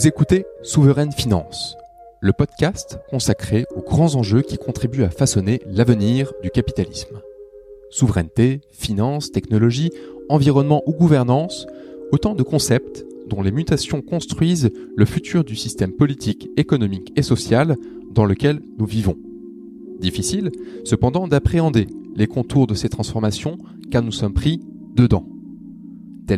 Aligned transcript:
Vous 0.00 0.06
écoutez 0.06 0.46
Souveraine 0.62 1.12
Finance, 1.12 1.76
le 2.22 2.32
podcast 2.32 2.98
consacré 3.10 3.66
aux 3.76 3.82
grands 3.82 4.14
enjeux 4.14 4.40
qui 4.40 4.56
contribuent 4.56 5.04
à 5.04 5.10
façonner 5.10 5.60
l'avenir 5.66 6.32
du 6.42 6.48
capitalisme. 6.48 7.20
Souveraineté, 7.90 8.62
finance, 8.72 9.30
technologie, 9.30 9.90
environnement 10.30 10.82
ou 10.86 10.94
gouvernance, 10.94 11.66
autant 12.12 12.34
de 12.34 12.42
concepts 12.42 13.04
dont 13.28 13.42
les 13.42 13.52
mutations 13.52 14.00
construisent 14.00 14.70
le 14.96 15.04
futur 15.04 15.44
du 15.44 15.54
système 15.54 15.92
politique, 15.92 16.48
économique 16.56 17.12
et 17.16 17.22
social 17.22 17.76
dans 18.10 18.24
lequel 18.24 18.62
nous 18.78 18.86
vivons. 18.86 19.18
Difficile, 19.98 20.50
cependant, 20.82 21.28
d'appréhender 21.28 21.88
les 22.16 22.26
contours 22.26 22.66
de 22.66 22.74
ces 22.74 22.88
transformations 22.88 23.58
car 23.90 24.02
nous 24.02 24.12
sommes 24.12 24.32
pris 24.32 24.62
dedans 24.96 25.26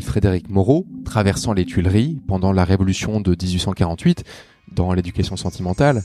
Frédéric 0.01 0.49
Moreau, 0.49 0.87
traversant 1.05 1.53
les 1.53 1.67
Tuileries 1.67 2.19
pendant 2.27 2.53
la 2.53 2.65
Révolution 2.65 3.21
de 3.21 3.33
1848, 3.33 4.25
dans 4.73 4.95
l'éducation 4.95 5.37
sentimentale, 5.37 6.03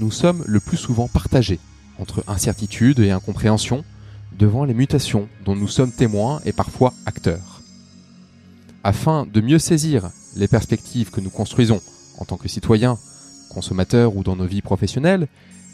nous 0.00 0.10
sommes 0.10 0.44
le 0.46 0.60
plus 0.60 0.76
souvent 0.76 1.08
partagés 1.08 1.58
entre 1.98 2.22
incertitude 2.26 2.98
et 2.98 3.10
incompréhension 3.10 3.84
devant 4.38 4.64
les 4.64 4.74
mutations 4.74 5.28
dont 5.44 5.56
nous 5.56 5.68
sommes 5.68 5.92
témoins 5.92 6.40
et 6.44 6.52
parfois 6.52 6.92
acteurs. 7.06 7.62
Afin 8.84 9.26
de 9.32 9.40
mieux 9.40 9.58
saisir 9.58 10.10
les 10.36 10.48
perspectives 10.48 11.10
que 11.10 11.20
nous 11.20 11.30
construisons 11.30 11.80
en 12.18 12.24
tant 12.26 12.36
que 12.36 12.48
citoyens, 12.48 12.98
consommateurs 13.48 14.16
ou 14.16 14.22
dans 14.22 14.36
nos 14.36 14.46
vies 14.46 14.62
professionnelles, 14.62 15.28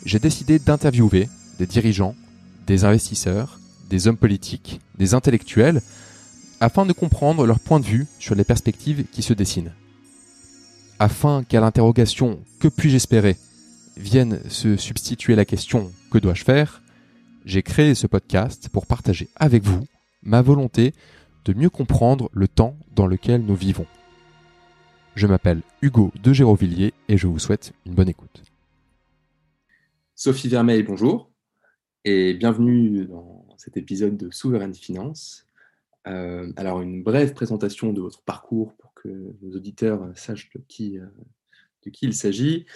j'ai 0.05 0.19
décidé 0.19 0.59
d'interviewer 0.59 1.29
des 1.59 1.67
dirigeants, 1.67 2.15
des 2.67 2.85
investisseurs, 2.85 3.59
des 3.89 4.07
hommes 4.07 4.17
politiques, 4.17 4.81
des 4.99 5.15
intellectuels, 5.15 5.83
afin 6.61 6.87
de 6.87 6.93
comprendre 6.93 7.47
leur 7.47 7.61
point 7.61 7.81
de 7.81 7.85
vue 7.85 8.07
sur 8.19 8.35
les 8.35 8.45
perspectives 8.45 9.05
qui 9.13 9.23
se 9.23 9.33
dessinent. 9.33 9.73
Afin 10.99 11.45
qu'à 11.45 11.61
l'interrogation 11.61 12.41
Que 12.61 12.69
puis-je 12.69 12.97
espérer 12.97 13.37
vienne 13.97 14.41
se 14.49 14.77
substituer 14.77 15.35
la 15.35 15.45
question 15.45 15.91
Que 16.11 16.19
dois-je 16.19 16.45
faire 16.45 16.83
j'ai 17.49 17.63
créé 17.63 17.95
ce 17.95 18.07
podcast 18.07 18.69
pour 18.69 18.87
partager 18.87 19.31
avec 19.35 19.63
vous 19.63 19.87
ma 20.23 20.43
volonté 20.43 20.93
de 21.47 21.55
mieux 21.55 21.71
comprendre 21.71 22.29
le 22.35 22.47
temps 22.47 22.77
dans 22.95 23.07
lequel 23.07 23.43
nous 23.43 23.55
vivons. 23.55 23.87
Je 25.15 25.27
m'appelle 25.27 25.63
Hugo 25.81 26.13
de 26.23 26.35
Gérovilliers 26.35 26.93
et 27.09 27.17
je 27.17 27.27
vous 27.27 27.39
souhaite 27.39 27.73
une 27.87 27.95
bonne 27.95 28.11
écoute. 28.11 28.43
Sophie 30.15 30.49
Vermeil, 30.49 30.83
bonjour 30.83 31.31
et 32.05 32.35
bienvenue 32.35 33.07
dans 33.07 33.47
cet 33.57 33.79
épisode 33.79 34.19
de 34.19 34.31
Souveraine 34.31 34.75
Finance. 34.75 35.48
Euh, 36.07 36.53
alors, 36.57 36.81
une 36.81 37.03
brève 37.03 37.35
présentation 37.35 37.93
de 37.93 38.01
votre 38.01 38.23
parcours 38.23 38.77
pour 38.77 38.95
que 38.95 39.09
nos 39.43 39.57
auditeurs 39.57 40.09
sachent 40.15 40.51
de 40.51 40.63
qui, 40.69 40.99
euh, 40.99 41.07
de 41.85 41.91
qui 41.91 42.07
il 42.07 42.15
s'agit. 42.15 42.67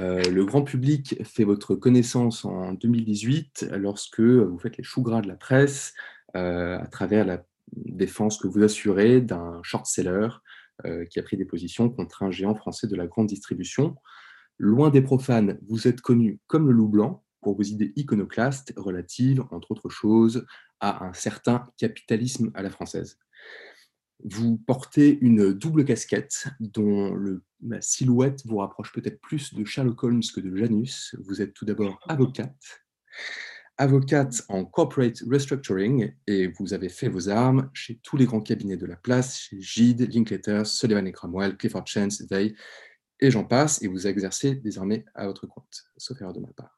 Euh, 0.00 0.22
le 0.22 0.44
grand 0.44 0.62
public 0.62 1.16
fait 1.24 1.44
votre 1.44 1.74
connaissance 1.74 2.44
en 2.44 2.72
2018 2.74 3.68
lorsque 3.76 4.20
vous 4.20 4.58
faites 4.58 4.76
les 4.76 4.84
choux 4.84 5.02
gras 5.02 5.20
de 5.20 5.28
la 5.28 5.36
presse 5.36 5.94
à 6.34 6.86
travers 6.90 7.24
la 7.24 7.42
défense 7.72 8.36
que 8.36 8.46
vous 8.46 8.62
assurez 8.62 9.22
d'un 9.22 9.58
short-seller 9.62 10.28
qui 11.08 11.18
a 11.18 11.22
pris 11.22 11.38
des 11.38 11.46
positions 11.46 11.88
contre 11.88 12.24
un 12.24 12.30
géant 12.30 12.54
français 12.54 12.86
de 12.86 12.94
la 12.94 13.06
grande 13.06 13.28
distribution. 13.28 13.96
Loin 14.58 14.90
des 14.90 15.00
profanes, 15.00 15.58
vous 15.66 15.88
êtes 15.88 16.02
connu 16.02 16.40
comme 16.46 16.66
le 16.66 16.74
loup 16.74 16.88
blanc 16.88 17.24
pour 17.46 17.56
vos 17.56 17.62
idées 17.62 17.92
iconoclastes 17.94 18.72
relatives, 18.76 19.44
entre 19.52 19.70
autres 19.70 19.88
choses, 19.88 20.44
à 20.80 21.04
un 21.04 21.12
certain 21.12 21.70
capitalisme 21.78 22.50
à 22.54 22.62
la 22.62 22.70
française. 22.70 23.20
Vous 24.24 24.56
portez 24.56 25.16
une 25.20 25.52
double 25.52 25.84
casquette 25.84 26.48
dont 26.58 27.16
la 27.62 27.80
silhouette 27.80 28.42
vous 28.46 28.56
rapproche 28.56 28.90
peut-être 28.92 29.20
plus 29.20 29.54
de 29.54 29.64
Sherlock 29.64 30.02
Holmes 30.02 30.24
que 30.34 30.40
de 30.40 30.56
Janus. 30.56 31.14
Vous 31.20 31.40
êtes 31.40 31.54
tout 31.54 31.64
d'abord 31.64 32.00
avocate, 32.08 32.82
avocate 33.76 34.42
en 34.48 34.64
corporate 34.64 35.22
restructuring 35.30 36.14
et 36.26 36.48
vous 36.48 36.74
avez 36.74 36.88
fait 36.88 37.08
vos 37.08 37.28
armes 37.28 37.70
chez 37.74 38.00
tous 38.02 38.16
les 38.16 38.24
grands 38.24 38.40
cabinets 38.40 38.76
de 38.76 38.86
la 38.86 38.96
place, 38.96 39.38
chez 39.38 39.60
Gide, 39.60 40.12
Linklater, 40.12 40.66
Sullivan 40.66 41.06
et 41.06 41.12
Cromwell, 41.12 41.56
Clifford 41.56 41.86
Chance, 41.86 42.24
Veil 42.28 42.56
et 43.20 43.30
j'en 43.30 43.44
passe, 43.44 43.80
et 43.82 43.86
vous 43.86 44.08
exercez 44.08 44.56
désormais 44.56 45.04
à 45.14 45.26
votre 45.26 45.46
compte, 45.46 45.84
sauf 45.96 46.20
erreur 46.20 46.32
de 46.32 46.40
ma 46.40 46.48
part. 46.48 46.76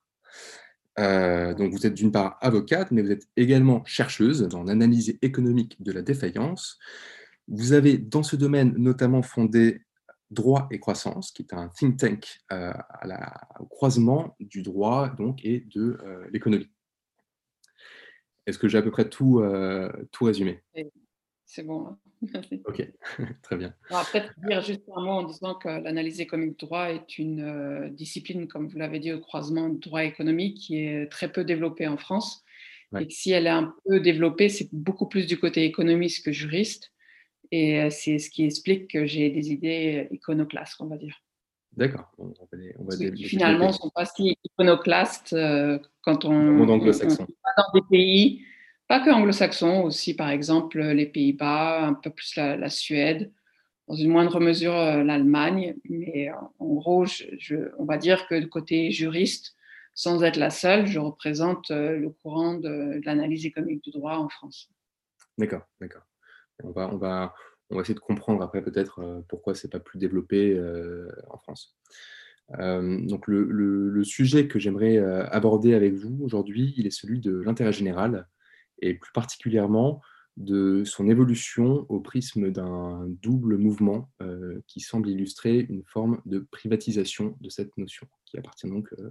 Euh, 0.99 1.55
donc 1.55 1.73
vous 1.73 1.87
êtes 1.87 1.95
d'une 1.95 2.11
part 2.11 2.39
avocate, 2.41 2.91
mais 2.91 3.03
vous 3.03 3.13
êtes 3.13 3.29
également 3.37 3.85
chercheuse 3.85 4.43
dans 4.43 4.65
l'analyse 4.65 5.17
économique 5.23 5.81
de 5.83 5.93
la 5.93 6.03
défaillance. 6.03 6.79
Vous 7.47 7.73
avez 7.73 7.99
dans 7.99 8.23
ce 8.23 8.37
domaine 8.37 8.75
notamment 8.77 9.23
fondé 9.23 9.83
Droit 10.31 10.69
et 10.71 10.79
croissance, 10.79 11.33
qui 11.33 11.41
est 11.41 11.55
un 11.55 11.69
think 11.69 11.97
tank 11.97 12.41
euh, 12.53 12.75
au 13.61 13.65
croisement 13.65 14.37
du 14.41 14.61
droit 14.61 15.09
donc, 15.17 15.43
et 15.43 15.61
de 15.75 15.99
euh, 16.05 16.29
l'économie. 16.31 16.69
Est-ce 18.45 18.59
que 18.59 18.69
j'ai 18.69 18.77
à 18.77 18.83
peu 18.83 18.91
près 18.91 19.09
tout, 19.09 19.43
tout 20.13 20.25
résumé? 20.25 20.63
C'est 21.49 21.63
bon. 21.63 21.87
Hein. 21.89 21.99
Ok, 22.67 22.87
très 23.43 23.57
bien. 23.57 23.73
Après, 23.91 24.29
dire 24.47 24.61
juste 24.61 24.83
un 24.95 25.01
mot 25.01 25.13
en 25.13 25.23
disant 25.23 25.55
que 25.55 25.69
l'analyse 25.69 26.21
économique 26.21 26.59
droit 26.59 26.91
est 26.91 27.19
une 27.19 27.41
euh, 27.41 27.89
discipline, 27.89 28.49
comme 28.49 28.69
vous 28.69 28.79
l'avez 28.79 28.99
dit, 28.99 29.13
au 29.13 29.21
croisement 29.21 29.69
droit 29.69 30.05
économique 30.05 30.59
qui 30.59 30.79
est 30.79 31.11
très 31.11 31.33
peu 31.33 31.45
développée 31.45 31.89
en 31.89 31.97
France. 31.97 32.45
Et 32.99 33.07
que 33.07 33.13
si 33.13 33.33
elle 33.33 33.47
est 33.47 33.51
un 33.51 33.75
peu 33.87 34.01
développée, 34.01 34.49
c'est 34.49 34.69
beaucoup 34.73 35.07
plus 35.07 35.27
du 35.27 35.39
côté 35.39 35.65
économiste 35.65 36.25
que 36.25 36.33
juriste. 36.33 36.93
Et 37.51 37.81
euh, 37.81 37.91
c'est 37.91 38.19
ce 38.19 38.31
qui 38.31 38.45
explique 38.45 38.91
que 38.91 39.07
j'ai 39.07 39.31
des 39.31 39.53
idées 39.53 40.09
iconoclastes, 40.11 40.81
on 40.81 40.87
va 40.87 40.97
dire. 40.97 41.17
D'accord. 41.77 42.11
On 42.19 42.29
va, 42.29 42.97
finalement, 43.15 43.69
ne 43.69 43.73
sont 43.73 43.91
pas 43.91 44.07
si 44.07 44.37
iconoclastes 44.45 45.35
euh, 45.35 45.79
quand 46.03 46.25
on, 46.25 46.33
on, 46.33 46.61
on, 46.63 46.67
dans 46.67 46.79
des 46.79 47.83
pays 47.91 48.43
pas 48.89 49.01
que 49.01 49.11
anglo-saxons, 49.11 49.83
aussi 49.83 50.15
par 50.15 50.31
exemple 50.31 50.81
les 50.81 51.07
Pays-Bas, 51.07 51.87
un 51.87 51.95
peu 51.95 52.11
plus 52.11 52.35
la, 52.37 52.71
Suède, 52.71 53.31
dans 53.87 53.95
une 53.95 54.11
moindre 54.11 54.41
mesure 54.41 54.75
euh, 54.75 55.05
l'Allemagne, 55.05 55.77
mais 55.89 56.31
en 56.59 56.75
gros, 56.75 57.05
on 57.79 57.85
va 57.85 57.99
dire 57.99 58.27
que 58.27 58.43
côté 58.47 58.91
juriste, 58.91 59.55
sans 59.95 60.23
être 60.25 60.37
la 60.37 60.51
seule, 60.51 60.87
je 60.87 60.99
représente 60.99 61.71
euh, 61.71 61.99
le 61.99 62.09
courant 62.11 62.55
de, 62.55 63.01
l'analyse 63.05 63.45
économique 63.45 63.85
du 63.85 63.91
droit 63.91 64.17
en 64.17 64.29
France. 64.29 64.71
D'accord, 65.37 65.63
d'accord. 65.81 66.03
On 66.65 66.71
va, 66.71 66.89
on, 66.93 66.97
va, 66.97 67.35
on 67.71 67.77
va 67.77 67.83
essayer 67.83 67.95
de 67.95 68.01
comprendre 68.01 68.43
après 68.43 68.63
peut-être 68.63 69.01
euh, 69.01 69.21
pourquoi 69.29 69.55
c'est 69.55 69.71
pas 69.71 69.81
plus 69.81 69.99
développé 69.99 70.59
en 71.29 71.37
France. 71.37 71.77
donc 72.59 73.27
le, 73.27 74.03
sujet 74.03 74.49
que 74.49 74.59
j'aimerais 74.59 74.97
aborder 74.97 75.75
avec 75.75 75.93
vous 75.93 76.25
aujourd'hui, 76.25 76.73
il 76.79 76.87
est 76.87 76.91
celui 76.91 77.21
de 77.21 77.39
l'intérêt 77.43 77.73
général 77.73 78.27
et 78.81 78.95
plus 78.95 79.13
particulièrement 79.13 80.01
de 80.39 80.85
son 80.85 81.09
évolution 81.09 81.85
au 81.89 82.01
prisme 82.01 82.53
d'un 82.53 83.07
double 83.09 83.59
mouvement 83.59 84.09
euh, 84.23 84.61
qui 84.69 84.81
semble 84.81 85.09
illustrer 85.09 85.67
une 85.69 85.83
forme 85.85 86.23
de 86.27 86.47
privatisation 86.53 87.37
de 87.41 87.49
cette 87.49 87.77
notion, 87.77 88.07
qui 88.25 88.39
appartient 88.39 88.69
donc 88.69 88.89
euh, 88.99 89.11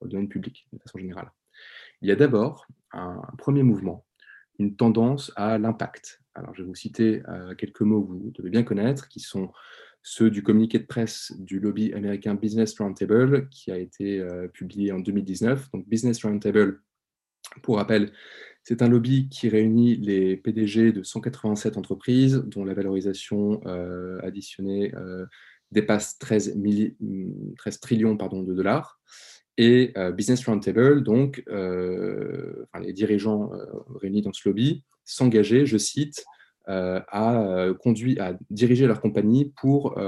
au 0.00 0.08
domaine 0.08 0.28
public 0.28 0.66
de 0.72 0.78
façon 0.78 0.98
générale. 0.98 1.30
Il 2.00 2.08
y 2.08 2.12
a 2.12 2.16
d'abord 2.16 2.66
un, 2.92 3.20
premier 3.36 3.62
mouvement, 3.62 4.06
une 4.58 4.74
tendance 4.74 5.30
à 5.36 5.58
l'impact. 5.58 6.22
Alors 6.34 6.54
je 6.54 6.62
vais 6.62 6.68
vous 6.68 6.74
citer 6.74 7.22
euh, 7.28 7.54
quelques 7.54 7.82
mots 7.82 8.02
que 8.02 8.12
vous 8.12 8.32
devez 8.34 8.48
bien 8.48 8.62
connaître, 8.62 9.08
qui 9.08 9.20
sont 9.20 9.52
ceux 10.02 10.30
du 10.30 10.42
communiqué 10.42 10.78
de 10.78 10.86
presse 10.86 11.32
du 11.38 11.60
lobby 11.60 11.92
américain 11.92 12.34
Business 12.34 12.78
Roundtable, 12.78 13.50
qui 13.50 13.70
a 13.70 13.78
été 13.78 14.22
publié 14.52 14.92
en 14.92 14.98
2019. 14.98 15.70
Donc 15.72 15.88
Business 15.88 16.22
Roundtable, 16.22 16.82
pour 17.62 17.76
rappel, 17.76 18.12
c'est 18.62 18.80
un 18.80 18.88
lobby 18.88 19.28
qui 19.28 19.50
réunit 19.50 19.96
les 19.96 20.38
PDG 20.38 20.92
de 20.92 21.02
187 21.02 21.76
entreprises 21.76 22.42
dont 22.46 22.64
la 22.64 22.72
valorisation 22.72 23.60
euh, 23.66 24.18
additionnée 24.22 24.94
euh, 24.94 25.26
dépasse 25.70 26.18
13, 26.18 26.58
13, 27.58 27.80
trillions 27.80 28.16
pardon, 28.16 28.42
de 28.42 28.54
dollars. 28.54 28.98
Et 29.58 29.92
euh, 29.98 30.12
Business 30.12 30.46
Roundtable, 30.46 31.02
donc, 31.02 31.44
les 31.46 32.92
dirigeants 32.94 33.50
réunis 34.00 34.22
dans 34.22 34.32
ce 34.32 34.48
lobby, 34.48 34.82
s'engageaient, 35.04 35.66
je 35.66 35.76
cite, 35.76 36.24
à, 36.66 37.68
conduire, 37.80 38.22
à 38.22 38.32
diriger 38.48 38.86
leur 38.86 39.02
compagnie 39.02 39.52
pour 39.60 40.00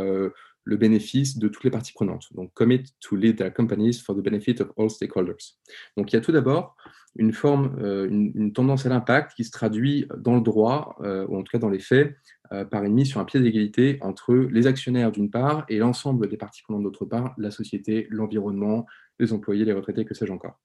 le 0.67 0.77
bénéfice 0.77 1.39
de 1.39 1.49
toutes 1.49 1.65
les 1.65 1.71
parties 1.71 1.93
prenantes. 1.93 2.27
Donc, 2.35 2.53
commit 2.53 2.83
to 3.01 3.17
lead 3.17 3.39
their 3.39 3.55
companies 3.55 3.95
for 4.05 4.15
the 4.15 4.21
benefit 4.21 4.61
of 4.61 4.73
all 4.77 4.91
stakeholders. 4.91 5.57
Donc, 5.97 6.13
il 6.13 6.17
y 6.17 6.19
a 6.19 6.21
tout 6.21 6.33
d'abord 6.33 6.77
une 7.19 7.33
forme, 7.33 7.77
euh, 7.81 8.09
une, 8.09 8.53
tendance 8.53 8.85
à 8.85 8.89
l'impact 8.89 9.33
qui 9.35 9.45
se 9.45 9.51
traduit 9.51 10.07
dans 10.19 10.35
le 10.35 10.43
droit, 10.43 10.97
euh, 11.01 11.27
ou 11.29 11.39
en 11.39 11.43
tout 11.43 11.51
cas 11.51 11.59
dans 11.59 11.71
les 11.71 11.79
faits, 11.79 12.15
euh, 12.53 12.65
par 12.65 12.85
une 12.85 12.95
mise 12.95 13.09
sur 13.09 13.21
un 13.21 13.25
pied 13.25 13.41
d'égalité 13.41 13.99
entre 14.03 14.35
les 14.35 14.67
actionnaires 14.67 15.13
d'une 15.13 15.31
part 15.31 15.65
et 15.69 15.79
l'ensemble 15.79 16.29
des 16.29 16.37
parties 16.37 16.63
prenantes 16.63 16.83
d'autre 16.83 17.05
part, 17.05 17.35
la 17.39 17.51
société, 17.51 18.07
l'environnement, 18.11 18.87
les 19.19 19.33
employés, 19.33 19.65
les 19.65 19.73
retraités, 19.73 20.05
que 20.05 20.15
sais-je 20.15 20.33
encore. 20.33 20.59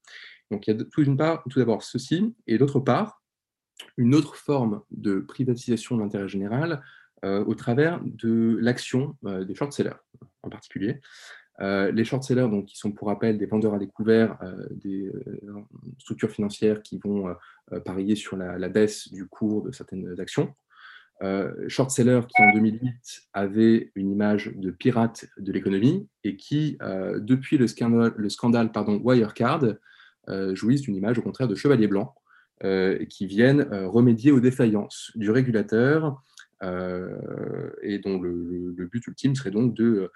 Donc 0.50 0.68
il 0.68 0.75
y 0.75 0.77
a 0.77 0.83
tout 0.83 1.15
part, 1.15 1.44
tout 1.50 1.59
d'abord 1.59 1.83
ceci, 1.83 2.36
et 2.47 2.57
d'autre 2.57 2.80
part, 2.80 3.21
une 3.97 4.13
autre 4.13 4.36
forme 4.36 4.81
de 4.92 5.19
privatisation 5.19 5.95
de 5.95 6.01
l'intérêt 6.01 6.27
général 6.27 6.83
au 7.23 7.56
travers 7.56 8.00
de 8.03 8.57
l'action 8.62 9.15
des 9.23 9.53
short-sellers. 9.53 10.00
en 10.44 10.50
particulier. 10.50 11.01
les 11.59 12.03
short 12.03 12.23
sellers, 12.23 12.50
donc, 12.50 12.65
qui 12.65 12.77
sont 12.77 12.91
pour 12.91 13.07
rappel 13.09 13.38
des 13.38 13.45
vendeurs 13.45 13.75
à 13.75 13.79
découvert, 13.79 14.39
des 14.71 15.12
structures 16.00 16.31
financières 16.31 16.81
qui 16.81 16.97
vont 16.97 17.35
parier 17.85 18.15
sur 18.15 18.38
la, 18.38 18.69
baisse 18.69 19.12
du 19.12 19.27
cours 19.27 19.62
de 19.62 19.71
certaines 19.71 20.19
actions. 20.19 20.53
short 21.68 21.91
sellers 21.91 22.21
qui 22.27 22.41
en 22.41 22.51
2008 22.53 23.29
avait 23.33 23.91
une 23.94 24.09
image 24.12 24.51
de 24.56 24.71
pirate 24.71 25.25
de 25.38 25.51
l'économie 25.51 26.07
et 26.23 26.35
qui, 26.38 26.79
depuis 26.81 27.57
le 27.57 27.68
scandale, 27.68 28.13
le 28.18 28.29
scandale 28.29 28.71
pardon, 28.71 29.00
Wirecard, 29.03 29.65
jouissent 30.53 30.81
d'une 30.81 30.95
image 30.95 31.19
au 31.19 31.21
contraire 31.21 31.47
de 31.47 31.56
chevalier 31.56 31.88
blanc 31.88 32.15
euh, 32.63 33.06
qui 33.06 33.25
viennent 33.25 33.68
euh, 33.71 33.88
remédier 33.88 34.31
aux 34.31 34.39
défaillances 34.39 35.12
du 35.15 35.31
régulateur 35.31 36.06
euh, 36.06 36.12
et 36.61 37.99
dont 37.99 38.19
le, 38.19 38.85
but 38.91 39.05
ultime 39.07 39.35
serait 39.35 39.51
donc 39.51 39.73
de, 39.73 40.11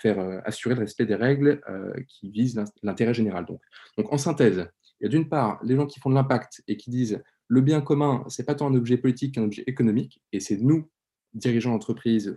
faire 0.00 0.42
assurer 0.44 0.74
le 0.74 0.80
respect 0.80 1.06
des 1.06 1.14
règles 1.14 1.60
qui 2.08 2.30
visent 2.30 2.62
l'intérêt 2.82 3.14
général. 3.14 3.46
Donc. 3.46 4.12
en 4.12 4.18
synthèse, 4.18 4.68
il 5.00 5.04
y 5.04 5.06
a 5.06 5.08
d'une 5.08 5.28
part 5.28 5.60
les 5.64 5.76
gens 5.76 5.86
qui 5.86 6.00
font 6.00 6.10
de 6.10 6.14
l'impact 6.14 6.62
et 6.68 6.76
qui 6.76 6.90
disent 6.90 7.22
le 7.48 7.60
bien 7.60 7.80
commun, 7.80 8.24
ce 8.28 8.40
n'est 8.40 8.46
pas 8.46 8.54
tant 8.54 8.68
un 8.68 8.74
objet 8.74 8.96
politique 8.96 9.34
qu'un 9.34 9.44
objet 9.44 9.64
économique, 9.66 10.22
et 10.32 10.40
c'est 10.40 10.56
nous, 10.56 10.88
dirigeants 11.34 11.72
d'entreprise, 11.72 12.36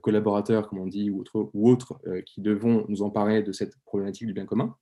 collaborateurs, 0.00 0.68
comme 0.68 0.80
on 0.80 0.86
dit, 0.86 1.10
ou 1.10 1.24
autres, 1.70 2.00
qui 2.24 2.40
devons 2.40 2.84
nous 2.88 3.02
emparer 3.02 3.42
de 3.42 3.52
cette 3.52 3.76
problématique 3.84 4.26
du 4.26 4.32
bien 4.32 4.46
commun 4.46 4.76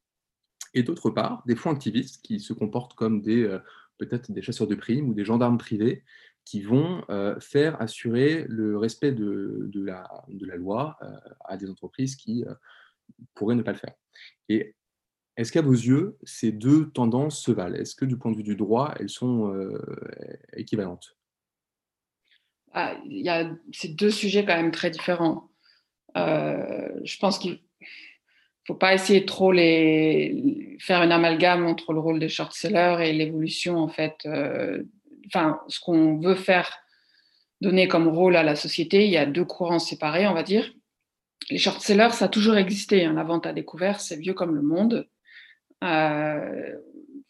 et 0.74 0.82
d'autre 0.82 1.10
part, 1.10 1.42
des 1.46 1.56
fonds 1.56 1.70
activistes 1.70 2.20
qui 2.22 2.40
se 2.40 2.52
comportent 2.52 2.94
comme 2.94 3.22
des 3.22 3.44
euh, 3.44 3.58
peut-être 3.98 4.32
des 4.32 4.42
chasseurs 4.42 4.66
de 4.66 4.74
primes 4.74 5.08
ou 5.08 5.14
des 5.14 5.24
gendarmes 5.24 5.58
privés 5.58 6.02
qui 6.44 6.62
vont 6.62 7.05
euh, 7.08 7.38
faire 7.41 7.81
assurer 7.81 8.44
le 8.49 8.76
respect 8.76 9.12
de, 9.12 9.70
la, 9.75 10.06
loi 10.56 10.96
euh, 11.02 11.06
à 11.44 11.56
des 11.56 11.70
entreprises 11.70 12.17
qui 12.17 12.44
pourraient 13.35 13.55
ne 13.55 13.62
pas 13.62 13.73
le 13.73 13.79
faire. 13.79 13.94
Et 14.49 14.75
est-ce 15.37 15.50
qu'à 15.50 15.62
vos 15.62 15.73
yeux, 15.73 16.17
ces 16.23 16.52
deux 16.52 16.91
tendances 16.91 17.41
se 17.41 17.50
valent? 17.50 17.76
Est-ce 17.76 17.94
que 17.96 18.05
du 18.05 18.17
point 18.17 18.31
de 18.31 18.37
vue 18.37 18.43
du 18.43 18.56
droit, 18.56 18.94
elles 19.00 19.08
sont 19.08 19.52
équivalentes? 20.52 21.17
Ah, 22.73 22.97
y 23.06 23.29
a 23.29 23.50
ces 23.73 23.88
deux 23.88 24.11
sujets 24.11 24.44
quand 24.44 24.56
même 24.56 24.70
très 24.70 24.90
différents. 24.90 25.50
je 26.14 27.19
pense 27.19 27.38
qu'il 27.38 27.61
faut 28.67 28.75
pas 28.75 28.94
essayer 28.94 29.25
trop 29.26 29.52
les 29.52 30.76
faire 30.81 31.02
une 31.02 31.12
amalgame 31.12 31.67
entre 31.67 31.93
le 31.93 32.00
rôle 32.00 32.19
des 32.19 32.29
short 32.29 32.52
sellers 32.52 33.08
et 33.08 33.12
l'évolution 33.12 33.76
en 33.76 33.88
fait. 33.88 34.17
Euh, 34.26 34.82
enfin, 35.26 35.61
ce 35.69 35.81
qu'on 35.81 36.19
veut 36.19 36.35
faire 36.35 36.79
donner 37.61 37.88
comme 37.88 38.09
rôle 38.09 38.37
à 38.37 38.43
la 38.43 38.56
société, 38.56 39.05
il 39.05 39.11
y 39.11 39.17
a 39.17 39.26
deux 39.26 39.44
courants 39.44 39.79
séparés, 39.79 40.26
on 40.26 40.35
va 40.35 40.43
dire. 40.43 40.73
Les 41.50 41.59
short 41.59 41.81
sellers, 41.81 42.11
ça 42.11 42.26
a 42.26 42.29
toujours 42.29 42.56
existé. 42.56 43.05
Hein. 43.05 43.15
La 43.15 43.25
vente 43.25 43.47
à 43.47 43.53
découvert, 43.53 44.00
c'est 44.00 44.17
vieux 44.17 44.35
comme 44.35 44.55
le 44.55 44.62
monde. 44.62 45.09
Euh, 45.82 46.75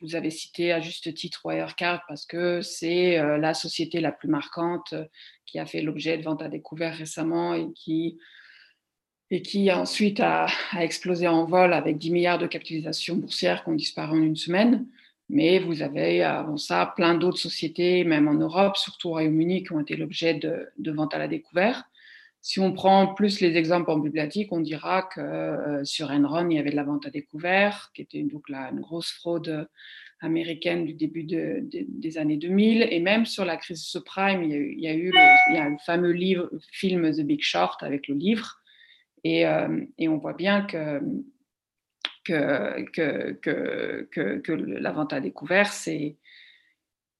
vous 0.01 0.15
avez 0.17 0.31
cité 0.31 0.73
à 0.73 0.81
juste 0.81 1.13
titre 1.15 1.41
Wirecard 1.45 2.05
parce 2.07 2.27
que 2.27 2.61
c'est 2.61 3.19
euh, 3.19 3.39
la 3.39 3.55
société 3.55 4.01
la 4.01 4.13
plus 4.13 4.29
marquante 4.29 4.95
qui 5.47 5.59
a 5.59 5.67
fait 5.67 5.81
l'objet 5.81 6.19
de 6.19 6.23
vente 6.23 6.43
à 6.43 6.49
découvert 6.49 6.95
récemment 6.95 7.55
et 7.55 7.73
qui 7.75 8.19
et 9.31 9.43
qui 9.43 9.73
ensuite 9.73 10.21
a, 10.21 10.47
explosé 10.79 11.27
en 11.27 11.45
vol 11.45 11.73
avec 11.73 11.99
10 11.99 12.11
milliards 12.11 12.39
de 12.39 12.47
capitalisation 12.47 13.17
boursière 13.17 13.65
qui 13.65 13.71
ont 13.71 13.75
disparu 13.75 14.19
en 14.19 14.23
une 14.23 14.37
semaine. 14.37 14.87
Mais 15.31 15.59
vous 15.59 15.83
avez 15.83 16.23
avant 16.23 16.57
ça 16.57 16.93
plein 16.97 17.15
d'autres 17.15 17.39
sociétés, 17.39 18.05
même 18.05 18.29
en 18.29 18.35
Europe, 18.35 18.77
surtout 18.77 19.09
au 19.09 19.13
Royaume-Uni, 19.13 19.65
qui 19.65 19.73
ont 19.73 19.81
été 19.81 19.97
l'objet 19.97 20.35
de, 20.35 20.91
ventes 20.91 21.15
à 21.15 21.19
la 21.19 21.29
découverte. 21.29 21.85
Si 22.41 22.61
on 22.61 22.73
prend 22.73 23.15
plus 23.15 23.41
les 23.41 23.57
exemples 23.57 23.91
emblématiques, 23.91 24.53
on 24.53 24.61
dira 24.61 25.03
que 25.03 25.21
euh, 25.21 25.85
sur 25.85 26.11
Enron, 26.11 26.51
il 26.51 26.57
y 26.57 26.59
avait 26.59 26.71
de 26.71 26.77
la 26.77 26.85
vente 26.85 27.07
à 27.07 27.11
découvert, 27.11 27.91
qui 27.95 28.03
était 28.03 28.23
donc 28.23 28.51
la, 28.51 28.71
une 28.71 28.81
grosse 28.81 29.11
fraude 29.11 29.67
américaine 30.21 30.85
du 30.85 30.93
début 30.93 31.25
des 31.25 32.19
années 32.19 32.37
2000. 32.37 32.89
Et 32.91 33.01
même 33.01 33.25
sur 33.25 33.47
la 33.47 33.57
crise 33.57 33.83
subprime, 33.83 34.43
il 34.43 34.51
y 34.51 34.55
a 34.55 34.59
eu, 34.59 34.75
il 34.77 34.85
y 35.55 35.59
a 35.59 35.67
eu 35.67 35.71
le 35.71 35.79
fameux 35.87 36.13
livre, 36.13 36.51
film 36.71 37.11
The 37.11 37.23
Big 37.23 37.43
Short 37.43 37.83
avec 37.83 38.09
le 38.09 38.15
livre, 38.15 38.61
euh, 39.27 39.85
et, 39.97 40.09
on 40.09 40.19
voit 40.19 40.35
bien 40.35 40.63
que, 40.63 41.01
que, 42.25 42.83
que, 42.91 43.33
que, 44.11 44.39
que 44.39 44.53
la 44.53 44.93
vente 44.93 45.13
à 45.13 45.21
découvert, 45.21 45.73
c'est 45.73 46.17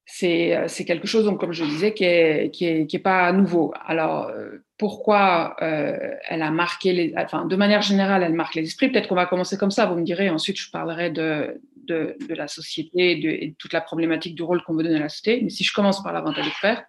c'est 0.07 0.85
quelque 0.85 1.07
chose, 1.07 1.31
comme 1.39 1.51
je 1.51 1.65
disais, 1.65 1.93
qui 1.93 2.03
n'est 2.03 2.51
qui 2.51 2.65
est, 2.65 2.87
qui 2.87 2.97
est 2.97 2.99
pas 2.99 3.31
nouveau. 3.31 3.73
Alors, 3.85 4.27
euh, 4.27 4.63
pourquoi 4.77 5.55
euh, 5.61 6.15
elle 6.29 6.43
a 6.43 6.51
marqué 6.51 6.93
les... 6.93 7.13
Enfin, 7.17 7.45
de 7.45 7.55
manière 7.55 7.81
générale, 7.81 8.21
elle 8.23 8.33
marque 8.33 8.55
les 8.55 8.63
esprits. 8.63 8.89
Peut-être 8.89 9.07
qu'on 9.07 9.15
va 9.15 9.25
commencer 9.25 9.57
comme 9.57 9.71
ça, 9.71 9.87
vous 9.87 9.95
me 9.95 10.03
direz. 10.03 10.29
Ensuite, 10.29 10.59
je 10.59 10.69
parlerai 10.69 11.09
de, 11.09 11.59
de, 11.87 12.15
la 12.29 12.47
société 12.47 13.11
et 13.11 13.15
de 13.49 13.55
toute 13.57 13.73
la 13.73 13.81
problématique 13.81 14.35
du 14.35 14.43
rôle 14.43 14.61
qu'on 14.63 14.75
veut 14.75 14.83
donner 14.83 14.97
à 14.97 14.99
la 14.99 15.09
société. 15.09 15.41
Mais 15.43 15.49
si 15.49 15.63
je 15.63 15.73
commence 15.73 16.03
par 16.03 16.13
la 16.13 16.21
vente 16.21 16.37
à 16.37 16.43
découvert, 16.43 16.83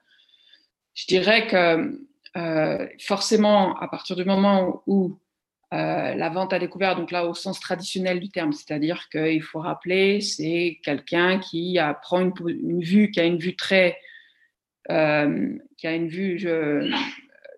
je 0.95 1.07
dirais 1.07 1.47
que 1.47 1.99
euh, 2.37 2.87
forcément, 3.01 3.79
à 3.79 3.89
partir 3.89 4.15
du 4.15 4.25
moment 4.25 4.83
où 4.87 5.19
euh, 5.75 6.15
la 6.15 6.29
vente 6.29 6.53
à 6.53 6.61
découvert, 6.61 6.95
donc 6.95 7.11
là 7.11 7.27
au 7.27 7.35
sens 7.35 7.59
traditionnel 7.59 8.21
du 8.21 8.29
terme, 8.29 8.53
c'est-à-dire 8.53 9.09
qu'il 9.09 9.43
faut 9.43 9.59
rappeler, 9.59 10.21
c'est 10.21 10.79
quelqu'un 10.85 11.41
qui 11.41 11.77
a, 11.81 11.93
prend 11.93 12.21
une, 12.21 12.81
vue, 12.81 13.11
qui 13.11 13.19
a 13.19 13.25
une 13.25 13.39
vue 13.39 13.57
très, 13.57 13.99
euh, 14.91 15.59
qui 15.77 15.89
a 15.89 15.95
une 15.95 16.07
vue 16.07 16.49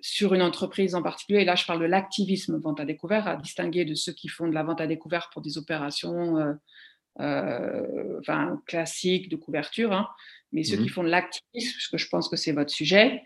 sur 0.01 0.33
une 0.33 0.41
entreprise 0.41 0.95
en 0.95 1.03
particulier. 1.03 1.41
Et 1.41 1.45
là, 1.45 1.55
je 1.55 1.67
parle 1.67 1.81
de 1.81 1.85
l'activisme 1.85 2.59
vente 2.59 2.81
à 2.81 2.87
découvert, 2.87 3.29
à 3.29 3.37
distinguer 3.37 3.85
de 3.85 3.95
ceux 3.95 4.13
qui 4.13 4.29
font 4.29 4.49
de 4.49 4.55
la 4.55 4.63
vente 4.63 4.81
à 4.81 4.87
découvert 4.87 5.29
pour 5.31 5.43
des 5.43 5.59
opérations 5.59 6.57
enfin, 7.19 8.63
classiques 8.65 9.29
de 9.29 9.37
couverture, 9.37 9.93
hein. 9.93 10.09
mais 10.53 10.65
ceux 10.65 10.79
qui 10.79 10.85
mmh 10.85 10.89
font 10.89 11.03
de 11.03 11.11
l'activisme, 11.11 11.73
puisque 11.73 11.99
je 11.99 12.09
pense 12.09 12.31
que 12.31 12.37
c'est 12.37 12.53
votre 12.53 12.71
sujet. 12.71 13.23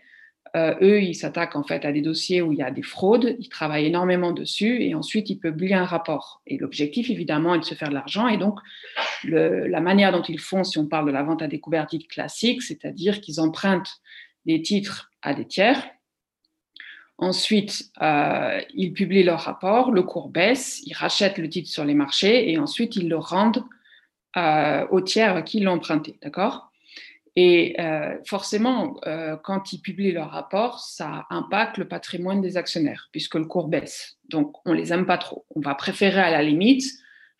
Euh, 0.55 0.75
eux, 0.81 1.01
ils 1.01 1.15
s'attaquent 1.15 1.55
en 1.55 1.63
fait 1.63 1.83
à 1.83 1.91
des 1.91 2.01
dossiers 2.01 2.41
où 2.41 2.51
il 2.51 2.59
y 2.59 2.61
a 2.61 2.69
des 2.69 2.83
fraudes, 2.83 3.35
ils 3.39 3.49
travaillent 3.49 3.87
énormément 3.87 4.31
dessus 4.31 4.83
et 4.83 4.93
ensuite 4.93 5.29
ils 5.29 5.39
publient 5.39 5.73
un 5.73 5.85
rapport. 5.85 6.41
Et 6.45 6.57
l'objectif, 6.57 7.09
évidemment, 7.09 7.55
est 7.55 7.59
de 7.59 7.63
se 7.63 7.73
faire 7.73 7.89
de 7.89 7.95
l'argent. 7.95 8.27
Et 8.27 8.37
donc, 8.37 8.59
la 9.23 9.81
manière 9.81 10.11
dont 10.11 10.21
ils 10.21 10.39
font, 10.39 10.63
si 10.63 10.77
on 10.77 10.85
parle 10.85 11.07
de 11.07 11.11
la 11.11 11.23
vente 11.23 11.41
à 11.41 11.47
découvert 11.47 11.87
dite 11.87 12.07
classique, 12.07 12.61
c'est-à-dire 12.61 13.19
qu'ils 13.19 13.39
empruntent 13.39 13.99
des 14.45 14.61
titres 14.61 15.11
à 15.21 15.33
des 15.33 15.47
tiers. 15.47 15.81
Ensuite, 17.17 17.91
euh, 18.01 18.59
ils 18.73 18.91
publient 18.91 19.23
leur 19.23 19.41
rapport, 19.41 19.91
le 19.91 20.03
cours 20.03 20.29
baisse, 20.29 20.81
ils 20.85 20.93
rachètent 20.93 21.37
le 21.37 21.47
titre 21.47 21.69
sur 21.69 21.85
les 21.85 21.93
marchés 21.93 22.51
et 22.51 22.57
ensuite 22.57 22.95
ils 22.95 23.07
le 23.07 23.17
rendent 23.17 23.63
euh, 24.35 24.85
aux 24.89 25.01
tiers 25.01 25.43
qui 25.43 25.59
l'ont 25.61 25.73
emprunté. 25.73 26.17
D'accord? 26.21 26.72
Et 27.35 27.75
euh, 27.79 28.17
forcément, 28.25 28.99
euh, 29.07 29.35
quand 29.37 29.73
ils 29.73 29.79
publient 29.79 30.11
leur 30.11 30.29
rapport, 30.29 30.79
ça 30.79 31.25
impacte 31.31 31.77
le 31.77 31.87
patrimoine 31.87 32.41
des 32.41 32.57
actionnaires, 32.57 33.09
puisque 33.11 33.35
le 33.35 33.45
cours 33.45 33.67
baisse. 33.67 34.17
Donc, 34.29 34.55
on 34.65 34.73
les 34.73 34.93
aime 34.93 35.07
pas 35.07 35.17
trop. 35.17 35.45
On 35.55 35.59
va 35.59 35.73
préférer 35.73 36.21
à 36.21 36.29
la 36.29 36.43
limite, 36.43 36.83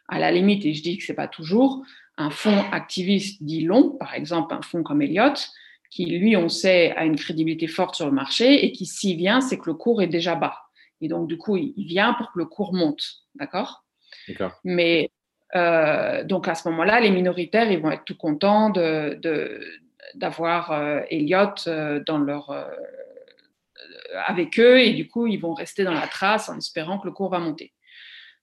à 0.07 0.17
la 0.17 0.31
limite, 0.31 0.65
et 0.65 0.73
je 0.73 0.81
dis 0.81 0.97
que 0.97 1.03
c'est 1.03 1.13
pas 1.13 1.27
toujours, 1.27 1.83
un 2.17 2.31
fonds 2.31 2.63
activiste 2.71 3.43
dit 3.43 3.63
long, 3.63 3.91
par 3.91 4.13
exemple 4.15 4.53
un 4.53 4.61
fonds 4.61 4.83
comme 4.83 5.01
Elliott, 5.01 5.49
qui 5.91 6.05
lui, 6.05 6.35
on 6.35 6.49
sait, 6.49 6.91
a 6.95 7.05
une 7.05 7.15
crédibilité 7.15 7.67
forte 7.67 7.93
sur 7.93 8.07
le 8.07 8.11
marché 8.11 8.65
et 8.65 8.71
qui 8.71 8.87
s'y 8.87 9.15
vient, 9.15 9.41
c'est 9.41 9.59
que 9.59 9.69
le 9.69 9.75
cours 9.75 10.01
est 10.01 10.07
déjà 10.07 10.33
bas. 10.33 10.57
Et 11.01 11.07
donc, 11.07 11.27
du 11.27 11.37
coup, 11.37 11.55
il 11.57 11.85
vient 11.85 12.13
pour 12.13 12.31
que 12.31 12.39
le 12.39 12.45
cours 12.45 12.73
monte. 12.73 13.03
D'accord? 13.35 13.83
D'accord. 14.27 14.53
Mais 14.63 15.11
euh, 15.55 16.23
donc 16.23 16.47
à 16.47 16.55
ce 16.55 16.67
moment-là, 16.69 16.99
les 16.99 17.11
minoritaires, 17.11 17.71
ils 17.71 17.79
vont 17.79 17.91
être 17.91 18.05
tout 18.05 18.17
contents 18.17 18.69
de, 18.69 19.19
d'avoir 20.15 20.71
euh, 20.71 21.01
Elliott 21.09 21.63
euh, 21.67 22.03
dans 22.05 22.17
leur, 22.17 22.51
avec 24.25 24.59
eux 24.59 24.79
et 24.79 24.93
du 24.93 25.07
coup, 25.07 25.27
ils 25.27 25.39
vont 25.39 25.53
rester 25.53 25.83
dans 25.83 25.93
la 25.93 26.07
trace 26.07 26.49
en 26.49 26.57
espérant 26.57 26.99
que 26.99 27.07
le 27.07 27.13
cours 27.13 27.29
va 27.29 27.39
monter. 27.39 27.73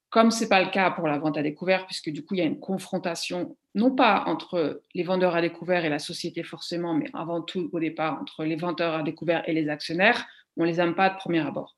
Comme 0.08 0.32
ce 0.32 0.42
n'est 0.42 0.48
pas 0.48 0.62
le 0.62 0.70
cas 0.70 0.90
pour 0.90 1.06
la 1.06 1.18
vente 1.18 1.38
à 1.38 1.42
découvert, 1.42 1.86
puisque 1.86 2.10
du 2.10 2.24
coup, 2.24 2.34
il 2.34 2.38
y 2.38 2.42
a 2.42 2.46
une 2.46 2.58
confrontation, 2.58 3.56
non 3.76 3.94
pas 3.94 4.24
entre 4.26 4.82
les 4.92 5.04
vendeurs 5.04 5.36
à 5.36 5.40
découvert 5.40 5.84
et 5.84 5.88
la 5.88 6.00
société 6.00 6.42
forcément, 6.42 6.94
mais 6.94 7.06
avant 7.14 7.42
tout 7.42 7.70
au 7.72 7.78
départ 7.78 8.20
entre 8.20 8.44
les 8.44 8.56
vendeurs 8.56 8.94
à 8.94 9.02
découvert 9.04 9.48
et 9.48 9.52
les 9.52 9.68
actionnaires, 9.68 10.26
on 10.56 10.62
ne 10.62 10.66
les 10.66 10.80
aime 10.80 10.96
pas 10.96 11.10
de 11.10 11.16
premier 11.16 11.46
abord. 11.46 11.76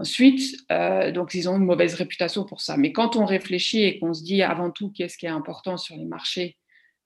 Ensuite, 0.00 0.56
donc 1.14 1.34
ils 1.34 1.48
ont 1.48 1.58
une 1.58 1.66
mauvaise 1.66 1.94
réputation 1.94 2.44
pour 2.44 2.62
ça. 2.62 2.78
Mais 2.78 2.90
quand 2.90 3.16
on 3.16 3.26
réfléchit 3.26 3.82
et 3.82 3.98
qu'on 3.98 4.14
se 4.14 4.24
dit 4.24 4.42
avant 4.42 4.70
tout 4.70 4.90
qu'est-ce 4.90 5.18
qui 5.18 5.26
est 5.26 5.30
important 5.30 5.76
sur 5.76 5.94
les 5.94 6.06
marchés 6.06 6.56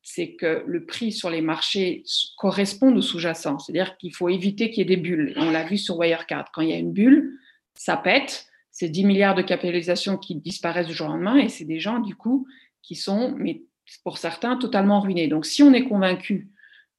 c'est 0.06 0.34
que 0.34 0.62
le 0.66 0.84
prix 0.84 1.10
sur 1.10 1.30
les 1.30 1.40
marchés 1.40 2.04
correspond 2.36 2.94
au 2.94 3.00
sous-jacent. 3.00 3.58
C'est-à-dire 3.58 3.96
qu'il 3.96 4.14
faut 4.14 4.28
éviter 4.28 4.68
qu'il 4.68 4.80
y 4.80 4.82
ait 4.82 4.96
des 4.96 4.98
bulles. 4.98 5.32
On 5.36 5.50
l'a 5.50 5.64
vu 5.64 5.78
sur 5.78 5.96
Wirecard. 5.96 6.50
Quand 6.52 6.60
il 6.60 6.68
y 6.68 6.74
a 6.74 6.76
une 6.76 6.92
bulle, 6.92 7.38
ça 7.72 7.96
pète. 7.96 8.46
C'est 8.70 8.90
10 8.90 9.06
milliards 9.06 9.34
de 9.34 9.40
capitalisation 9.40 10.18
qui 10.18 10.34
disparaissent 10.34 10.88
du 10.88 10.94
jour 10.94 11.08
au 11.08 11.12
lendemain 11.12 11.36
et 11.36 11.48
c'est 11.48 11.64
des 11.64 11.80
gens, 11.80 12.00
du 12.00 12.14
coup, 12.14 12.46
qui 12.82 12.96
sont, 12.96 13.34
mais 13.38 13.62
pour 14.02 14.18
certains, 14.18 14.56
totalement 14.56 15.00
ruinés. 15.00 15.26
Donc, 15.26 15.46
si 15.46 15.62
on 15.62 15.72
est 15.72 15.84
convaincu 15.84 16.50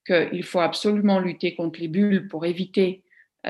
qu'il 0.08 0.44
faut 0.44 0.60
absolument 0.60 1.20
lutter 1.20 1.54
contre 1.54 1.80
les 1.80 1.88
bulles 1.88 2.28
pour 2.28 2.46
éviter 2.48 3.04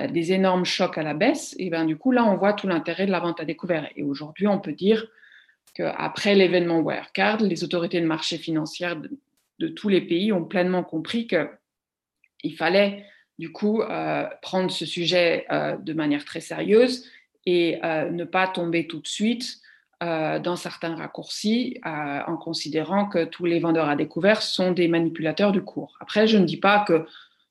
des 0.10 0.34
énormes 0.34 0.66
chocs 0.66 0.98
à 0.98 1.04
la 1.04 1.14
baisse, 1.14 1.56
et 1.58 1.70
bien 1.70 1.86
du 1.86 1.98
coup, 1.98 2.12
là, 2.12 2.25
on 2.25 2.36
voit 2.36 2.54
tout 2.54 2.68
l'intérêt 2.68 3.06
de 3.06 3.12
la 3.12 3.20
vente 3.20 3.40
à 3.40 3.46
découvert. 3.46 3.90
Et 3.96 4.04
aujourd'hui, 4.04 4.48
on 4.48 4.60
peut 4.60 4.74
dire 4.74 5.08
qu'après 5.75 6.36
l'événement 6.36 6.80
Wirecard, 6.80 7.42
les 7.42 7.64
autorités 7.64 8.02
de 8.02 8.06
marché 8.06 8.38
financière 8.38 8.96
de, 8.96 9.68
tous 9.68 9.90
les 9.90 10.02
pays 10.02 10.32
ont 10.32 10.44
pleinement 10.44 10.84
compris 10.84 11.28
qu'il 11.28 12.58
fallait 12.58 13.06
du 13.38 13.52
coup 13.52 13.82
euh, 13.82 14.25
prendre 14.42 14.72
ce 14.72 14.86
sujet 14.86 15.46
euh, 15.52 15.75
de 15.78 15.94
manière 15.94 16.25
très 16.25 16.40
sérieuse 16.40 17.06
et 17.46 17.80
euh, 17.84 18.10
ne 18.10 18.24
pas 18.24 18.48
tomber 18.48 18.88
tout 18.88 19.00
de 19.00 19.08
suite 19.08 19.60
dans 20.02 20.56
certains 20.56 20.94
raccourcis 20.94 21.80
en 21.84 22.36
considérant 22.38 23.08
que 23.08 23.24
tous 23.24 23.46
les 23.46 23.60
vendeurs 23.60 23.90
à 23.90 23.96
découvert 23.96 24.44
sont 24.44 24.72
des 24.72 24.88
manipulateurs 24.88 25.52
du 25.52 25.64
cours. 25.64 25.98
Après, 26.00 26.28
je 26.28 26.38
ne 26.38 26.46
dis 26.46 26.58
pas 26.58 26.84
que 26.86 27.08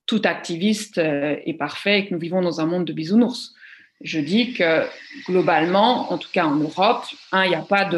tout 0.07 0.23
activiste 0.25 0.99
est 0.99 1.57
parfait 1.59 2.01
et 2.01 2.07
que 2.07 2.15
nous 2.15 2.21
vivons 2.21 2.43
dans 2.43 2.61
un 2.61 2.67
monde 2.67 2.85
de 2.85 2.93
bisounours. 2.93 3.55
Je 4.01 4.21
dis 4.21 4.53
que 4.53 4.83
globalement, 5.27 6.13
en 6.13 6.19
tout 6.19 6.29
cas 6.31 6.45
en 6.45 6.57
Europe, 6.57 7.05
il 7.33 7.49
n'y 7.49 7.55
a 7.55 7.63
pas 7.63 7.89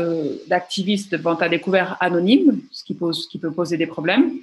d'activistes 0.46 1.12
de, 1.12 1.16
vente 1.16 1.42
à 1.42 1.48
découvert 1.48 1.96
anonymes, 2.00 2.60
ce 2.70 2.84
qui, 2.84 2.94
peut 2.94 3.50
poser 3.50 3.76
des 3.76 3.86
problèmes. 3.86 4.38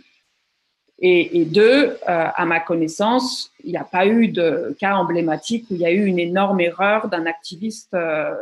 Et, 0.99 1.45
deux, 1.45 1.91
euh, 1.91 1.95
à 2.05 2.45
ma 2.45 2.59
connaissance, 2.59 3.51
il 3.63 3.71
n'y 3.71 3.77
a 3.77 3.83
pas 3.83 4.07
eu 4.07 4.29
de 4.29 4.75
cas 4.79 4.95
emblématique 4.95 5.65
où 5.69 5.75
il 5.75 5.81
y 5.81 5.85
a 5.85 5.91
eu 5.91 6.05
une 6.05 6.19
énorme 6.19 6.61
erreur 6.61 7.09
d'un 7.09 7.25
activiste 7.25 7.93
euh, 7.93 8.33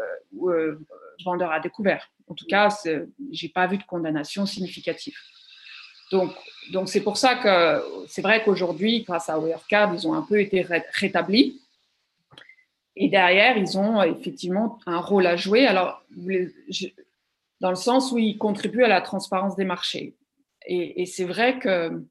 euh, 0.43 0.79
vendeur 1.25 1.51
à 1.51 1.59
découvert. 1.59 2.09
En 2.27 2.33
tout 2.33 2.45
cas, 2.45 2.69
je 2.85 3.05
n'ai 3.43 3.49
pas 3.49 3.67
vu 3.67 3.77
de 3.77 3.83
condamnation 3.83 4.45
significative. 4.45 5.15
Donc, 6.11 6.31
donc 6.71 6.89
c'est 6.89 7.01
pour 7.01 7.17
ça 7.17 7.35
que 7.35 8.05
c'est 8.07 8.21
vrai 8.21 8.43
qu'aujourd'hui, 8.43 9.03
grâce 9.03 9.29
à 9.29 9.39
Wirecard, 9.39 9.93
ils 9.93 10.07
ont 10.07 10.13
un 10.13 10.21
peu 10.21 10.39
été 10.39 10.65
rétablis. 10.93 11.61
Et 12.95 13.09
derrière, 13.09 13.57
ils 13.57 13.77
ont 13.77 14.03
effectivement 14.03 14.79
un 14.85 14.99
rôle 14.99 15.25
à 15.25 15.35
jouer. 15.35 15.65
Alors, 15.65 16.03
dans 17.61 17.69
le 17.69 17.75
sens 17.75 18.11
où 18.11 18.17
ils 18.17 18.37
contribuent 18.37 18.83
à 18.83 18.89
la 18.89 19.01
transparence 19.01 19.55
des 19.55 19.65
marchés. 19.65 20.15
Et, 20.65 21.01
et 21.01 21.05
c'est 21.05 21.25
vrai 21.25 21.57
que 21.57 22.03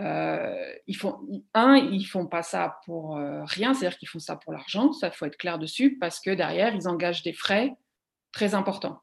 euh, 0.00 0.72
ils 0.86 0.96
font, 0.96 1.20
un, 1.54 1.76
ils 1.76 2.04
font 2.04 2.26
pas 2.26 2.42
ça 2.42 2.80
pour 2.84 3.16
euh, 3.16 3.44
rien, 3.44 3.74
c'est-à-dire 3.74 3.98
qu'ils 3.98 4.08
font 4.08 4.18
ça 4.18 4.36
pour 4.36 4.52
l'argent, 4.52 4.92
ça 4.92 5.10
faut 5.10 5.24
être 5.26 5.36
clair 5.36 5.58
dessus, 5.58 5.98
parce 5.98 6.20
que 6.20 6.30
derrière, 6.30 6.74
ils 6.74 6.88
engagent 6.88 7.22
des 7.22 7.32
frais 7.32 7.74
très 8.32 8.54
importants. 8.54 9.00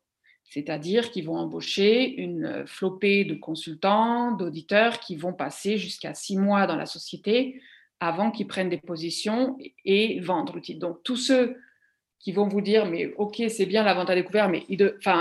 C'est-à-dire 0.52 1.12
qu'ils 1.12 1.26
vont 1.26 1.38
embaucher 1.38 2.14
une 2.14 2.68
flopée 2.68 3.24
de 3.24 3.36
consultants, 3.36 4.34
d'auditeurs 4.34 5.00
qui 5.00 5.16
vont 5.16 5.32
passer 5.32 5.78
jusqu'à 5.78 6.14
six 6.14 6.36
mois 6.36 6.68
dans 6.68 6.76
la 6.76 6.86
société 6.86 7.62
avant 8.02 8.32
qu'ils 8.32 8.48
prennent 8.48 8.68
des 8.68 8.82
positions 8.82 9.58
et, 9.86 10.20
vendre 10.20 10.56
le 10.56 10.62
titre. 10.62 10.82
Donc, 10.82 11.04
tous 11.04 11.16
ceux 11.16 11.56
qui 12.20 12.34
vont 12.34 12.50
vous 12.50 12.60
dire, 12.60 12.86
mais 12.86 13.14
ok, 13.16 13.42
c'est 13.48 13.66
bien 13.66 13.82
la 13.84 13.94
vente 13.94 14.10
à 14.10 14.16
découvert, 14.16 14.50
mais 14.50 14.66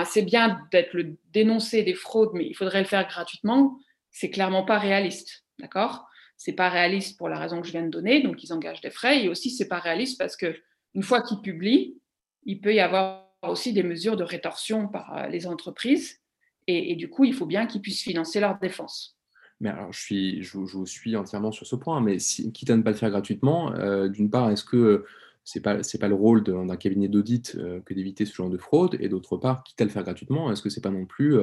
c'est 0.05 0.23
bien 0.23 0.61
d'être 0.73 0.95
le 0.95 1.17
dénoncer 1.33 1.85
des 1.85 1.95
fraudes, 1.95 2.33
mais 2.35 2.49
il 2.49 2.55
faudrait 2.55 2.81
le 2.81 2.89
faire 2.89 3.07
gratuitement, 3.07 3.79
c'est 4.11 4.31
clairement 4.31 4.65
pas 4.65 4.81
réaliste. 4.81 5.45
D'accord? 5.61 6.09
C'est 6.37 6.55
pas 6.55 6.71
réaliste 6.71 7.17
pour 7.17 7.29
la 7.29 7.39
raison 7.39 7.61
que 7.61 7.69
je 7.69 7.73
viens 7.73 7.85
de 7.85 7.89
donner, 7.89 8.21
donc 8.21 8.43
ils 8.43 8.53
engagent 8.53 8.81
des 8.81 8.91
frais. 8.91 9.23
Et 9.23 9.29
aussi, 9.29 9.51
c'est 9.51 9.69
pas 9.69 9.79
réaliste 9.79 10.19
parce 10.19 10.37
que 10.37 10.57
une 10.95 11.05
fois 11.05 11.23
qu'ils 11.23 11.41
publient, 11.41 12.01
il 12.43 12.61
peut 12.61 12.75
y 12.75 12.81
avoir 12.81 13.30
aussi 13.49 13.73
des 13.73 13.83
mesures 13.83 14.17
de 14.17 14.25
rétorsion 14.25 14.89
par 14.89 15.17
euh, 15.17 15.27
les 15.29 15.47
entreprises. 15.47 16.21
Et, 16.67 16.95
du 16.95 17.09
coup, 17.09 17.25
il 17.25 17.35
faut 17.35 17.47
bien 17.47 17.67
qu'ils 17.67 17.81
puissent 17.81 18.03
financer 18.03 18.39
leur 18.39 18.57
défense. 18.61 19.19
Mais 19.59 19.71
alors, 19.71 19.93
je, 19.93 20.01
suis, 20.01 20.43
je, 20.43 20.57
vous 20.57 20.87
suis 20.87 21.17
entièrement 21.17 21.51
sur 21.51 21.67
ce 21.67 21.75
point, 21.75 22.01
mais 22.01 22.21
si, 22.21 22.53
quitte 22.53 22.71
à 22.71 22.77
ne 22.77 22.83
pas 22.83 22.91
le 22.91 22.97
faire 22.97 23.11
gratuitement, 23.11 23.75
euh, 23.75 24.09
d'une 24.09 24.31
part, 24.31 24.53
est-ce 24.53 24.63
que 24.63 25.05
ce 25.43 25.59
n'est 25.59 25.63
pas, 25.63 25.81
pas 26.01 26.09
le 26.09 26.15
rôle 26.15 26.45
d'un 26.45 26.77
cabinet 26.77 27.09
d'audit 27.09 27.57
euh, 27.57 27.81
que 27.81 27.93
d'éviter 27.93 28.25
ce 28.25 28.33
genre 28.33 28.51
de 28.51 28.57
fraude? 28.57 28.97
Et 29.01 29.09
d'autre 29.09 29.37
part, 29.37 29.65
quitte 29.65 29.81
à 29.81 29.85
le 29.85 29.91
faire 29.91 30.05
gratuitement, 30.05 30.53
est-ce 30.53 30.63
que 30.63 30.71
ce 30.71 30.79
n'est 30.79 30.83
pas 30.83 30.91
non 30.91 31.07
plus 31.07 31.37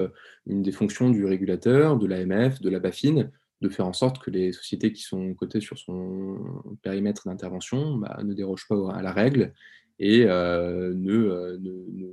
une 0.46 0.62
des 0.62 0.72
fonctions 0.72 1.10
du 1.10 1.26
régulateur, 1.26 1.98
de 1.98 2.08
l'AMF, 2.08 2.62
de 2.62 2.70
la 2.70 2.80
BaFin, 2.80 3.30
de 3.60 3.70
faire 3.70 3.88
en 3.88 3.94
sorte 3.94 4.20
que 4.20 4.32
les 4.32 4.54
sociétés 4.54 4.94
qui 4.94 5.02
sont 5.02 5.34
cotées 5.34 5.62
sur 5.62 5.78
son 5.78 6.38
périmètre 6.84 7.28
d'intervention 7.28 7.98
bah, 7.98 8.18
ne 8.24 8.34
dérogent 8.34 8.68
pas 8.70 8.94
à 8.94 9.02
la 9.02 9.12
règle 9.12 9.54
et 10.00 10.26
euh, 10.26 10.94
euh, 10.94 11.58
ne, 11.60 12.12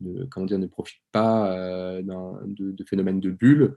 ne, 0.00 0.24
comment 0.26 0.46
dire, 0.46 0.58
ne 0.58 0.66
profitent 0.66 1.02
pas 1.12 1.52
euh, 1.52 2.02
de, 2.46 2.84
phénomènes 2.84 3.20
de 3.20 3.30
bulles 3.30 3.76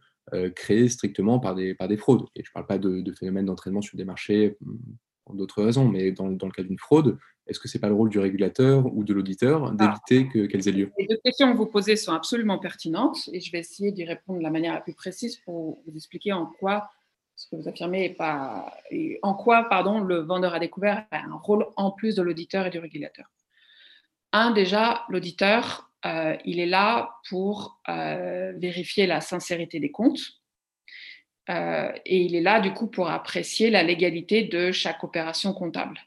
créés 0.55 0.89
strictement 0.89 1.39
par 1.39 1.55
des, 1.55 1.73
par 1.73 1.87
des 1.87 1.97
fraudes. 1.97 2.25
Et 2.35 2.43
je 2.43 2.51
ne 2.51 2.53
parle 2.53 2.67
pas 2.67 2.77
de, 2.77 3.11
phénomènes 3.13 3.45
d'entraînement 3.45 3.81
sur 3.81 3.97
des 3.97 4.05
marchés 4.05 4.57
hmm, 4.61 4.77
pour 5.25 5.35
d'autres 5.35 5.63
raisons, 5.63 5.87
mais 5.87 6.11
dans, 6.11 6.29
dans 6.29 6.45
le 6.45 6.51
cas 6.51 6.61
d'une 6.61 6.77
fraude, 6.77 7.17
est-ce 7.47 7.59
que 7.59 7.67
ce 7.67 7.77
n'est 7.77 7.81
pas 7.81 7.89
le 7.89 7.95
rôle 7.95 8.09
du 8.09 8.19
régulateur 8.19 8.85
ou 8.95 9.03
de 9.03 9.11
l'auditeur 9.11 9.71
d'éviter 9.71 10.27
ah. 10.29 10.47
qu'elles 10.47 10.67
aient 10.67 10.71
lieu? 10.71 10.91
Les 10.99 11.07
deux 11.07 11.17
questions 11.23 11.51
que 11.51 11.57
vous 11.57 11.65
posez 11.65 11.95
sont 11.95 12.13
absolument 12.13 12.59
pertinentes 12.59 13.27
et 13.33 13.39
je 13.39 13.51
vais 13.51 13.59
essayer 13.59 13.91
d'y 13.91 14.05
répondre 14.05 14.37
de 14.37 14.43
la 14.43 14.51
manière 14.51 14.75
la 14.75 14.81
plus 14.81 14.93
précise 14.93 15.37
pour 15.37 15.81
vous 15.87 15.95
expliquer 15.95 16.31
en 16.31 16.45
quoi 16.45 16.91
ce 17.35 17.47
que 17.49 17.55
vous 17.55 17.67
affirmez 17.67 18.05
est 18.05 18.15
pas. 18.15 18.71
Et 18.91 19.17
en 19.23 19.33
quoi, 19.33 19.67
pardon, 19.69 20.01
le 20.01 20.17
vendeur 20.17 20.53
a 20.53 20.59
découvert 20.59 21.07
un 21.11 21.35
rôle 21.37 21.65
en 21.75 21.91
plus 21.91 22.15
de 22.15 22.21
l'auditeur 22.21 22.67
et 22.67 22.69
du 22.69 22.79
régulateur 22.79 23.25
Un, 24.31 24.51
déjà, 24.51 25.05
l'auditeur, 25.09 25.89
euh, 26.05 26.35
il 26.45 26.59
est 26.59 26.65
là 26.65 27.15
pour 27.29 27.79
euh, 27.89 28.53
vérifier 28.57 29.07
la 29.07 29.21
sincérité 29.21 29.79
des 29.79 29.91
comptes. 29.91 30.21
Euh, 31.49 31.91
et 32.05 32.21
il 32.21 32.35
est 32.35 32.41
là, 32.41 32.59
du 32.59 32.73
coup, 32.73 32.87
pour 32.87 33.09
apprécier 33.09 33.69
la 33.69 33.81
légalité 33.81 34.43
de 34.43 34.71
chaque 34.71 35.03
opération 35.03 35.53
comptable. 35.53 35.99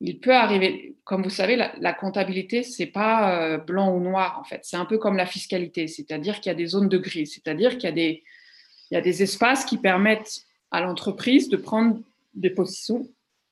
Il 0.00 0.20
peut 0.20 0.34
arriver, 0.34 0.94
comme 1.02 1.24
vous 1.24 1.30
savez, 1.30 1.56
la, 1.56 1.74
la 1.80 1.92
comptabilité, 1.92 2.62
c'est 2.62 2.86
pas 2.86 3.58
blanc 3.58 3.92
ou 3.92 4.00
noir, 4.00 4.38
en 4.38 4.44
fait. 4.44 4.60
C'est 4.62 4.76
un 4.76 4.84
peu 4.84 4.96
comme 4.96 5.16
la 5.16 5.26
fiscalité, 5.26 5.88
c'est-à-dire 5.88 6.36
qu'il 6.36 6.50
y 6.50 6.54
a 6.54 6.54
des 6.54 6.66
zones 6.66 6.88
de 6.88 6.98
gris, 6.98 7.26
c'est-à-dire 7.26 7.72
qu'il 7.72 7.84
y 7.84 7.88
a 7.88 7.92
des, 7.92 8.22
y 8.92 8.96
a 8.96 9.00
des 9.00 9.24
espaces 9.24 9.64
qui 9.64 9.76
permettent 9.76 10.42
à 10.70 10.80
l'entreprise 10.80 11.48
de 11.48 11.56
prendre 11.56 11.98
des 12.34 12.50
positions 12.50 13.08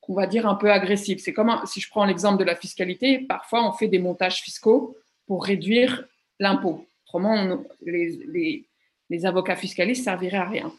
qu'on 0.07 0.13
va 0.13 0.25
dire 0.25 0.47
un 0.47 0.55
peu 0.55 0.71
agressives. 0.71 1.19
C'est 1.19 1.33
comme 1.33 1.53
si 1.65 1.81
je 1.81 1.89
prends 1.89 2.05
l'exemple 2.05 2.39
de 2.39 2.45
la 2.45 2.55
fiscalité, 2.55 3.19
parfois 3.19 3.67
on 3.67 3.73
fait 3.73 3.89
des 3.89 3.99
montages 3.99 4.41
fiscaux 4.41 4.97
pour 5.27 5.43
réduire 5.43 6.05
l'impôt. 6.39 6.85
Autrement, 7.05 7.59
les, 7.85 8.65
avocats 9.25 9.57
fiscalistes 9.57 10.05
serviraient 10.05 10.37
à 10.37 10.49
rien. 10.49 10.71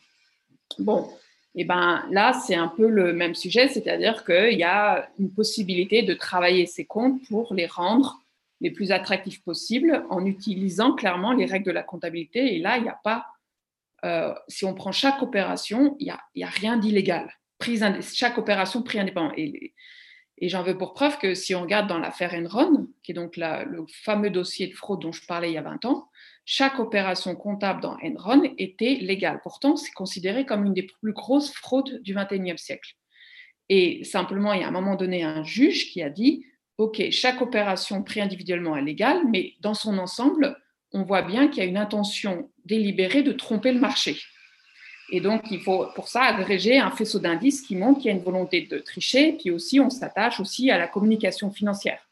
Bon, 0.78 1.08
et 1.54 1.62
eh 1.62 1.64
ben 1.64 2.04
là, 2.10 2.32
c'est 2.32 2.54
un 2.54 2.68
peu 2.68 2.88
le 2.88 3.12
même 3.12 3.34
sujet, 3.34 3.68
c'est-à-dire 3.68 4.24
qu'il 4.24 4.58
y 4.58 4.64
a 4.64 5.08
une 5.18 5.30
possibilité 5.30 6.02
de 6.02 6.14
travailler 6.14 6.66
ces 6.66 6.84
comptes 6.84 7.20
pour 7.28 7.52
les 7.54 7.66
rendre 7.66 8.20
les 8.60 8.70
plus 8.70 8.92
attractifs 8.92 9.42
possibles 9.42 10.04
en 10.10 10.24
utilisant 10.26 10.94
clairement 10.94 11.32
les 11.32 11.46
règles 11.46 11.66
de 11.66 11.70
la 11.70 11.82
comptabilité. 11.82 12.56
Et 12.56 12.58
là, 12.58 12.76
il 12.76 12.82
n'y 12.82 12.88
a 12.88 12.98
pas 13.02 13.26
euh, 14.04 14.34
si 14.46 14.64
on 14.64 14.74
prend 14.74 14.92
chaque 14.92 15.22
opération, 15.22 15.96
il 15.98 16.14
n'y 16.36 16.44
a, 16.44 16.48
rien 16.48 16.76
d'illégal. 16.76 17.32
Chaque 17.60 18.38
opération 18.38 18.82
prix 18.82 18.98
indépendant. 19.00 19.32
Et, 19.36 19.74
j'en 20.42 20.62
veux 20.62 20.78
pour 20.78 20.94
preuve 20.94 21.18
que 21.18 21.34
si 21.34 21.54
on 21.54 21.62
regarde 21.62 21.88
dans 21.88 21.98
l'affaire 21.98 22.32
Enron, 22.34 22.88
qui 23.02 23.12
est 23.12 23.14
donc 23.14 23.36
le 23.36 23.84
fameux 23.92 24.30
dossier 24.30 24.68
de 24.68 24.74
fraude 24.74 25.00
dont 25.00 25.12
je 25.12 25.26
parlais 25.26 25.50
il 25.50 25.54
y 25.54 25.58
a 25.58 25.62
20 25.62 25.84
ans, 25.84 26.08
chaque 26.44 26.78
opération 26.78 27.34
comptable 27.34 27.82
dans 27.82 27.96
Enron 28.02 28.42
était 28.56 28.94
légale. 29.00 29.40
Pourtant, 29.42 29.76
c'est 29.76 29.92
considéré 29.92 30.46
comme 30.46 30.64
une 30.64 30.74
des 30.74 30.86
plus 31.02 31.12
grosses 31.12 31.52
fraudes 31.52 32.00
du 32.02 32.14
21e 32.14 32.56
siècle. 32.56 32.94
Et 33.68 34.02
simplement, 34.04 34.52
il 34.52 34.62
y 34.62 34.64
a 34.64 34.68
un 34.68 34.72
moment 34.72 34.94
donné 34.94 35.22
un 35.22 35.42
juge 35.44 35.90
qui 35.90 36.02
a 36.02 36.08
dit, 36.08 36.46
OK, 36.78 37.02
chaque 37.10 37.42
opération 37.42 38.02
pris 38.02 38.20
individuellement 38.20 38.76
est 38.76 38.82
légale, 38.82 39.22
mais 39.28 39.54
dans 39.60 39.74
son 39.74 39.98
ensemble, 39.98 40.56
on 40.92 41.02
voit 41.02 41.22
bien 41.22 41.48
qu'il 41.48 41.62
y 41.62 41.66
a 41.66 41.68
une 41.68 41.76
intention 41.76 42.50
délibérée 42.64 43.22
de 43.22 43.32
tromper 43.32 43.72
le 43.72 43.80
marché. 43.80 44.16
Et 45.10 45.20
donc, 45.20 45.50
il 45.50 45.60
faut 45.60 45.86
pour 45.94 46.08
ça 46.08 46.22
agréger 46.22 46.78
un 46.78 46.90
faisceau 46.90 47.18
d'indices 47.18 47.62
qui 47.62 47.76
montre 47.76 48.00
qu'il 48.00 48.10
y 48.10 48.14
a 48.14 48.16
une 48.16 48.22
volonté 48.22 48.62
de 48.62 48.78
tricher, 48.78 49.32
puis 49.32 49.50
aussi 49.50 49.80
on 49.80 49.90
s'attache 49.90 50.40
aussi 50.40 50.70
à 50.70 50.78
la 50.78 50.86
communication 50.86 51.50
financière. 51.50 52.08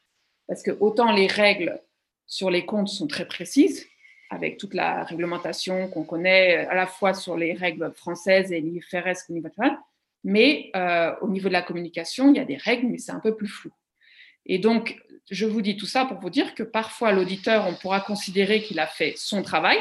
Parce 0.48 0.62
que 0.62 0.70
autant 0.80 1.12
les 1.12 1.26
règles 1.26 1.80
sur 2.26 2.50
les 2.50 2.64
comptes 2.64 2.88
sont 2.88 3.06
très 3.06 3.26
précises, 3.26 3.86
avec 4.30 4.58
toute 4.58 4.74
la 4.74 5.04
réglementation 5.04 5.88
qu'on 5.88 6.04
connaît 6.04 6.66
à 6.66 6.74
la 6.74 6.86
fois 6.86 7.14
sur 7.14 7.36
les 7.36 7.52
règles 7.52 7.92
françaises 7.94 8.50
et 8.50 8.60
l'IFRS 8.60 9.28
au 9.28 9.32
niveau 9.32 9.48
mais 10.24 10.70
euh, 10.74 11.14
au 11.20 11.28
niveau 11.28 11.48
de 11.48 11.52
la 11.52 11.62
communication, 11.62 12.30
il 12.32 12.36
y 12.36 12.40
a 12.40 12.44
des 12.44 12.56
règles, 12.56 12.88
mais 12.88 12.98
c'est 12.98 13.12
un 13.12 13.20
peu 13.20 13.36
plus 13.36 13.46
flou. 13.46 13.70
Et 14.44 14.58
donc, 14.58 15.00
je 15.30 15.46
vous 15.46 15.62
dis 15.62 15.76
tout 15.76 15.86
ça 15.86 16.04
pour 16.04 16.18
vous 16.18 16.30
dire 16.30 16.54
que 16.56 16.64
parfois 16.64 17.12
l'auditeur, 17.12 17.66
on 17.68 17.74
pourra 17.74 18.00
considérer 18.00 18.62
qu'il 18.62 18.80
a 18.80 18.88
fait 18.88 19.14
son 19.16 19.42
travail, 19.42 19.78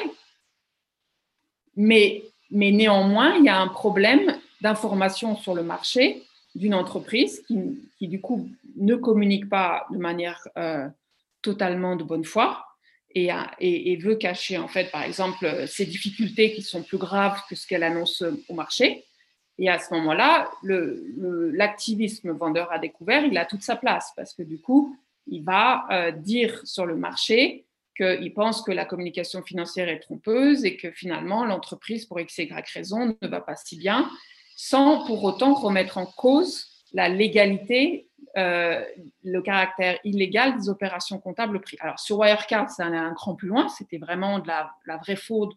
mais, 1.75 2.23
mais 2.55 2.71
néanmoins, 2.71 3.35
il 3.35 3.43
y 3.43 3.49
a 3.49 3.59
un 3.59 3.67
problème 3.67 4.33
d'information 4.61 5.35
sur 5.35 5.53
le 5.53 5.61
marché 5.61 6.23
d'une 6.55 6.73
entreprise 6.73 7.43
qui, 7.47 8.07
du 8.07 8.21
coup, 8.21 8.49
ne 8.77 8.95
communique 8.95 9.49
pas 9.49 9.85
de 9.91 9.97
manière 9.97 10.47
euh, 10.57 10.87
totalement 11.41 11.97
de 11.97 12.05
bonne 12.05 12.23
foi 12.23 12.65
et, 13.13 13.29
et, 13.59 13.95
veut 13.97 14.15
cacher, 14.15 14.57
en 14.57 14.69
fait, 14.69 14.89
par 14.89 15.03
exemple, 15.03 15.67
ses 15.67 15.85
difficultés 15.85 16.53
qui 16.53 16.61
sont 16.61 16.81
plus 16.81 16.97
graves 16.97 17.41
que 17.49 17.55
ce 17.55 17.67
qu'elle 17.67 17.83
annonce 17.83 18.23
au 18.49 18.53
marché. 18.53 19.05
Et 19.57 19.69
à 19.69 19.77
ce 19.77 19.93
moment-là, 19.93 20.49
l'activisme 20.63 22.31
vendeur 22.31 22.71
à 22.71 22.79
découvert, 22.79 23.25
il 23.25 23.37
a 23.37 23.45
toute 23.45 23.63
sa 23.63 23.75
place 23.75 24.11
parce 24.15 24.33
que 24.33 24.43
du 24.43 24.59
coup, 24.59 24.97
il 25.27 25.43
va 25.43 25.85
euh, 25.91 26.11
dire 26.11 26.61
sur 26.65 26.85
le 26.85 26.95
marché 26.95 27.64
qu'il 27.95 28.33
pense 28.33 28.61
que 28.61 28.71
la 28.71 28.85
communication 28.85 29.41
financière 29.43 29.89
est 29.89 29.99
trompeuse 29.99 30.65
et 30.65 30.77
que 30.77 30.91
finalement 30.91 31.45
l'entreprise, 31.45 32.05
pour 32.05 32.19
x 32.19 32.39
et 32.39 32.47
y 32.47 32.71
raison, 32.73 33.17
ne 33.21 33.27
va 33.27 33.41
pas 33.41 33.55
si 33.55 33.77
bien, 33.77 34.09
sans 34.55 35.05
pour 35.05 35.23
autant 35.23 35.53
remettre 35.53 35.97
en 35.97 36.05
cause 36.05 36.83
la 36.93 37.09
légalité, 37.09 38.07
euh, 38.37 38.83
le 39.23 39.41
caractère 39.41 39.99
illégal 40.03 40.57
des 40.57 40.69
opérations 40.69 41.19
comptables 41.19 41.59
pris. 41.61 41.77
Alors 41.79 41.99
sur 41.99 42.19
Wirecard, 42.19 42.69
ça 42.69 42.85
allait 42.85 42.97
un 42.97 43.13
cran 43.13 43.35
plus 43.35 43.47
loin, 43.47 43.67
c'était 43.69 43.97
vraiment 43.97 44.39
de 44.39 44.47
la, 44.47 44.97
vraie 44.97 45.15
fraude 45.15 45.53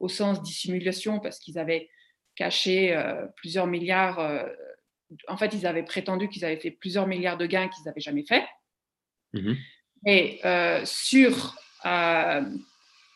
au 0.00 0.08
sens 0.08 0.42
dissimulation 0.42 1.20
parce 1.20 1.38
qu'ils 1.38 1.58
avaient 1.58 1.88
caché 2.34 2.96
euh, 2.96 3.26
plusieurs 3.36 3.66
milliards, 3.66 4.18
en 5.28 5.36
fait 5.36 5.52
ils 5.54 5.66
avaient 5.66 5.82
prétendu 5.82 6.28
qu'ils 6.28 6.44
avaient 6.44 6.56
fait 6.56 6.70
plusieurs 6.70 7.06
milliards 7.06 7.36
de 7.36 7.46
gains 7.46 7.68
qu'ils 7.68 7.84
n'avaient 7.84 8.00
jamais 8.00 8.24
fait. 8.24 8.44
Mhm. 9.34 9.56
Et 10.06 10.40
euh, 10.44 10.82
sur, 10.84 11.32
euh, 11.32 11.61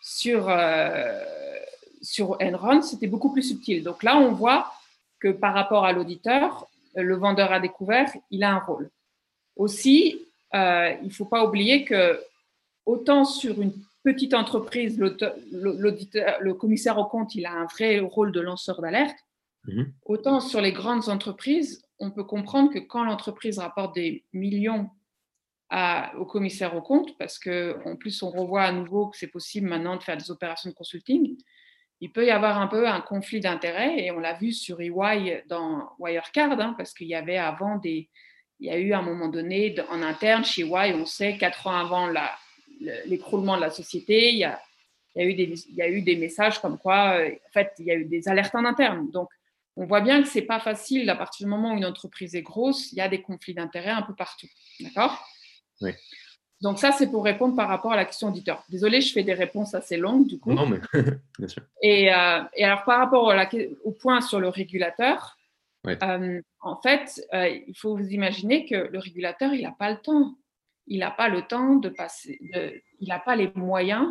sur, 0.00 0.48
euh, 0.48 1.24
sur 2.02 2.36
Enron, 2.40 2.82
c'était 2.82 3.06
beaucoup 3.06 3.32
plus 3.32 3.42
subtil. 3.42 3.82
Donc 3.82 4.02
là, 4.02 4.16
on 4.18 4.32
voit 4.32 4.72
que 5.20 5.28
par 5.28 5.54
rapport 5.54 5.84
à 5.84 5.92
l'auditeur, 5.92 6.66
le 6.94 7.16
vendeur 7.16 7.52
a 7.52 7.60
découvert, 7.60 8.10
il 8.30 8.44
a 8.44 8.52
un 8.52 8.58
rôle. 8.58 8.90
Aussi, 9.56 10.22
il 10.52 10.98
ne 11.02 11.10
faut 11.10 11.24
pas 11.24 11.44
oublier 11.44 11.84
que 11.84 12.20
autant 12.86 13.24
sur 13.24 13.60
une 13.60 13.72
petite 14.02 14.34
entreprise, 14.34 14.98
l'auditeur, 14.98 16.36
le 16.40 16.54
commissaire 16.54 16.98
au 16.98 17.06
compte, 17.06 17.34
il 17.34 17.44
a 17.44 17.52
un 17.52 17.66
vrai 17.66 17.98
rôle 17.98 18.32
de 18.32 18.40
lanceur 18.40 18.80
d'alerte. 18.80 19.16
Mhm. 19.66 19.92
Autant 20.04 20.40
sur 20.40 20.60
les 20.60 20.72
grandes 20.72 21.08
entreprises, 21.08 21.82
on 21.98 22.10
peut 22.10 22.24
comprendre 22.24 22.72
que 22.72 22.78
quand 22.78 23.04
l'entreprise 23.04 23.58
rapporte 23.58 23.94
des 23.94 24.24
millions 24.32 24.90
au 25.70 26.24
commissaire 26.24 26.76
au 26.76 26.82
compte, 26.82 27.16
parce 27.18 27.38
qu'en 27.38 27.96
plus, 27.96 28.22
on 28.22 28.30
revoit 28.30 28.62
à 28.62 28.72
nouveau 28.72 29.08
que 29.08 29.16
c'est 29.16 29.26
possible 29.26 29.68
maintenant 29.68 29.96
de 29.96 30.02
faire 30.02 30.16
des 30.16 30.30
opérations 30.30 30.70
de 30.70 30.74
consulting. 30.74 31.36
Il 32.00 32.12
peut 32.12 32.26
y 32.26 32.30
avoir 32.30 32.60
un 32.60 32.66
peu 32.66 32.86
un 32.86 33.00
conflit 33.00 33.40
d'intérêts, 33.40 34.04
et 34.04 34.10
on 34.10 34.18
l'a 34.18 34.34
vu 34.34 34.52
sur 34.52 34.80
EY 34.80 35.44
dans 35.48 35.90
Wirecard, 35.98 36.60
hein, 36.60 36.74
parce 36.76 36.92
qu'il 36.92 37.08
y 37.08 37.14
avait 37.14 37.38
avant 37.38 37.78
des. 37.78 38.08
Il 38.58 38.68
y 38.68 38.70
a 38.70 38.78
eu 38.78 38.92
à 38.92 39.00
un 39.00 39.02
moment 39.02 39.28
donné, 39.28 39.74
en 39.90 40.02
interne, 40.02 40.44
chez 40.44 40.62
EY, 40.62 40.94
on 40.94 41.04
sait, 41.04 41.36
quatre 41.36 41.66
ans 41.66 41.76
avant 41.76 42.10
l'écroulement 43.06 43.56
de 43.56 43.60
la 43.60 43.70
société, 43.70 44.30
il 44.30 44.38
y, 44.38 44.44
a, 44.44 44.58
il, 45.14 45.22
y 45.22 45.24
a 45.24 45.28
eu 45.28 45.34
des, 45.34 45.68
il 45.68 45.74
y 45.74 45.82
a 45.82 45.90
eu 45.90 46.00
des 46.00 46.16
messages 46.16 46.58
comme 46.60 46.78
quoi, 46.78 47.18
euh, 47.18 47.30
en 47.48 47.52
fait, 47.52 47.72
il 47.80 47.86
y 47.86 47.90
a 47.90 47.94
eu 47.94 48.06
des 48.06 48.28
alertes 48.28 48.54
en 48.54 48.64
interne. 48.64 49.10
Donc, 49.10 49.28
on 49.76 49.84
voit 49.84 50.00
bien 50.00 50.22
que 50.22 50.28
ce 50.28 50.38
n'est 50.38 50.46
pas 50.46 50.58
facile 50.58 51.08
à 51.10 51.16
partir 51.16 51.46
du 51.46 51.50
moment 51.50 51.74
où 51.74 51.76
une 51.76 51.84
entreprise 51.84 52.34
est 52.34 52.42
grosse, 52.42 52.92
il 52.92 52.98
y 52.98 53.02
a 53.02 53.08
des 53.08 53.20
conflits 53.20 53.52
d'intérêts 53.52 53.90
un 53.90 54.02
peu 54.02 54.14
partout. 54.14 54.48
D'accord? 54.80 55.22
Donc 56.62 56.78
ça, 56.78 56.92
c'est 56.92 57.10
pour 57.10 57.24
répondre 57.24 57.54
par 57.54 57.68
rapport 57.68 57.92
à 57.92 57.96
la 57.96 58.04
question 58.04 58.28
auditeur. 58.28 58.64
Désolée, 58.68 59.00
je 59.00 59.12
fais 59.12 59.22
des 59.22 59.34
réponses 59.34 59.74
assez 59.74 59.96
longues 59.96 60.26
du 60.26 60.38
coup. 60.38 60.52
Non, 60.52 60.66
mais 60.66 60.80
bien 61.38 61.48
sûr. 61.48 61.62
Et, 61.82 62.12
euh, 62.12 62.42
alors 62.60 62.84
par 62.84 62.98
rapport 62.98 63.34
au 63.84 63.92
point 63.92 64.20
sur 64.20 64.40
le 64.40 64.48
régulateur, 64.48 65.36
euh, 65.86 66.40
en 66.60 66.80
fait, 66.80 67.22
euh, 67.32 67.48
il 67.48 67.76
faut 67.76 67.96
vous 67.96 68.08
imaginer 68.08 68.66
que 68.66 68.74
le 68.74 68.98
régulateur, 68.98 69.52
il 69.52 69.62
n'a 69.62 69.72
pas 69.72 69.90
le 69.90 69.98
temps. 69.98 70.34
Il 70.88 71.00
n'a 71.00 71.10
pas 71.10 71.28
le 71.28 71.42
temps 71.42 71.74
de 71.74 71.88
passer, 71.88 72.38
il 73.00 73.08
n'a 73.08 73.18
pas 73.18 73.34
les 73.34 73.50
moyens 73.56 74.06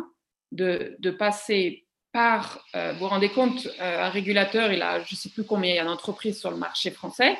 de, 0.52 0.94
de 0.98 1.10
passer 1.10 1.86
par, 2.12 2.66
vous 2.74 2.98
vous 2.98 3.08
rendez 3.08 3.30
compte, 3.30 3.66
un 3.80 4.10
régulateur, 4.10 4.70
il 4.70 4.82
a, 4.82 5.00
je 5.02 5.14
ne 5.14 5.16
sais 5.16 5.30
plus 5.30 5.44
combien 5.44 5.70
il 5.70 5.76
y 5.76 5.78
a 5.78 5.86
d'entreprises 5.86 6.38
sur 6.38 6.50
le 6.50 6.58
marché 6.58 6.90
français, 6.90 7.38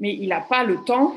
mais 0.00 0.12
il 0.12 0.30
n'a 0.30 0.40
pas 0.40 0.64
le 0.64 0.82
temps 0.84 1.14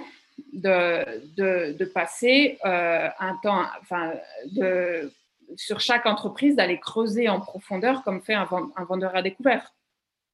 de, 0.54 1.74
de, 1.78 1.86
passer 1.86 2.58
euh, 2.66 3.10
un 3.20 3.38
temps, 3.42 3.64
enfin, 3.82 4.14
de, 4.52 5.12
sur 5.56 5.80
chaque 5.80 6.06
entreprise, 6.06 6.56
d'aller 6.56 6.80
creuser 6.80 7.30
en 7.30 7.40
profondeur 7.40 8.04
comme 8.04 8.22
fait 8.22 8.34
un, 8.34 8.46
vendeur 8.46 9.16
à 9.16 9.22
découvert. 9.22 9.74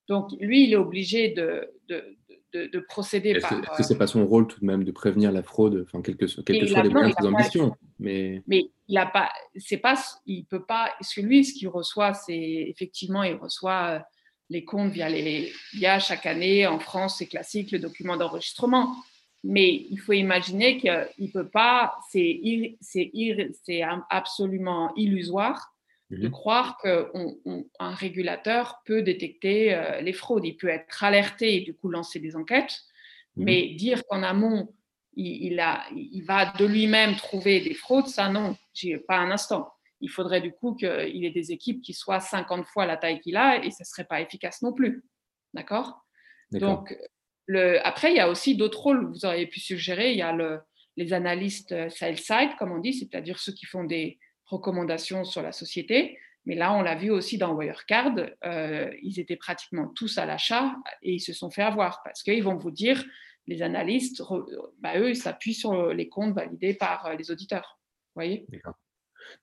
Donc, 0.07 0.31
lui, 0.39 0.65
il 0.65 0.73
est 0.73 0.77
obligé 0.77 1.29
de, 1.29 1.71
de, 1.87 2.79
procéder 2.87 3.31
est-ce 3.31 3.41
par. 3.41 3.53
Est-ce 3.53 3.77
que 3.77 3.83
c'est 3.83 3.97
pas 3.97 4.07
son 4.07 4.25
rôle 4.25 4.47
tout 4.47 4.59
de 4.59 4.65
même 4.65 4.83
de 4.83 4.91
prévenir 4.91 5.31
la 5.31 5.43
fraude, 5.43 5.85
enfin, 5.87 6.01
quelles 6.01 6.17
que, 6.17 6.27
soient 6.27 6.43
les 6.47 6.89
moyens 6.89 7.15
de 7.15 7.21
ses 7.21 7.27
ambitions 7.27 7.75
Mais, 7.99 8.41
mais 8.47 8.69
il 8.87 8.97
a 8.97 9.05
pas, 9.05 9.29
c'est 9.55 9.77
pas, 9.77 9.95
il 10.25 10.45
peut 10.45 10.63
pas. 10.63 10.91
Ce 11.01 11.19
que 11.19 11.25
lui, 11.25 11.45
ce 11.45 11.53
qu'il 11.53 11.67
reçoit, 11.67 12.13
c'est 12.13 12.35
effectivement, 12.35 13.23
il 13.23 13.35
reçoit 13.35 13.87
euh, 13.87 13.99
les 14.49 14.65
comptes 14.65 14.91
via 14.91 15.09
les, 15.09 15.53
via 15.73 15.99
chaque 15.99 16.25
année 16.25 16.65
en 16.65 16.79
France, 16.79 17.17
c'est 17.19 17.27
classique, 17.27 17.71
le 17.71 17.79
document 17.79 18.17
d'enregistrement. 18.17 18.95
Mais 19.43 19.85
il 19.89 19.97
faut 19.97 20.13
imaginer 20.13 20.77
qu'il 20.77 21.31
peut 21.31 21.47
pas, 21.47 21.97
c'est 22.11 22.41
absolument 24.09 24.93
illusoire 24.95 25.73
de 26.09 26.27
mhm. 26.27 26.31
croire 26.31 26.77
qu'un 26.77 27.93
régulateur 27.93 28.81
peut 28.85 29.01
détecter 29.01 29.73
euh, 29.73 30.01
les 30.01 30.13
fraudes. 30.13 30.45
Il 30.45 30.57
peut 30.57 30.67
être 30.67 31.03
alerté 31.03 31.55
et 31.57 31.61
du 31.61 31.75
coup 31.75 31.89
lancer 31.89 32.19
des 32.19 32.35
enquêtes, 32.35 32.81
mhm. 33.35 33.45
mais 33.45 33.69
dire 33.75 34.03
qu'en 34.07 34.23
amont, 34.23 34.73
il, 35.15 35.59
a, 35.59 35.83
il 35.93 36.21
va 36.21 36.53
de 36.53 36.65
lui-même 36.65 37.15
trouver 37.15 37.59
des 37.59 37.73
fraudes, 37.73 38.07
ça 38.07 38.29
non, 38.29 38.55
pas 39.07 39.17
un 39.17 39.31
instant. 39.31 39.73
Il 40.01 40.09
faudrait 40.09 40.39
du 40.39 40.53
coup 40.53 40.75
qu'il 40.75 41.25
ait 41.25 41.31
des 41.31 41.51
équipes 41.51 41.81
qui 41.81 41.93
soient 41.93 42.21
50 42.21 42.65
fois 42.65 42.85
la 42.85 42.95
taille 42.95 43.19
qu'il 43.19 43.35
a 43.35 43.63
et 43.63 43.69
ce 43.69 43.81
ne 43.81 43.85
serait 43.85 44.05
pas 44.05 44.21
efficace 44.21 44.61
non 44.61 44.71
plus. 44.71 45.03
D'accord 45.53 46.05
Donc, 46.51 46.97
après, 47.83 48.11
il 48.11 48.17
y 48.17 48.19
a 48.19 48.29
aussi 48.29 48.55
d'autres 48.55 48.79
rôles 48.79 49.05
vous 49.07 49.25
auriez 49.25 49.47
pu 49.47 49.59
suggérer. 49.59 50.11
Il 50.11 50.17
y 50.17 50.21
a 50.21 50.35
les 50.97 51.13
analystes 51.13 51.71
euh, 51.71 51.89
sell-side, 51.89 52.55
comme 52.57 52.71
on 52.71 52.79
dit, 52.79 52.93
c'est-à-dire 52.93 53.39
ceux 53.39 53.53
qui 53.53 53.65
font 53.65 53.83
des 53.83 54.19
recommandations 54.45 55.23
sur 55.23 55.41
la 55.41 55.51
société. 55.51 56.17
Mais 56.45 56.55
là, 56.55 56.73
on 56.73 56.81
l'a 56.81 56.95
vu 56.95 57.11
aussi 57.11 57.37
dans 57.37 57.53
Wirecard, 57.53 58.15
euh, 58.43 58.91
ils 59.01 59.19
étaient 59.19 59.35
pratiquement 59.35 59.87
tous 59.95 60.17
à 60.17 60.25
l'achat 60.25 60.75
et 61.03 61.13
ils 61.13 61.19
se 61.19 61.33
sont 61.33 61.51
fait 61.51 61.61
avoir 61.61 62.01
parce 62.03 62.23
qu'ils 62.23 62.43
vont 62.43 62.55
vous 62.55 62.71
dire, 62.71 63.03
les 63.47 63.61
analystes, 63.61 64.23
bah, 64.79 64.97
eux, 64.99 65.09
ils 65.09 65.15
s'appuient 65.15 65.53
sur 65.53 65.93
les 65.93 66.07
comptes 66.07 66.33
validés 66.33 66.73
par 66.73 67.07
euh, 67.07 67.15
les 67.15 67.31
auditeurs. 67.31 67.79
Vous 68.15 68.21
voyez? 68.21 68.47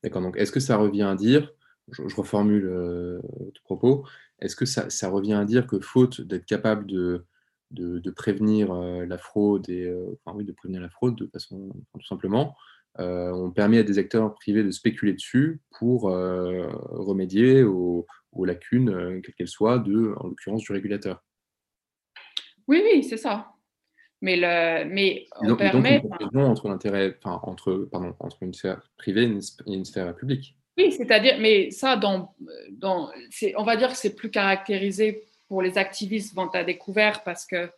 D'accord. 0.03 0.23
Donc, 0.23 0.37
est-ce 0.37 0.53
que 0.53 0.61
ça 0.61 0.77
revient 0.77 1.03
à 1.03 1.15
dire, 1.15 1.53
je, 1.91 2.03
reformule 2.15 2.67
euh, 2.67 3.21
propos, 3.65 4.07
est-ce 4.41 4.57
que 4.57 4.65
ça, 4.65 5.09
revient 5.09 5.35
à 5.35 5.45
dire 5.45 5.67
que 5.67 5.81
faute 5.81 6.21
d'être 6.21 6.47
capable 6.47 6.87
de 6.87 7.27
de, 7.71 8.11
prévenir 8.11 8.73
euh, 8.73 9.07
la 9.07 9.19
fraude 9.19 9.69
et 9.69 9.85
euh, 9.85 10.19
enfin 10.25 10.37
oui, 10.37 10.45
de 10.45 10.53
prévenir 10.53 10.81
la 10.81 10.89
fraude 10.89 11.17
de 11.17 11.27
façon 11.27 11.71
tout 11.95 12.07
simplement. 12.07 12.57
Euh, 12.99 13.31
on 13.33 13.51
permet 13.51 13.79
à 13.79 13.83
des 13.83 13.99
acteurs 13.99 14.35
privés 14.35 14.65
de 14.65 14.71
spéculer 14.71 15.13
dessus 15.13 15.61
pour 15.79 16.03
remédier 16.05 17.63
aux, 17.63 18.07
lacunes, 18.39 19.21
quelles 19.23 19.35
qu'elles 19.35 19.49
soient, 19.49 19.79
de, 19.79 20.15
en 20.19 20.29
l'occurrence 20.29 20.63
du 20.63 20.73
régulateur. 20.73 21.23
Oui, 22.69 22.83
oui, 22.83 23.03
c'est 23.03 23.17
ça. 23.17 23.53
Mais, 24.23 24.37
le, 24.37 24.89
mais 24.89 25.27
on 25.43 25.57
permet. 25.57 26.03
entre 26.35 26.69
l'intérêt, 26.69 27.19
enfin, 27.23 27.39
entre, 27.43 27.89
pardon, 27.91 28.15
entre 28.19 28.43
une 28.43 28.55
sphère 28.55 28.81
privée 28.97 29.25
et 29.25 29.41
une, 29.67 29.85
sphère 29.85 30.15
publique. 30.17 30.57
Oui, 30.79 30.91
c'est-à-dire, 30.93 31.37
mais 31.39 31.71
ça, 31.71 31.97
dans, 31.97 32.35
dans, 32.73 33.11
on 33.57 33.65
va 33.65 33.77
dire 33.77 33.91
que 33.91 33.97
c'est 33.97 34.15
plus 34.15 34.31
caractérisé 34.31 35.27
pour 35.49 35.63
les 35.63 35.79
activistes 35.79 36.35
vente 36.35 36.55
à 36.55 36.65
découvert 36.65 37.23
parce 37.23 37.47
que 37.47 37.71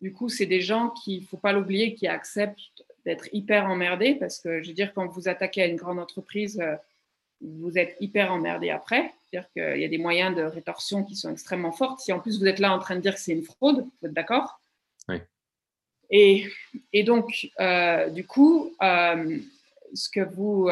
du 0.00 0.12
coup, 0.12 0.28
c'est 0.28 0.46
des 0.46 0.60
gens 0.60 0.90
qui, 0.90 1.16
il 1.16 1.20
ne 1.22 1.26
faut 1.26 1.38
pas 1.38 1.52
l'oublier, 1.52 1.94
qui 1.94 2.06
acceptent 2.06 2.84
d'être 3.04 3.26
hyper 3.32 3.66
emmerdés 3.66 4.14
parce 4.14 4.38
que 4.38 4.62
je 4.62 4.68
veux 4.68 4.74
dire, 4.74 4.92
quand 4.92 5.06
vous 5.06 5.28
attaquez 5.28 5.62
à 5.62 5.66
une 5.66 5.76
grande 5.76 5.98
entreprise, 5.98 6.60
euh, 6.60 6.76
vous 7.40 7.78
êtes 7.78 7.96
hyper 8.00 8.32
emmerdé 8.32 8.70
après. 8.70 9.12
C'est-à-dire 9.22 9.50
qu'il 9.52 9.80
y 9.80 9.84
a 9.84 9.88
des 9.88 9.98
moyens 9.98 10.36
de 10.36 10.42
rétorsion 10.42 11.04
qui 11.04 11.16
sont 11.16 11.30
extrêmement 11.30 11.72
forts. 11.72 12.00
Si 12.00 12.12
en 12.12 12.20
plus 12.20 12.38
vous 12.38 12.46
êtes 12.46 12.58
là 12.58 12.74
en 12.74 12.78
train 12.78 12.96
de 12.96 13.00
dire 13.00 13.14
que 13.14 13.20
c'est 13.20 13.32
une 13.32 13.44
fraude, 13.44 13.86
vous 14.00 14.08
êtes 14.08 14.12
d'accord? 14.12 14.60
Oui. 15.08 15.16
Et, 16.10 16.46
et 16.92 17.02
donc, 17.02 17.50
euh, 17.60 18.10
du 18.10 18.26
coup, 18.26 18.74
euh, 18.82 19.38
ce 19.94 20.08
que 20.08 20.20
vous. 20.20 20.68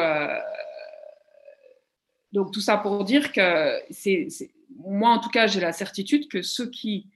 donc, 2.31 2.51
tout 2.51 2.61
ça 2.61 2.77
pour 2.77 3.03
dire 3.03 3.31
que 3.31 3.79
c'est 3.89 4.27
moi, 4.77 5.09
en 5.09 5.19
tout 5.19 5.29
cas, 5.29 5.47
j'ai 5.47 5.59
la 5.59 5.73
certitude 5.73 6.27
que 6.27 6.41
ceux 6.41 6.69
qui 6.69 7.07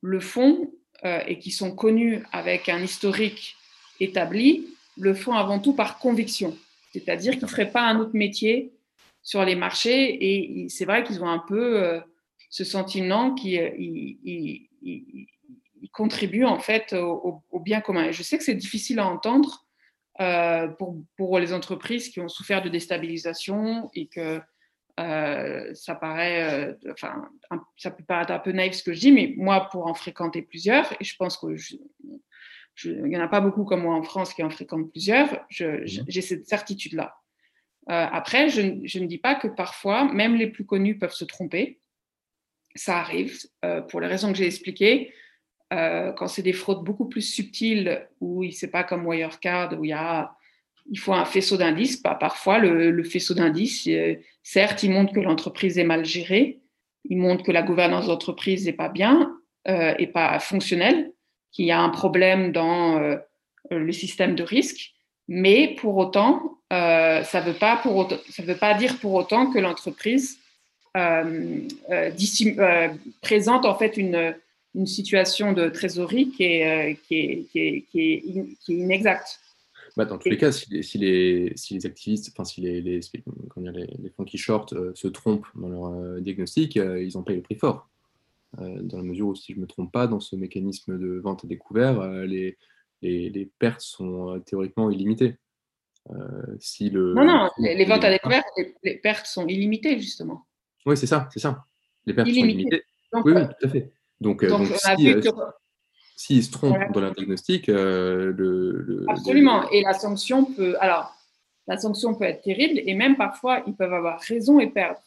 le 0.00 0.20
font 0.20 0.72
euh, 1.04 1.20
et 1.26 1.38
qui 1.38 1.50
sont 1.50 1.74
connus 1.74 2.22
avec 2.32 2.68
un 2.68 2.80
historique 2.82 3.56
établi, 4.00 4.66
le 4.98 5.14
font 5.14 5.34
avant 5.34 5.58
tout 5.58 5.74
par 5.74 5.98
conviction. 5.98 6.56
C'est-à-dire 6.92 7.32
qu'ils 7.34 7.42
ne 7.42 7.48
feraient 7.48 7.70
pas 7.70 7.82
un 7.82 7.98
autre 7.98 8.14
métier 8.14 8.72
sur 9.22 9.44
les 9.44 9.54
marchés 9.54 10.18
et 10.20 10.68
c'est 10.68 10.84
vrai 10.84 11.04
qu'ils 11.04 11.22
ont 11.22 11.28
un 11.28 11.38
peu 11.38 11.82
euh, 11.82 12.00
ce 12.50 12.64
sentiment 12.64 13.34
qu'ils 13.34 14.68
contribuent 15.92 16.44
en 16.44 16.58
fait 16.58 16.92
au, 16.92 17.42
bien 17.60 17.80
commun. 17.80 18.06
Et 18.06 18.12
je 18.12 18.22
sais 18.22 18.36
que 18.36 18.44
c'est 18.44 18.54
difficile 18.54 18.98
à 18.98 19.06
entendre 19.06 19.64
euh, 20.20 20.68
pour, 20.68 20.96
pour, 21.16 21.38
les 21.38 21.52
entreprises 21.52 22.10
qui 22.10 22.20
ont 22.20 22.28
souffert 22.28 22.62
de 22.62 22.68
déstabilisation 22.68 23.90
et 23.94 24.06
que 24.06 24.40
ça 24.98 25.94
paraît, 25.94 26.76
enfin, 26.90 27.28
ça 27.76 27.90
peut 27.90 28.04
paraître 28.04 28.32
un 28.32 28.38
peu 28.38 28.52
naïf 28.52 28.74
ce 28.74 28.82
que 28.82 28.92
je 28.92 29.00
dis, 29.00 29.12
mais 29.12 29.34
moi, 29.36 29.68
pour 29.70 29.86
en 29.86 29.94
fréquenter 29.94 30.42
plusieurs, 30.42 30.92
et 31.00 31.04
je 31.04 31.16
pense 31.16 31.36
que 31.36 31.46
il 32.84 33.04
n'y 33.04 33.16
en 33.16 33.22
a 33.22 33.28
pas 33.28 33.40
beaucoup 33.40 33.64
comme 33.64 33.82
moi 33.82 33.94
en 33.94 34.02
France 34.02 34.32
qui 34.32 34.42
en 34.42 34.50
fréquentent 34.50 34.90
plusieurs, 34.90 35.30
mmh 35.32 35.84
j'ai 36.08 36.20
cette 36.22 36.46
certitude-là. 36.46 37.14
après, 37.86 38.48
je, 38.48 38.80
je, 38.84 38.98
ne 38.98 39.06
dis 39.06 39.18
pas 39.18 39.34
que 39.34 39.48
parfois, 39.48 40.12
même 40.12 40.36
les 40.36 40.46
plus 40.46 40.64
connus 40.64 40.98
peuvent 40.98 41.12
se 41.12 41.24
tromper. 41.24 41.80
Ça 42.74 42.98
arrive, 42.98 43.38
pour 43.88 44.00
les 44.00 44.06
raisons 44.06 44.32
que 44.32 44.38
j'ai 44.38 44.46
expliquées. 44.46 45.12
Euh, 45.72 46.12
quand 46.12 46.26
c'est 46.26 46.42
des 46.42 46.52
fraudes 46.52 46.84
beaucoup 46.84 47.08
plus 47.08 47.22
subtiles, 47.22 48.06
où 48.20 48.44
c'est 48.50 48.70
pas 48.70 48.84
comme 48.84 49.06
Wirecard, 49.06 49.78
où 49.78 49.84
il 49.84 49.88
y 49.88 49.94
a, 49.94 50.34
il 50.90 50.98
faut 50.98 51.12
un 51.12 51.24
faisceau 51.24 51.56
d'indices, 51.56 52.02
bah, 52.02 52.16
parfois 52.18 52.58
le, 52.58 53.02
faisceau 53.04 53.34
d'indices, 53.34 53.86
euh, 53.88 54.16
certes, 54.42 54.82
il 54.82 54.90
montre 54.90 55.12
que 55.12 55.20
l'entreprise 55.20 55.78
est 55.78 55.84
mal 55.84 56.04
gérée, 56.04 56.60
il 57.04 57.18
montre 57.18 57.44
que 57.44 57.52
la 57.52 57.62
gouvernance 57.62 58.06
d'entreprise 58.06 58.66
n'est 58.66 58.72
pas 58.72 58.88
bien, 58.88 59.34
euh, 59.68 59.94
et 59.98 60.06
pas 60.06 60.38
fonctionnelle, 60.38 61.12
qu'il 61.52 61.66
y 61.66 61.72
a 61.72 61.80
un 61.80 61.90
problème 61.90 62.52
dans 62.52 62.98
euh, 62.98 63.16
le 63.70 63.92
système 63.92 64.34
de 64.34 64.42
risque, 64.42 64.92
mais 65.28 65.74
pour 65.78 65.96
autant, 65.96 66.58
ça 66.70 67.22
ne 67.34 67.52
veut, 67.52 68.54
pas 68.56 68.74
dire 68.74 68.98
pour 68.98 69.12
autant 69.12 69.50
que 69.50 69.58
l'entreprise 69.58 70.38
présente 73.20 73.64
en 73.66 73.74
fait 73.74 73.96
une 74.74 74.86
situation 74.86 75.52
de 75.52 75.68
trésorerie 75.68 76.32
euh, 76.40 76.94
qui 77.06 77.46
est, 77.54 78.24
inexacte. 78.68 79.40
Bah, 79.96 80.04
dans 80.04 80.18
tous 80.18 80.28
les 80.28 80.38
cas, 80.38 80.52
si 80.52 80.70
les, 80.70 80.82
si 80.82 80.98
les, 80.98 81.52
si 81.56 81.74
les 81.74 81.86
activistes, 81.86 82.32
enfin 82.32 82.44
si 82.44 82.60
les, 82.60 82.80
les, 82.80 83.00
les, 83.00 84.10
fonds 84.10 84.24
qui 84.24 84.38
shortent 84.38 84.72
euh, 84.72 84.92
se 84.94 85.08
trompent 85.08 85.46
dans 85.54 85.68
leur 85.68 85.86
euh, 85.86 86.20
diagnostic, 86.20 86.76
ils 86.76 87.16
en 87.16 87.22
payent 87.22 87.36
le 87.36 87.42
prix 87.42 87.56
fort. 87.56 87.88
dans 88.58 88.96
la 88.96 89.02
mesure 89.02 89.28
où, 89.28 89.34
si 89.34 89.52
je 89.52 89.58
ne 89.58 89.62
me 89.62 89.66
trompe 89.66 89.92
pas, 89.92 90.06
dans 90.06 90.20
ce 90.20 90.36
mécanisme 90.36 90.98
de 90.98 91.18
vente 91.18 91.44
à 91.44 91.48
découvert, 91.48 92.02
les, 92.24 92.56
les, 93.02 93.50
pertes 93.58 93.80
sont 93.80 94.40
théoriquement 94.46 94.90
illimitées. 94.90 95.36
si 96.58 96.88
le, 96.88 97.14
non, 97.14 97.24
non, 97.24 97.50
les, 97.58 97.84
ventes 97.84 98.04
à 98.04 98.10
découvert, 98.10 98.44
les, 98.82 98.96
pertes 98.96 99.26
sont 99.26 99.46
illimitées, 99.46 99.98
justement. 99.98 100.46
Oui, 100.86 100.96
c'est 100.96 101.06
ça, 101.06 101.28
c'est 101.32 101.40
ça. 101.40 101.64
Les 102.06 102.14
pertes 102.14 102.28
sont 102.28 102.34
illimitées. 102.34 102.82
oui, 103.12 103.32
oui, 103.34 103.42
tout 103.60 103.66
à 103.66 103.68
fait. 103.68 103.92
Donc, 104.22 104.44
euh, 104.44 104.64
si, 104.76 105.14
euh, 106.30 106.42
se 106.42 106.50
trompent 106.50 106.92
dans 106.92 107.00
leur 107.00 107.12
diagnostic, 107.12 107.68
euh, 107.68 108.32
le, 108.36 109.04
Absolument. 109.08 109.68
Et 109.70 109.82
la 109.82 109.94
sanction 109.94 110.44
peut. 110.44 110.76
Alors, 110.80 111.14
la 111.66 111.76
sanction 111.76 112.14
peut 112.14 112.24
être 112.24 112.42
terrible 112.42 112.80
et 112.84 112.94
même 112.94 113.16
parfois, 113.16 113.62
ils 113.66 113.74
peuvent 113.74 113.92
avoir 113.92 114.20
raison 114.20 114.58
et 114.58 114.68
perdre. 114.68 115.00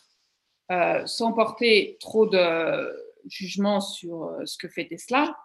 sans 1.05 1.33
porter 1.33 1.97
trop 1.99 2.25
de 2.27 2.93
jugement 3.27 3.81
sur 3.81 4.31
ce 4.45 4.57
que 4.57 4.69
fait 4.69 4.85
Tesla, 4.85 5.35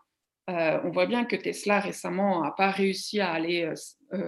on 0.46 0.90
voit 0.90 1.06
bien 1.06 1.24
que 1.24 1.34
Tesla 1.34 1.80
récemment 1.80 2.44
n'a 2.44 2.52
pas 2.52 2.70
réussi 2.70 3.18
à 3.18 3.32
aller 3.32 3.72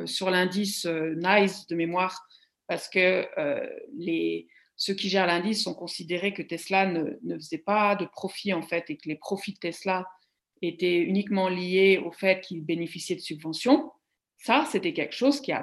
sur 0.07 0.29
l'indice 0.31 0.85
NICE 0.87 1.69
de 1.69 1.77
mémoire 1.77 2.27
parce 2.67 2.89
que 2.89 3.29
les, 3.97 4.49
ceux 4.83 4.95
qui 4.95 5.09
gèrent 5.09 5.29
l'indice 5.29 5.65
ont 5.69 5.75
considéré 5.75 6.35
que 6.35 6.43
Tesla 6.43 6.87
ne, 6.87 7.37
faisait 7.37 7.59
pas 7.59 7.95
de 7.95 8.05
profit 8.05 8.53
en 8.53 8.63
fait 8.63 8.85
et 8.89 8.97
que 8.97 9.09
les 9.09 9.15
profits 9.15 9.53
de 9.53 9.59
Tesla 9.59 10.05
étaient 10.63 10.99
uniquement 10.99 11.49
liés 11.49 12.01
au 12.05 12.13
fait 12.13 12.41
qu'il 12.41 12.65
bénéficiait 12.65 13.17
de 13.17 13.21
subventions. 13.21 13.91
Ça, 14.39 14.67
c'était 14.71 14.93
quelque 14.93 15.15
chose 15.15 15.41
qui 15.41 15.51
est 15.51 15.57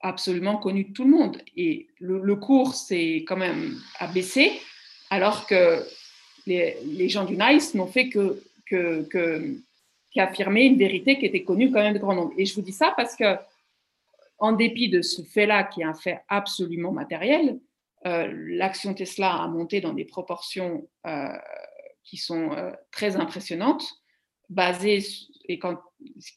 absolument 0.00 0.56
connu 0.58 0.92
tout 0.92 1.04
le 1.04 1.10
monde. 1.10 1.38
Et 1.56 1.88
le, 1.98 2.36
cours 2.36 2.74
s'est 2.74 3.24
quand 3.26 3.36
même 3.36 3.76
abaissé, 3.98 4.52
alors 5.10 5.46
que 5.46 5.82
les, 6.46 7.08
gens 7.08 7.24
du 7.24 7.36
NICE 7.36 7.74
n'ont 7.74 7.86
fait 7.86 8.08
que, 8.08 8.42
qu'affirmer 10.12 10.64
une 10.64 10.78
vérité 10.78 11.18
qui 11.18 11.26
était 11.26 11.44
connue 11.44 11.70
quand 11.70 11.82
même 11.82 11.94
de 11.94 11.98
grand 11.98 12.14
nombre. 12.14 12.32
Et 12.38 12.46
je 12.46 12.54
vous 12.54 12.62
dis 12.62 12.72
ça 12.72 12.94
parce 12.96 13.16
que, 13.16 13.36
en 14.38 14.52
dépit 14.52 14.90
de 14.90 15.02
ce 15.02 15.22
fait-là, 15.22 15.64
qui 15.64 15.80
est 15.80 15.84
un 15.84 15.94
fait 15.94 16.20
absolument 16.28 16.92
matériel, 16.92 17.58
euh, 18.06 18.30
l'action 18.48 18.94
Tesla 18.94 19.42
a 19.42 19.48
monté 19.48 19.80
dans 19.80 19.92
des 19.92 20.04
proportions 20.04 20.86
euh, 21.06 21.28
qui 22.06 22.16
sont 22.16 22.52
euh, 22.52 22.72
très 22.90 23.16
impressionnantes, 23.16 23.84
basées, 24.48 25.04
et 25.48 25.58
quand, 25.58 25.78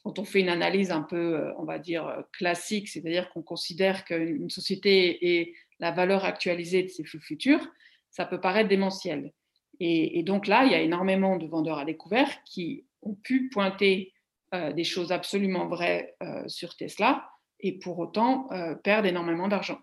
quand, 0.04 0.20
on 0.20 0.26
fait 0.26 0.42
une 0.42 0.50
analyse 0.50 0.92
un 0.92 1.04
peu, 1.04 1.54
on 1.58 1.64
va 1.64 1.80
dire, 1.80 2.24
classique, 2.34 2.90
c'est-à-dire 2.90 3.30
qu'on 3.30 3.44
considère 3.44 4.04
qu'une 4.04 4.50
société 4.50 5.40
est 5.40 5.54
la 5.80 5.92
valeur 5.92 6.26
actualisée 6.26 6.84
de 6.84 6.90
ses 6.90 7.04
flux 7.04 7.22
futurs, 7.22 7.66
ça 8.10 8.26
peut 8.26 8.42
paraître 8.42 8.68
démentiel. 8.68 9.32
Et, 9.80 10.24
donc 10.24 10.48
là, 10.48 10.66
il 10.66 10.72
y 10.72 10.76
a 10.76 10.82
énormément 10.82 11.38
de 11.38 11.48
vendeurs 11.48 11.78
à 11.78 11.86
découvert 11.86 12.44
qui 12.44 12.86
ont 13.02 13.14
pu 13.14 13.50
pointer 13.50 14.14
des 14.52 14.84
choses 14.84 15.12
absolument 15.12 15.68
vraies 15.68 16.16
sur 16.48 16.76
Tesla 16.76 17.30
et 17.62 17.80
pour 17.80 17.98
autant 18.00 18.50
perdre 18.84 19.08
énormément 19.08 19.48
d'argent. 19.48 19.80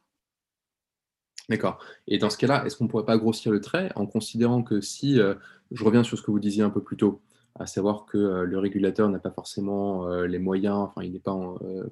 D'accord. 1.49 1.79
Et 2.09 2.19
dans 2.19 2.31
ce 2.31 2.39
cas-là, 2.39 2.65
est-ce 2.67 2.77
qu'on 2.77 2.85
ne 2.85 2.89
pourrait 2.89 3.05
pas 3.05 3.19
grossir 3.19 3.53
le 3.53 3.61
trait 3.61 3.91
en 3.95 4.07
considérant 4.07 4.63
que 4.63 4.81
si, 4.81 5.21
euh, 5.21 5.35
je 5.71 5.85
reviens 5.85 6.03
sur 6.03 6.17
ce 6.19 6.23
que 6.23 6.31
vous 6.31 6.41
disiez 6.41 6.63
un 6.63 6.71
peu 6.71 6.83
plus 6.83 6.97
tôt, 6.97 7.23
à 7.55 7.67
savoir 7.67 8.07
que 8.07 8.19
euh, 8.19 8.45
le 8.45 8.59
régulateur 8.59 9.09
n'a 9.09 9.19
pas 9.19 9.31
forcément 9.31 10.09
euh, 10.09 10.27
les 10.27 10.39
moyens, 10.39 10.77
enfin 10.77 11.03
il 11.03 11.13
n'est 11.13 11.21
pas 11.21 11.37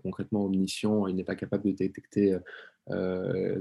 concrètement 0.03 0.45
omniscient, 0.45 1.07
il 1.07 1.17
n'est 1.17 1.25
pas 1.25 1.37
capable 1.37 1.65
de 1.65 1.73
détecter 1.73 2.37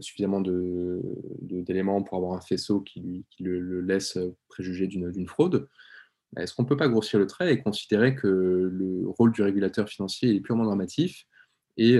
suffisamment 0.01 0.41
d'éléments 0.41 2.03
pour 2.03 2.17
avoir 2.17 2.33
un 2.33 2.41
faisceau 2.41 2.81
qui, 2.81 3.25
le, 3.39 3.79
laisse 3.81 4.17
préjuger 4.49 4.87
d'une 4.87 5.27
fraude, 5.27 5.69
est-ce 6.35 6.53
qu'on 6.53 6.63
ne 6.63 6.67
peut 6.67 6.77
pas 6.77 6.89
grossir 6.89 7.19
le 7.19 7.27
trait 7.27 7.53
et 7.53 7.61
considérer 7.61 8.15
que 8.15 8.27
le 8.27 9.07
rôle 9.07 9.31
du 9.31 9.41
régulateur 9.41 9.87
financier 9.87 10.35
est 10.35 10.41
purement 10.41 10.65
normatif 10.65 11.25
et 11.77 11.97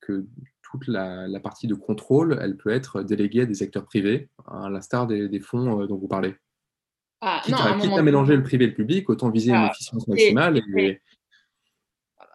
que 0.00 0.26
toute 0.70 0.86
la, 0.86 1.40
partie 1.40 1.66
de 1.66 1.74
contrôle, 1.74 2.38
elle 2.40 2.56
peut 2.56 2.70
être 2.70 3.02
déléguée 3.02 3.42
à 3.42 3.46
des 3.46 3.62
acteurs 3.62 3.84
privés, 3.84 4.28
à 4.46 4.70
l'instar 4.70 5.06
des, 5.06 5.40
fonds 5.40 5.82
euh, 5.82 5.86
dont 5.86 5.96
vous 5.96 6.08
parlez? 6.08 6.34
Ah, 7.20 7.42
quitte, 7.44 7.54
à, 7.54 8.02
mélanger 8.02 8.36
le 8.36 8.42
privé 8.42 8.64
et 8.64 8.68
le 8.68 8.74
public, 8.74 9.08
autant 9.10 9.30
viser 9.30 9.50
une 9.50 9.56
ah, 9.56 9.70
efficience 9.70 10.06
maximale. 10.08 10.62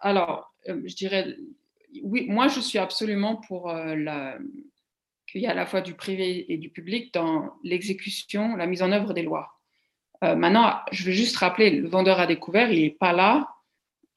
Alors, 0.00 0.54
euh, 0.68 0.80
je 0.84 0.94
dirais, 0.94 1.36
oui, 2.02 2.26
moi 2.28 2.48
je 2.48 2.60
suis 2.60 2.78
absolument 2.78 3.36
pour 3.36 3.70
euh, 3.70 3.96
la... 3.96 4.38
qu'il 5.26 5.40
y 5.40 5.44
ait 5.44 5.48
à 5.48 5.54
la 5.54 5.66
fois 5.66 5.80
du 5.80 5.94
privé 5.94 6.52
et 6.52 6.56
du 6.56 6.70
public 6.70 7.12
dans 7.12 7.54
l'exécution, 7.64 8.54
la 8.54 8.66
mise 8.66 8.82
en 8.82 8.92
œuvre 8.92 9.12
des 9.12 9.22
lois. 9.22 9.48
maintenant, 10.22 10.80
je 10.92 11.04
veux 11.04 11.12
juste 11.12 11.36
rappeler, 11.36 11.70
le 11.70 11.88
vendeur 11.88 12.20
à 12.20 12.26
découvert, 12.26 12.70
il 12.70 12.82
n'est 12.82 12.90
pas 12.90 13.12
là 13.12 13.48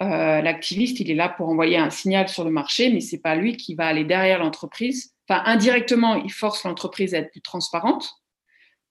euh, 0.01 0.41
l'activiste, 0.41 1.01
il 1.01 1.11
est 1.11 1.15
là 1.15 1.27
pour 1.27 1.49
envoyer 1.49 1.77
un 1.77 1.89
signal 1.89 2.29
sur 2.29 2.45
le 2.45 2.51
marché, 2.51 2.89
mais 2.91 3.01
c'est 3.01 3.17
pas 3.17 3.35
lui 3.35 3.57
qui 3.57 3.75
va 3.75 3.87
aller 3.87 4.05
derrière 4.05 4.39
l'entreprise. 4.39 5.13
Enfin, 5.27 5.41
indirectement, 5.45 6.15
il 6.15 6.31
force 6.31 6.63
l'entreprise 6.63 7.13
à 7.13 7.17
être 7.17 7.31
plus 7.31 7.41
transparente, 7.41 8.09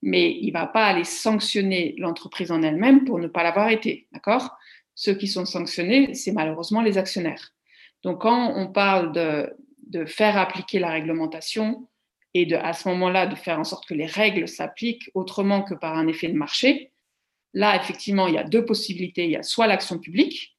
mais 0.01 0.37
il 0.41 0.51
va 0.51 0.65
pas 0.65 0.85
aller 0.85 1.03
sanctionner 1.03 1.95
l'entreprise 1.97 2.51
en 2.51 2.61
elle-même 2.61 3.05
pour 3.05 3.19
ne 3.19 3.27
pas 3.27 3.43
l'avoir 3.43 3.69
été. 3.69 4.07
D'accord? 4.11 4.57
Ceux 4.95 5.13
qui 5.13 5.27
sont 5.27 5.45
sanctionnés, 5.45 6.13
c'est 6.13 6.31
malheureusement 6.31 6.81
les 6.81 6.97
actionnaires. 6.97 7.53
Donc, 8.03 8.21
quand 8.21 8.53
on 8.55 8.67
parle 8.67 9.11
de, 9.11 10.05
faire 10.05 10.37
appliquer 10.37 10.79
la 10.79 10.91
réglementation 10.91 11.87
et 12.33 12.53
à 12.53 12.73
ce 12.73 12.87
moment-là, 12.89 13.25
de 13.25 13.35
faire 13.35 13.59
en 13.59 13.63
sorte 13.63 13.87
que 13.87 13.93
les 13.93 14.05
règles 14.05 14.47
s'appliquent 14.47 15.09
autrement 15.15 15.63
que 15.63 15.73
par 15.73 15.97
un 15.97 16.07
effet 16.07 16.27
de 16.27 16.37
marché, 16.37 16.91
là, 17.53 17.75
effectivement, 17.75 18.27
il 18.27 18.35
y 18.35 18.37
a 18.37 18.43
deux 18.43 18.63
possibilités. 18.65 19.25
Il 19.25 19.31
y 19.31 19.35
a 19.35 19.43
soit 19.43 19.67
l'action 19.67 19.97
publique, 19.97 20.55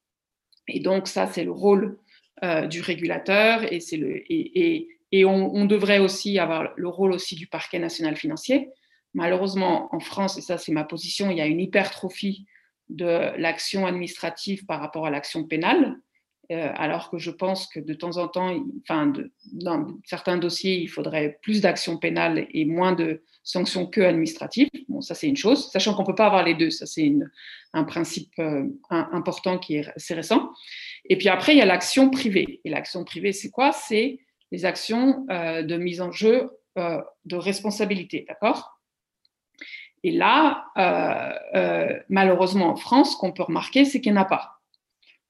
et 0.67 0.79
donc, 0.79 1.07
ça, 1.07 1.27
c'est 1.27 1.43
le 1.43 1.51
rôle 1.51 1.97
euh, 2.43 2.67
du 2.67 2.81
régulateur 2.81 3.71
et, 3.71 3.79
c'est 3.79 3.97
le, 3.97 4.23
et, 4.31 4.87
et, 5.11 5.25
on, 5.25 5.65
devrait 5.65 5.99
aussi 5.99 6.39
avoir 6.39 6.71
le 6.75 6.87
rôle 6.87 7.11
aussi 7.11 7.35
du 7.35 7.47
parquet 7.47 7.79
national 7.79 8.15
financier. 8.15 8.69
Malheureusement, 9.13 9.93
en 9.93 9.99
France, 9.99 10.37
et 10.37 10.41
ça, 10.41 10.57
c'est 10.57 10.71
ma 10.71 10.83
position, 10.83 11.29
il 11.31 11.37
y 11.37 11.41
a 11.41 11.45
une 11.47 11.59
hypertrophie 11.59 12.45
de 12.89 13.37
l'action 13.37 13.85
administrative 13.85 14.65
par 14.65 14.79
rapport 14.79 15.05
à 15.05 15.09
l'action 15.09 15.43
pénale. 15.45 15.97
Euh, 16.51 16.69
alors 16.75 17.09
que 17.09 17.17
je 17.17 17.31
pense 17.31 17.67
que 17.67 17.79
de 17.79 17.93
temps 17.93 18.17
en 18.17 18.27
temps, 18.27 18.53
enfin, 18.81 19.13
dans 19.53 19.87
certains 20.03 20.37
dossiers, 20.37 20.81
il 20.81 20.87
faudrait 20.87 21.39
plus 21.41 21.61
d'actions 21.61 21.97
pénales 21.97 22.45
et 22.51 22.65
moins 22.65 22.91
de 22.91 23.23
sanctions 23.43 23.85
que 23.85 24.01
administratives. 24.01 24.67
Bon, 24.89 24.99
ça 24.99 25.15
c'est 25.15 25.29
une 25.29 25.37
chose, 25.37 25.71
sachant 25.71 25.93
qu'on 25.93 26.01
ne 26.01 26.07
peut 26.07 26.15
pas 26.15 26.25
avoir 26.25 26.43
les 26.43 26.53
deux, 26.53 26.69
ça 26.69 26.85
c'est 26.85 27.09
un 27.73 27.85
principe 27.85 28.33
euh, 28.39 28.65
important 28.89 29.59
qui 29.59 29.77
est 29.77 29.87
assez 29.95 30.13
récent. 30.13 30.51
Et 31.05 31.17
puis 31.17 31.29
après, 31.29 31.53
il 31.53 31.57
y 31.57 31.61
a 31.61 31.65
l'action 31.65 32.09
privée. 32.09 32.59
Et 32.65 32.69
l'action 32.69 33.05
privée, 33.05 33.31
c'est 33.31 33.49
quoi? 33.49 33.71
C'est 33.71 34.19
les 34.51 34.65
actions 34.65 35.25
euh, 35.31 35.63
de 35.63 35.77
mise 35.77 36.01
en 36.01 36.11
jeu 36.11 36.49
de 36.77 37.35
responsabilité, 37.35 38.25
d'accord? 38.27 38.80
Et 40.03 40.11
là, 40.11 40.65
malheureusement 42.09 42.69
en 42.69 42.75
France, 42.75 43.13
ce 43.13 43.17
qu'on 43.17 43.31
peut 43.31 43.43
remarquer, 43.43 43.85
c'est 43.85 44.01
qu'il 44.01 44.13
n'y 44.13 44.17
en 44.17 44.21
a 44.21 44.25
pas. 44.25 44.61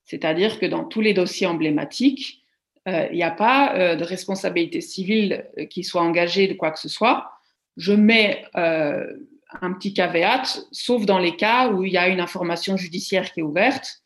C'est-à-dire 0.05 0.59
que 0.59 0.65
dans 0.65 0.83
tous 0.83 1.01
les 1.01 1.13
dossiers 1.13 1.47
emblématiques, 1.47 2.41
euh, 2.87 3.07
il 3.11 3.15
n'y 3.15 3.23
a 3.23 3.31
pas 3.31 3.75
euh, 3.75 3.95
de 3.95 4.03
responsabilité 4.03 4.81
civile 4.81 5.45
euh, 5.57 5.65
qui 5.65 5.83
soit 5.83 6.01
engagée 6.01 6.47
de 6.47 6.53
quoi 6.53 6.71
que 6.71 6.79
ce 6.79 6.89
soit. 6.89 7.31
je 7.77 7.93
mets 7.93 8.43
un 8.53 9.73
petit 9.73 9.93
caveat, 9.93 10.43
sauf 10.71 11.05
dans 11.05 11.19
les 11.19 11.35
cas 11.35 11.69
où 11.69 11.83
il 11.83 11.91
y 11.91 11.97
a 11.97 12.07
une 12.07 12.19
information 12.19 12.77
judiciaire 12.77 13.31
qui 13.31 13.41
est 13.41 13.43
ouverte. 13.43 14.03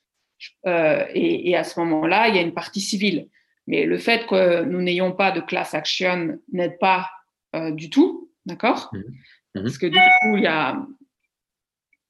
et, 0.65 1.55
à 1.55 1.63
ce 1.63 1.79
moment-là, 1.79 2.27
il 2.27 2.35
y 2.35 2.39
a 2.39 2.41
une 2.41 2.53
partie 2.53 2.81
civile. 2.81 3.27
Mais 3.67 3.85
le 3.85 3.97
fait 3.97 4.27
que 4.27 4.63
nous 4.63 4.81
n'ayons 4.81 5.11
pas 5.11 5.31
de 5.31 5.41
class 5.41 5.73
action 5.73 6.37
n'aide 6.51 6.77
pas 6.79 7.09
du 7.71 7.89
tout, 7.89 8.29
d'accord? 8.45 8.89
Mmh. 8.93 8.99
Mmh. 9.55 9.63
Parce 9.63 9.77
que 9.77 9.87
du 9.87 9.97
coup, 9.97 10.35
il 10.35 10.41
n'y 10.41 10.47
a, 10.47 10.85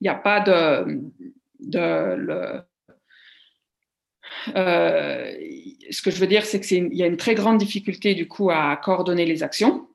y 0.01 0.07
a 0.07 0.15
pas 0.15 0.39
de, 0.41 1.01
de 1.59 2.65
euh, 4.55 5.31
ce 5.89 6.01
que 6.01 6.11
je 6.11 6.19
veux 6.19 6.27
dire, 6.27 6.45
c'est 6.45 6.59
qu'il 6.59 6.93
y 6.93 7.03
a 7.03 7.07
une 7.07 7.17
très 7.17 7.35
grande 7.35 7.57
difficulté 7.57 8.15
du 8.15 8.27
coup 8.27 8.49
à 8.49 8.75
coordonner 8.77 9.25
les 9.25 9.43
actions. 9.43 9.87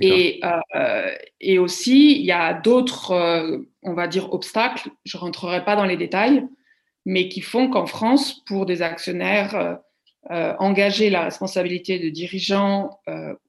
Et, 0.00 0.40
euh, 0.74 1.14
et, 1.40 1.58
aussi, 1.58 2.18
il 2.18 2.24
y 2.24 2.32
a 2.32 2.54
d'autres, 2.54 3.10
euh, 3.10 3.58
on 3.82 3.92
va 3.92 4.08
dire, 4.08 4.32
obstacles, 4.32 4.88
je 5.04 5.18
ne 5.18 5.20
rentrerai 5.20 5.64
pas 5.66 5.76
dans 5.76 5.84
les 5.84 5.98
détails, 5.98 6.46
mais 7.04 7.28
qui 7.28 7.42
font 7.42 7.68
qu'en 7.68 7.84
France, 7.84 8.42
pour 8.46 8.64
des 8.64 8.80
actionnaires, 8.80 9.78
engager 10.30 11.10
la 11.10 11.24
responsabilité 11.24 11.98
de 11.98 12.08
dirigeants, 12.08 13.00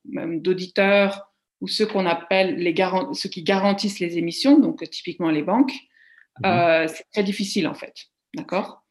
même 0.05 0.41
d'auditeurs, 0.41 1.31
ou 1.63 1.67
ceux 1.67 1.85
qu'on 1.85 2.05
appelle 2.05 2.57
les 2.57 2.75
ceux 3.13 3.29
qui 3.29 3.41
garantissent 3.41 3.99
les 3.99 4.17
émissions, 4.17 4.59
donc 4.59 4.87
typiquement 4.89 5.29
les 5.29 5.43
banques, 5.43 5.73
mhm. 6.43 6.87
c'est 6.89 7.05
très 7.13 7.23
difficile 7.23 7.67
en 7.69 7.73
fait. 7.73 7.93
D'accord? 8.35 8.83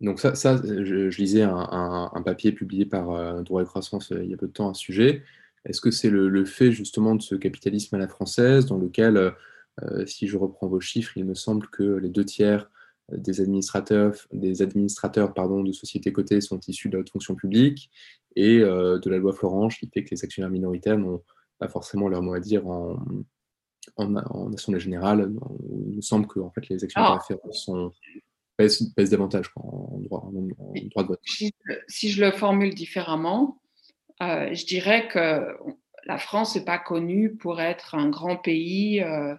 Donc 0.00 0.20
ça, 0.20 0.36
ça 0.36 0.60
je, 0.62 1.08
lisais 1.16 1.42
un, 1.42 2.22
papier 2.24 2.52
publié 2.52 2.84
par 2.84 3.10
euh, 3.10 3.42
Droit 3.42 3.62
et 3.62 3.64
Croissance 3.64 4.12
euh, 4.12 4.22
il 4.22 4.30
y 4.30 4.34
a 4.34 4.36
peu 4.36 4.46
de 4.46 4.52
temps 4.52 4.70
à 4.70 4.74
ce 4.74 4.80
sujet. 4.80 5.22
Est-ce 5.64 5.80
que 5.80 5.90
c'est 5.90 6.10
le, 6.10 6.44
fait 6.44 6.70
justement 6.70 7.16
de 7.16 7.22
ce 7.22 7.34
capitalisme 7.34 7.96
à 7.96 7.98
la 7.98 8.06
française 8.06 8.66
dans 8.66 8.76
lequel, 8.76 9.16
euh, 9.16 10.06
si 10.06 10.28
je 10.28 10.36
reprends 10.36 10.68
vos 10.68 10.80
chiffres, 10.80 11.16
il 11.16 11.24
me 11.24 11.34
semble 11.34 11.66
que 11.68 11.82
les 11.82 12.10
deux 12.10 12.24
tiers 12.24 12.70
des 13.10 13.40
administrateurs, 13.40 14.14
des 14.32 14.62
administrateurs 14.62 15.34
pardon, 15.34 15.62
de 15.62 15.72
sociétés 15.72 16.12
cotées 16.12 16.40
sont 16.40 16.60
issus 16.68 16.88
de 16.88 16.94
la 16.94 17.00
haute 17.00 17.10
fonction 17.10 17.34
publique 17.34 17.90
et 18.36 18.58
de 18.58 19.10
la 19.10 19.18
loi 19.18 19.32
Florange 19.32 19.78
qui 19.78 19.88
fait 19.92 20.04
que 20.04 20.10
les 20.10 20.24
actionnaires 20.24 20.50
minoritaires 20.50 20.98
n'ont 20.98 21.22
pas 21.58 21.68
forcément 21.68 22.08
leur 22.08 22.22
mot 22.22 22.34
à 22.34 22.40
dire 22.40 22.66
en, 22.66 22.96
en, 23.96 24.52
assemblée 24.52 24.80
générale. 24.80 25.32
Il 25.90 25.96
me 25.96 26.00
semble 26.00 26.26
que 26.26 26.40
en 26.40 26.50
fait, 26.50 26.68
les 26.68 26.82
actionnaires 26.84 27.20
ah. 27.30 27.52
sont 27.52 27.92
pèse, 28.56 29.10
davantage 29.10 29.50
en, 29.56 29.98
droit, 30.00 30.30
de 30.32 31.06
vote. 31.06 31.20
Si, 31.88 32.10
je 32.10 32.24
le 32.24 32.30
formule 32.32 32.74
différemment, 32.74 33.60
euh, 34.22 34.52
je 34.52 34.64
dirais 34.66 35.08
que 35.08 35.56
la 36.04 36.18
France 36.18 36.54
n'est 36.54 36.64
pas 36.64 36.78
connue 36.78 37.34
pour 37.36 37.60
être 37.60 37.94
un 37.94 38.08
grand 38.08 38.36
pays 38.36 39.02
euh, 39.02 39.34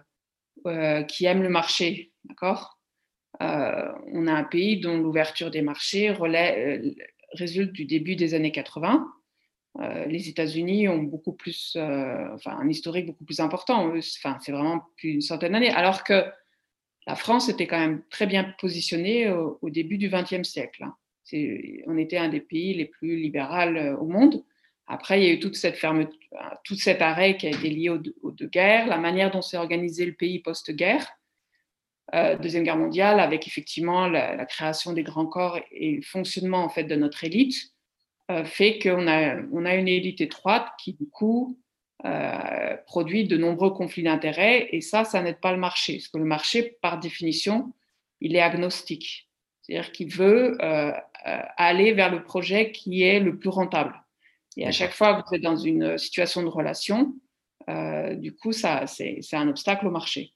euh, 0.66 1.02
qui 1.02 1.24
aime 1.26 1.42
le 1.42 1.48
marché, 1.48 2.12
d'accord? 2.24 2.74
On 3.38 4.26
a 4.28 4.32
un 4.32 4.44
pays 4.44 4.80
dont 4.80 4.96
l'ouverture 4.96 5.50
des 5.50 5.60
marchés 5.60 6.10
résulte 7.32 7.72
du 7.72 7.84
début 7.84 8.16
des 8.16 8.34
années 8.34 8.52
80. 8.52 9.06
les 10.06 10.28
États-Unis 10.28 10.88
ont 10.88 11.02
beaucoup 11.02 11.32
plus, 11.32 11.76
enfin, 11.76 12.58
un 12.58 12.68
historique 12.68 13.06
beaucoup 13.06 13.24
plus 13.24 13.40
important. 13.40 13.92
Enfin, 13.96 14.38
c'est 14.40 14.52
vraiment 14.52 14.82
plus 14.96 15.12
d'une 15.12 15.20
centaine 15.20 15.52
d'années. 15.52 15.70
Alors 15.70 16.04
que 16.04 16.24
la 17.06 17.14
France 17.14 17.48
était 17.48 17.66
quand 17.66 17.78
même 17.78 18.02
très 18.10 18.26
bien 18.26 18.54
positionnée 18.58 19.30
au, 19.30 19.70
début 19.70 19.98
du 19.98 20.08
XXe 20.08 20.42
siècle. 20.42 20.84
Hein. 20.84 20.96
On 21.86 21.96
était 21.98 22.18
un 22.18 22.28
des 22.28 22.40
pays 22.40 22.74
les 22.74 22.86
plus 22.86 23.16
libéraux 23.16 23.54
euh, 23.54 23.96
au 23.96 24.06
monde. 24.06 24.44
Après, 24.86 25.20
il 25.20 25.26
y 25.26 25.30
a 25.30 25.32
eu 25.32 25.40
toute 25.40 25.56
cette 25.56 25.76
fermeture, 25.76 26.16
tout 26.64 26.76
cet 26.76 27.02
arrêt 27.02 27.36
qui 27.36 27.46
a 27.46 27.50
été 27.50 27.68
lié 27.70 27.88
aux, 27.90 28.30
deux 28.30 28.46
guerres, 28.46 28.86
la 28.86 28.98
manière 28.98 29.32
dont 29.32 29.42
s'est 29.42 29.56
organisé 29.56 30.06
le 30.06 30.12
pays 30.12 30.38
post-guerre, 30.38 31.08
euh, 32.16 32.36
Deuxième 32.38 32.64
Guerre 32.64 32.78
mondiale, 32.78 33.20
avec 33.20 33.46
effectivement 33.46 34.08
la, 34.08 34.46
création 34.46 34.92
des 34.92 35.02
grands 35.02 35.26
corps 35.26 35.58
et 35.70 35.92
le 35.92 36.02
fonctionnement 36.02 36.64
en 36.64 36.68
fait 36.68 36.84
de 36.84 36.96
notre 36.96 37.24
élite, 37.24 37.56
euh, 38.30 38.44
fait 38.44 38.78
qu'on 38.78 39.06
a, 39.06 39.36
on 39.52 39.66
a 39.66 39.74
une 39.74 39.88
élite 39.88 40.20
étroite 40.20 40.66
qui, 40.82 40.94
du 40.94 41.06
coup, 41.08 41.58
euh, 42.04 42.76
produit 42.86 43.26
de 43.26 43.36
nombreux 43.36 43.70
conflits 43.70 44.02
d'intérêts 44.02 44.68
et 44.72 44.80
ça, 44.80 45.04
ça 45.04 45.22
n'aide 45.22 45.40
pas 45.40 45.52
le 45.52 45.58
marché. 45.58 45.94
Parce 45.94 46.08
que 46.08 46.18
le 46.18 46.24
marché, 46.24 46.78
par 46.80 46.98
définition, 46.98 47.72
il 48.20 48.34
est 48.34 48.40
agnostique. 48.40 49.28
C'est-à-dire 49.62 49.92
qu'il 49.92 50.10
veut 50.10 50.56
aller 51.56 51.92
vers 51.92 52.10
le 52.10 52.22
projet 52.22 52.70
qui 52.70 53.02
est 53.02 53.18
le 53.18 53.36
plus 53.36 53.48
rentable. 53.48 54.00
Et 54.56 54.64
à 54.64 54.70
chaque 54.70 54.92
fois 54.92 55.20
que 55.20 55.28
vous 55.28 55.34
êtes 55.34 55.42
dans 55.42 55.56
une 55.56 55.98
situation 55.98 56.42
de 56.42 56.48
relation, 56.48 57.14
du 58.14 58.32
coup, 58.36 58.52
ça, 58.52 58.86
c'est, 58.86 59.20
un 59.32 59.48
obstacle 59.48 59.88
au 59.88 59.90
marché. 59.90 60.35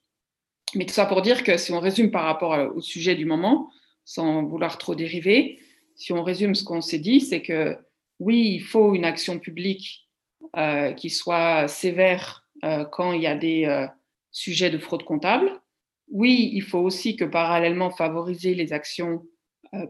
Mais 0.75 0.85
tout 0.85 0.93
ça 0.93 1.05
pour 1.05 1.21
dire 1.21 1.43
que 1.43 1.57
si 1.57 1.71
on 1.71 1.79
résume 1.79 2.11
par 2.11 2.23
rapport 2.23 2.75
au 2.75 2.81
sujet 2.81 3.15
du 3.15 3.25
moment, 3.25 3.69
sans 4.05 4.43
vouloir 4.43 4.77
trop 4.77 4.95
dériver, 4.95 5.59
si 5.95 6.13
on 6.13 6.23
résume 6.23 6.55
ce 6.55 6.63
qu'on 6.63 6.81
s'est 6.81 6.99
dit, 6.99 7.21
c'est 7.21 7.41
que 7.41 7.77
oui, 8.19 8.53
il 8.55 8.61
faut 8.61 8.95
une 8.95 9.05
action 9.05 9.39
publique 9.39 10.07
euh, 10.55 10.93
qui 10.93 11.09
soit 11.09 11.67
sévère 11.67 12.45
euh, 12.63 12.85
quand 12.85 13.13
il 13.13 13.21
y 13.21 13.27
a 13.27 13.35
des 13.35 13.65
euh, 13.65 13.87
sujets 14.31 14.69
de 14.69 14.77
fraude 14.77 15.03
comptable. 15.03 15.61
Oui, 16.09 16.51
il 16.53 16.61
faut 16.61 16.79
aussi 16.79 17.15
que 17.15 17.25
parallèlement 17.25 17.89
favoriser 17.89 18.53
les 18.53 18.73
actions 18.73 19.25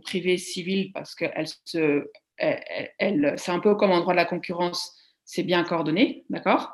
privées 0.03 0.37
civiles 0.37 0.91
parce 0.93 1.15
que 1.15 1.25
se, 1.65 2.07
c'est 2.37 3.49
un 3.51 3.59
peu 3.59 3.73
comme 3.73 3.89
en 3.89 4.01
droit 4.01 4.13
de 4.13 4.17
la 4.17 4.25
concurrence, 4.25 4.95
c'est 5.25 5.41
bien 5.41 5.63
coordonné, 5.63 6.23
d'accord? 6.29 6.71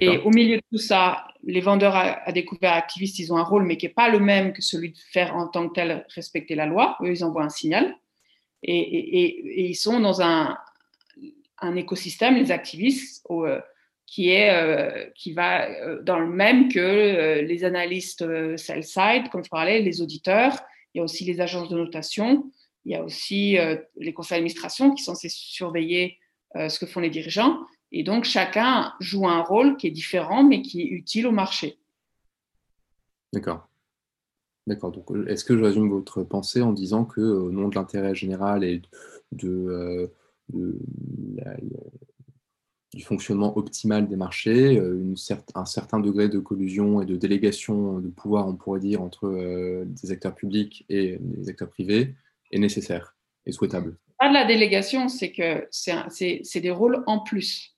Et 0.00 0.18
au 0.18 0.30
milieu 0.30 0.56
de 0.56 0.62
tout 0.72 0.78
ça, 0.78 1.28
les 1.44 1.60
vendeurs 1.60 1.94
à, 1.94 2.32
découvert 2.32 2.72
activistes, 2.72 3.18
ils 3.18 3.32
ont 3.32 3.36
un 3.36 3.42
rôle, 3.42 3.64
mais 3.64 3.76
qui 3.76 3.86
n'est 3.86 3.92
pas 3.92 4.08
le 4.08 4.18
même 4.18 4.52
que 4.52 4.62
celui 4.62 4.90
de 4.92 4.98
faire 5.12 5.36
en 5.36 5.46
tant 5.46 5.68
que 5.68 5.74
tel 5.74 6.06
respecter 6.14 6.54
la 6.54 6.66
loi. 6.66 6.96
Eux, 7.02 7.10
ils 7.10 7.24
envoient 7.24 7.44
un 7.44 7.50
signal. 7.50 7.94
et 8.62 9.68
ils 9.68 9.74
sont 9.74 10.00
dans 10.00 10.22
un, 10.22 10.56
écosystème, 11.76 12.36
les 12.36 12.50
activistes, 12.50 13.24
euh, 13.30 13.60
qui, 14.06 14.30
est, 14.30 14.50
euh, 14.50 15.08
qui 15.14 15.32
va 15.32 15.68
euh, 15.68 16.02
dans 16.02 16.18
le 16.18 16.28
même 16.28 16.68
que 16.68 17.40
les 17.40 17.64
analystes 17.64 18.24
sell-side, 18.56 19.30
comme 19.30 19.44
je 19.44 19.50
parlais, 19.50 19.80
les 19.80 20.02
auditeurs, 20.02 20.52
il 20.92 20.98
y 20.98 21.00
a 21.00 21.04
aussi 21.04 21.24
les 21.24 21.40
agences 21.40 21.68
de 21.68 21.76
notation, 21.76 22.50
il 22.84 22.92
y 22.92 22.94
a 22.94 23.02
aussi 23.02 23.56
les 23.96 24.12
conseils 24.12 24.36
d'administration 24.36 24.94
qui 24.94 25.02
sont 25.02 25.14
censés 25.14 25.30
surveiller 25.30 26.18
ce 26.54 26.78
que 26.78 26.86
font 26.86 27.00
les 27.00 27.10
dirigeants. 27.10 27.60
Et 27.96 28.02
donc, 28.02 28.24
chacun 28.24 28.92
joue 28.98 29.28
un 29.28 29.40
rôle 29.40 29.76
qui 29.76 29.86
est 29.86 29.92
différent, 29.92 30.42
mais 30.42 30.62
qui 30.62 30.80
est 30.82 30.88
utile 30.88 31.28
au 31.28 31.30
marché. 31.30 31.78
D'accord. 33.32 33.68
D'accord. 34.66 34.90
Donc, 34.90 35.12
est-ce 35.28 35.44
que 35.44 35.56
je 35.56 35.62
résume 35.62 35.88
votre 35.88 36.24
pensée 36.24 36.60
en 36.60 36.72
disant 36.72 37.04
que, 37.04 37.20
au 37.20 37.52
nom 37.52 37.68
de 37.68 37.76
l'intérêt 37.76 38.12
général 38.12 38.64
et 38.64 38.82
de, 39.30 40.10
du 42.92 43.04
fonctionnement 43.04 43.56
optimal 43.56 44.08
des 44.08 44.16
marchés, 44.16 44.76
euh, 44.76 45.14
un 45.54 45.64
certain 45.64 46.00
degré 46.00 46.28
de 46.28 46.40
collusion 46.40 47.00
et 47.00 47.06
de 47.06 47.14
délégation 47.14 48.00
de 48.00 48.08
pouvoir, 48.08 48.48
on 48.48 48.56
pourrait 48.56 48.80
dire, 48.80 49.02
entre 49.02 49.28
euh, 49.28 49.84
des 49.86 50.10
acteurs 50.10 50.34
publics 50.34 50.84
et 50.88 51.18
des 51.20 51.48
acteurs 51.48 51.70
privés 51.70 52.16
est 52.50 52.58
nécessaire 52.58 53.16
et 53.46 53.52
souhaitable? 53.52 53.96
Pas 54.18 54.30
de 54.30 54.34
la 54.34 54.46
délégation, 54.46 55.08
c'est 55.08 55.30
que 55.30 55.68
c'est 55.70 56.60
des 56.60 56.72
rôles 56.72 57.04
en 57.06 57.20
plus. 57.20 57.73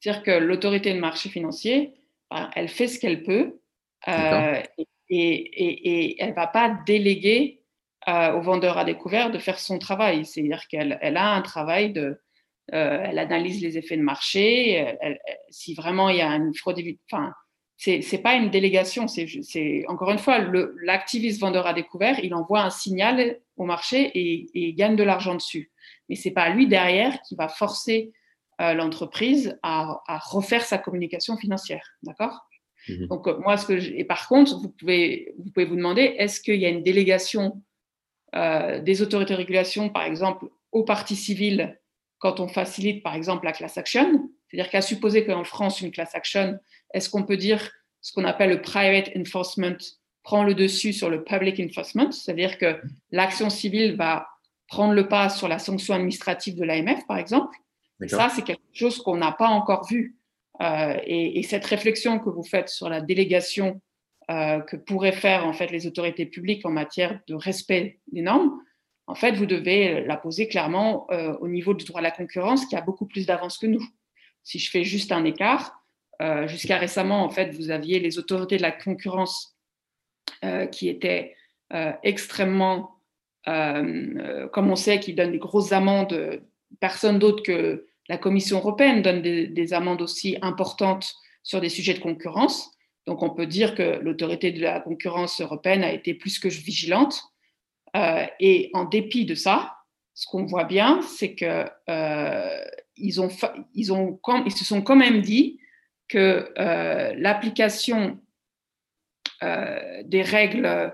C'est-à-dire 0.00 0.22
que 0.22 0.30
l'autorité 0.30 0.94
de 0.94 0.98
marché 0.98 1.28
financier, 1.28 1.92
ben, 2.30 2.50
elle 2.54 2.68
fait 2.68 2.88
ce 2.88 2.98
qu'elle 2.98 3.22
peut 3.22 3.60
euh, 4.08 4.62
et, 5.10 5.10
et, 5.10 6.22
elle 6.22 6.30
ne 6.30 6.34
va 6.34 6.46
pas 6.46 6.78
déléguer 6.86 7.62
euh, 8.08 8.32
au 8.32 8.40
vendeur 8.40 8.78
à 8.78 8.84
découvert 8.84 9.30
de 9.30 9.38
faire 9.38 9.58
son 9.58 9.78
travail. 9.78 10.24
C'est-à-dire 10.24 10.66
qu'elle 10.68 10.98
elle 11.02 11.16
a 11.16 11.34
un 11.34 11.42
travail 11.42 11.92
de. 11.92 12.20
Euh, 12.72 13.04
elle 13.04 13.18
analyse 13.18 13.60
les 13.60 13.76
effets 13.76 13.96
de 13.96 14.02
marché. 14.02 14.96
si 15.50 15.74
vraiment 15.74 16.08
il 16.08 16.16
y 16.16 16.22
a 16.22 16.28
une 16.28 16.54
fraude. 16.54 16.80
Enfin, 17.10 17.34
c'est 17.76 18.00
n'est 18.12 18.18
pas 18.18 18.34
une 18.34 18.50
délégation. 18.50 19.06
C'est 19.08 19.84
encore 19.88 20.10
une 20.10 20.18
fois, 20.18 20.38
l'activiste 20.82 21.40
vendeur 21.40 21.66
à 21.66 21.74
découvert, 21.74 22.18
il 22.20 22.34
envoie 22.34 22.62
un 22.62 22.70
signal 22.70 23.38
au 23.56 23.64
marché 23.64 24.10
et, 24.14 24.46
et 24.54 24.72
gagne 24.72 24.96
de 24.96 25.02
l'argent 25.02 25.34
dessus. 25.34 25.70
Mais 26.08 26.14
c'est 26.14 26.30
pas 26.30 26.48
lui 26.50 26.68
derrière 26.68 27.20
qui 27.22 27.34
va 27.34 27.48
forcer 27.48 28.12
l'entreprise 28.74 29.58
à, 29.62 30.02
à, 30.06 30.18
refaire 30.18 30.64
sa 30.64 30.78
communication 30.78 31.36
financière. 31.36 31.86
D'accord? 32.02 32.46
Mmh 32.88 33.06
Donc, 33.06 33.26
moi, 33.40 33.56
ce 33.56 33.66
que 33.66 33.72
et 33.72 34.04
par 34.04 34.28
contre, 34.28 34.58
vous 34.58 34.70
pouvez, 34.70 35.34
vous 35.38 35.50
pouvez 35.50 35.66
vous 35.66 35.76
demander 35.76 36.02
est-ce 36.18 36.40
qu'il 36.40 36.56
y 36.56 36.66
a 36.66 36.68
une 36.68 36.82
délégation 36.82 37.62
euh, 38.34 38.80
des 38.80 39.02
autorités 39.02 39.32
de 39.32 39.38
régulation, 39.38 39.88
par 39.88 40.04
exemple, 40.04 40.46
aux 40.72 40.84
parties 40.84 41.16
civiles, 41.16 41.78
quand 42.18 42.38
on 42.40 42.48
facilite, 42.48 43.02
par 43.02 43.14
exemple, 43.14 43.44
la 43.44 43.52
class 43.52 43.76
action? 43.78 44.30
C'est-à-dire 44.48 44.70
qu'à 44.70 44.82
supposer 44.82 45.24
qu'en 45.24 45.44
France, 45.44 45.80
une 45.80 45.90
class 45.90 46.14
action, 46.14 46.58
est-ce 46.92 47.08
qu'on 47.08 47.24
peut 47.24 47.36
dire 47.36 47.70
ce 48.00 48.12
qu'on 48.12 48.24
appelle 48.24 48.50
le 48.50 48.62
private 48.62 49.10
enforcement 49.16 49.76
prend 50.22 50.44
le 50.44 50.54
dessus 50.54 50.92
sur 50.92 51.08
le 51.08 51.24
public 51.24 51.60
enforcement, 51.60 52.10
c'est-à-dire 52.12 52.58
que 52.58 52.80
l'action 53.10 53.48
civile 53.48 53.96
va 53.96 54.28
prendre 54.68 54.92
le 54.92 55.08
pas 55.08 55.28
sur 55.28 55.48
la 55.48 55.58
sanction 55.58 55.94
administrative 55.94 56.56
de 56.56 56.64
l'AMF, 56.64 57.06
par 57.06 57.18
exemple? 57.18 57.56
Ça, 58.08 58.28
c'est 58.28 58.42
quelque 58.42 58.60
chose 58.72 59.02
qu'on 59.02 59.16
n'a 59.16 59.32
pas 59.32 59.48
encore 59.48 59.86
vu 59.88 60.16
et, 60.60 61.42
cette 61.42 61.64
réflexion 61.64 62.18
que 62.18 62.28
vous 62.28 62.42
faites 62.42 62.68
sur 62.68 62.88
la 62.88 63.00
délégation 63.00 63.80
que 64.28 64.76
pourraient 64.76 65.12
faire 65.12 65.46
en 65.46 65.52
fait 65.52 65.68
les 65.68 65.86
autorités 65.86 66.26
publiques 66.26 66.64
en 66.64 66.70
matière 66.70 67.20
de 67.26 67.34
respect 67.34 67.98
des 68.12 68.22
normes, 68.22 68.60
en 69.06 69.14
fait, 69.14 69.32
vous 69.32 69.46
devez 69.46 70.04
la 70.04 70.16
poser 70.16 70.46
clairement 70.46 71.08
au 71.40 71.48
niveau 71.48 71.74
du 71.74 71.84
droit 71.84 72.00
à 72.00 72.02
la 72.02 72.10
concurrence 72.10 72.66
qui 72.66 72.76
a 72.76 72.80
beaucoup 72.80 73.06
plus 73.06 73.26
d'avance 73.26 73.58
que 73.58 73.66
nous. 73.66 73.82
Si 74.44 74.58
je 74.58 74.70
fais 74.70 74.84
juste 74.84 75.12
un 75.12 75.24
écart, 75.24 75.82
jusqu'à 76.46 76.76
récemment, 76.76 77.24
en 77.24 77.30
fait, 77.30 77.50
vous 77.54 77.70
aviez 77.70 77.98
les 77.98 78.18
autorités 78.18 78.56
de 78.56 78.62
la 78.62 78.72
concurrence 78.72 79.56
qui 80.70 80.88
étaient 80.88 81.34
extrêmement 82.02 83.00
euh, 83.48 84.14
euh, 84.18 84.48
comme 84.48 84.70
on 84.70 84.76
sait 84.76 85.00
qu'ils 85.00 85.16
donnent 85.16 85.32
des 85.32 85.38
grosses 85.38 85.72
amendes, 85.72 86.42
personne 86.78 87.18
d'autre 87.18 87.42
que 87.42 87.86
la 88.10 88.18
Commission 88.18 88.58
européenne 88.58 89.02
donne 89.02 89.22
des, 89.22 89.72
amendes 89.72 90.02
aussi 90.02 90.36
importantes 90.42 91.14
sur 91.44 91.60
des 91.60 91.68
sujets 91.68 91.94
de 91.94 92.00
concurrence. 92.00 92.72
Donc 93.06 93.22
on 93.22 93.30
peut 93.30 93.46
dire 93.46 93.76
que 93.76 94.00
l'autorité 94.00 94.50
de 94.50 94.60
la 94.60 94.80
concurrence 94.80 95.40
européenne 95.40 95.84
a 95.84 95.92
été 95.92 96.14
plus 96.14 96.40
que 96.40 96.48
vigilante. 96.48 97.22
Euh, 97.96 98.26
et 98.40 98.70
en 98.74 98.84
dépit 98.84 99.26
de 99.26 99.36
ça, 99.36 99.76
ce 100.14 100.26
qu'on 100.26 100.44
voit 100.44 100.64
bien, 100.64 101.00
c'est 101.02 101.36
que 101.36 101.66
ils, 102.96 103.20
ont, 103.20 103.30
ils, 103.74 103.92
ont, 103.92 104.18
se 104.48 104.64
sont 104.64 104.82
quand 104.82 104.96
même 104.96 105.22
dit 105.22 105.60
que 106.08 106.52
l'application 107.16 108.18
des 109.40 110.22
règles 110.22 110.92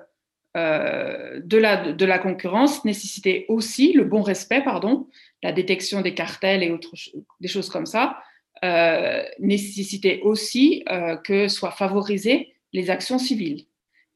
euh, 0.57 1.43
de, 1.45 1.59
la, 1.59 1.93
de 1.93 2.05
la 2.07 2.19
concurrence 2.19 2.83
nécessitait 2.87 3.45
aussi 3.49 3.93
le 3.93 4.05
bon 4.05 4.23
respect, 4.23 4.63
pardon, 4.63 5.07
la 5.43 5.53
détection 5.53 6.01
des 6.01 6.15
cartels 6.15 6.63
et 6.63 6.71
autres, 6.71 6.93
des 7.41 7.49
choses 7.49 7.69
comme 7.69 7.87
ça, 7.87 8.19
euh, 8.65 9.23
nécessitait 9.39 10.21
aussi 10.23 10.85
euh, 10.91 11.17
que 11.17 11.49
soient 11.49 11.71
favorisées 11.71 12.55
les 12.73 12.91
actions 12.91 13.19
civiles. 13.19 13.67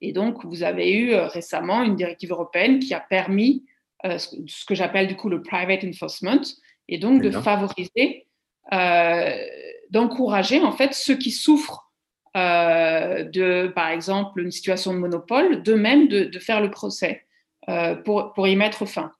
Et 0.01 0.13
donc, 0.13 0.45
vous 0.45 0.63
avez 0.63 0.93
eu 0.93 1.15
récemment 1.15 1.83
une 1.83 1.95
directive 1.95 2.31
européenne 2.31 2.79
qui 2.79 2.95
a 2.95 3.01
permis 3.01 3.65
ce 4.03 4.65
que 4.65 4.75
j'appelle 4.75 5.09
du 5.09 5.15
coup 5.15 5.29
le 5.29 5.43
private 5.43 5.85
enforcement, 5.85 6.41
et 6.89 6.97
donc 6.97 7.21
de 7.21 7.31
favoriser, 7.31 8.27
d'encourager 9.91 10.61
en 10.61 10.73
fait 10.73 10.95
ceux 10.95 11.17
qui 11.17 11.31
souffrent 11.31 11.91
euh, 12.37 13.25
de, 13.25 13.73
par 13.75 13.89
exemple, 13.89 14.41
une 14.41 14.53
situation 14.53 14.95
de 14.95 14.99
monopole, 14.99 15.63
de 15.63 15.75
même 15.75 16.07
de, 16.07 16.39
faire 16.39 16.61
le 16.61 16.71
procès 16.71 17.27
euh, 17.69 17.97
pour, 17.97 18.33
pour, 18.35 18.47
y 18.47 18.55
mettre 18.55 18.87
fin. 18.87 19.13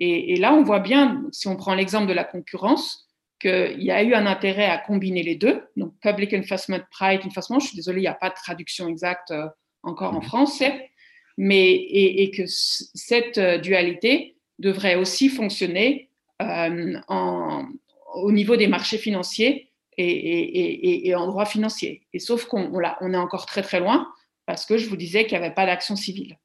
Et, 0.00 0.36
là, 0.36 0.54
on 0.54 0.62
voit 0.62 0.80
bien, 0.80 1.24
si 1.32 1.48
on 1.48 1.56
prend 1.56 1.74
l'exemple 1.74 2.06
de 2.06 2.12
la 2.12 2.24
concurrence, 2.24 3.08
qu'il 3.40 3.82
y 3.82 3.90
a 3.90 4.02
eu 4.02 4.14
un 4.14 4.26
intérêt 4.26 4.66
à 4.66 4.78
combiner 4.78 5.22
les 5.22 5.34
deux, 5.34 5.62
donc 5.76 5.94
public 6.00 6.34
enforcement, 6.34 6.80
private 6.90 7.26
enforcement. 7.26 7.60
Je 7.60 7.68
suis 7.68 7.76
désolée, 7.76 7.98
il 7.98 8.02
n'y 8.02 8.08
a 8.08 8.14
pas 8.14 8.30
de 8.30 8.34
traduction 8.34 8.88
exacte 8.88 9.30
euh, 9.30 9.46
encore 9.82 10.14
en 10.14 10.20
mhm. 10.20 10.26
français, 10.26 10.90
mais 11.36 11.70
et, 11.72 12.30
que 12.30 12.42
cette 12.46 13.38
dualité 13.38 14.36
devrait 14.58 14.96
aussi 14.96 15.28
fonctionner 15.28 16.10
en, 16.40 17.68
au 18.14 18.32
niveau 18.32 18.56
des 18.56 18.66
marchés 18.66 18.98
financiers 18.98 19.70
et, 19.96 21.14
en 21.14 21.26
droit 21.26 21.46
financier. 21.46 22.06
Et 22.12 22.18
sauf 22.18 22.44
qu'on 22.44 22.72
on 22.72 23.14
est 23.14 23.16
encore 23.16 23.46
très 23.46 23.62
très 23.62 23.80
loin 23.80 24.08
parce 24.46 24.64
que 24.64 24.78
je 24.78 24.88
vous 24.88 24.96
disais 24.96 25.26
qu'il 25.26 25.38
n'y 25.38 25.44
avait 25.44 25.54
pas 25.54 25.66
d'action 25.66 25.96
civile. 25.96 26.38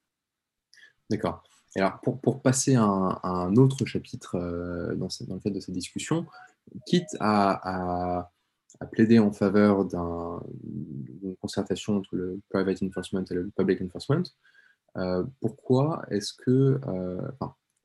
D'accord. 1.09 1.43
Alors, 1.75 1.99
pour, 2.01 2.41
passer 2.41 2.75
à 2.75 2.83
un, 2.83 3.55
autre 3.55 3.85
chapitre 3.85 4.35
euh, 4.35 4.95
dans, 4.95 5.07
le 5.27 5.39
cadre 5.39 5.55
de 5.55 5.59
cette 5.59 5.73
discussion, 5.73 6.25
quitte 6.85 7.15
à, 7.19 8.21
à, 8.79 8.85
plaider 8.91 9.17
en 9.17 9.31
faveur 9.31 9.85
d'une 9.85 11.35
concertation 11.41 11.97
entre 11.97 12.15
le 12.15 12.41
private 12.49 12.83
enforcement 12.83 13.23
et 13.29 13.33
le 13.33 13.49
public 13.49 13.81
enforcement, 13.81 14.23
euh, 14.97 15.23
pourquoi 15.39 16.03
est-ce 16.11 16.33
que, 16.33 16.79
euh, 16.85 17.21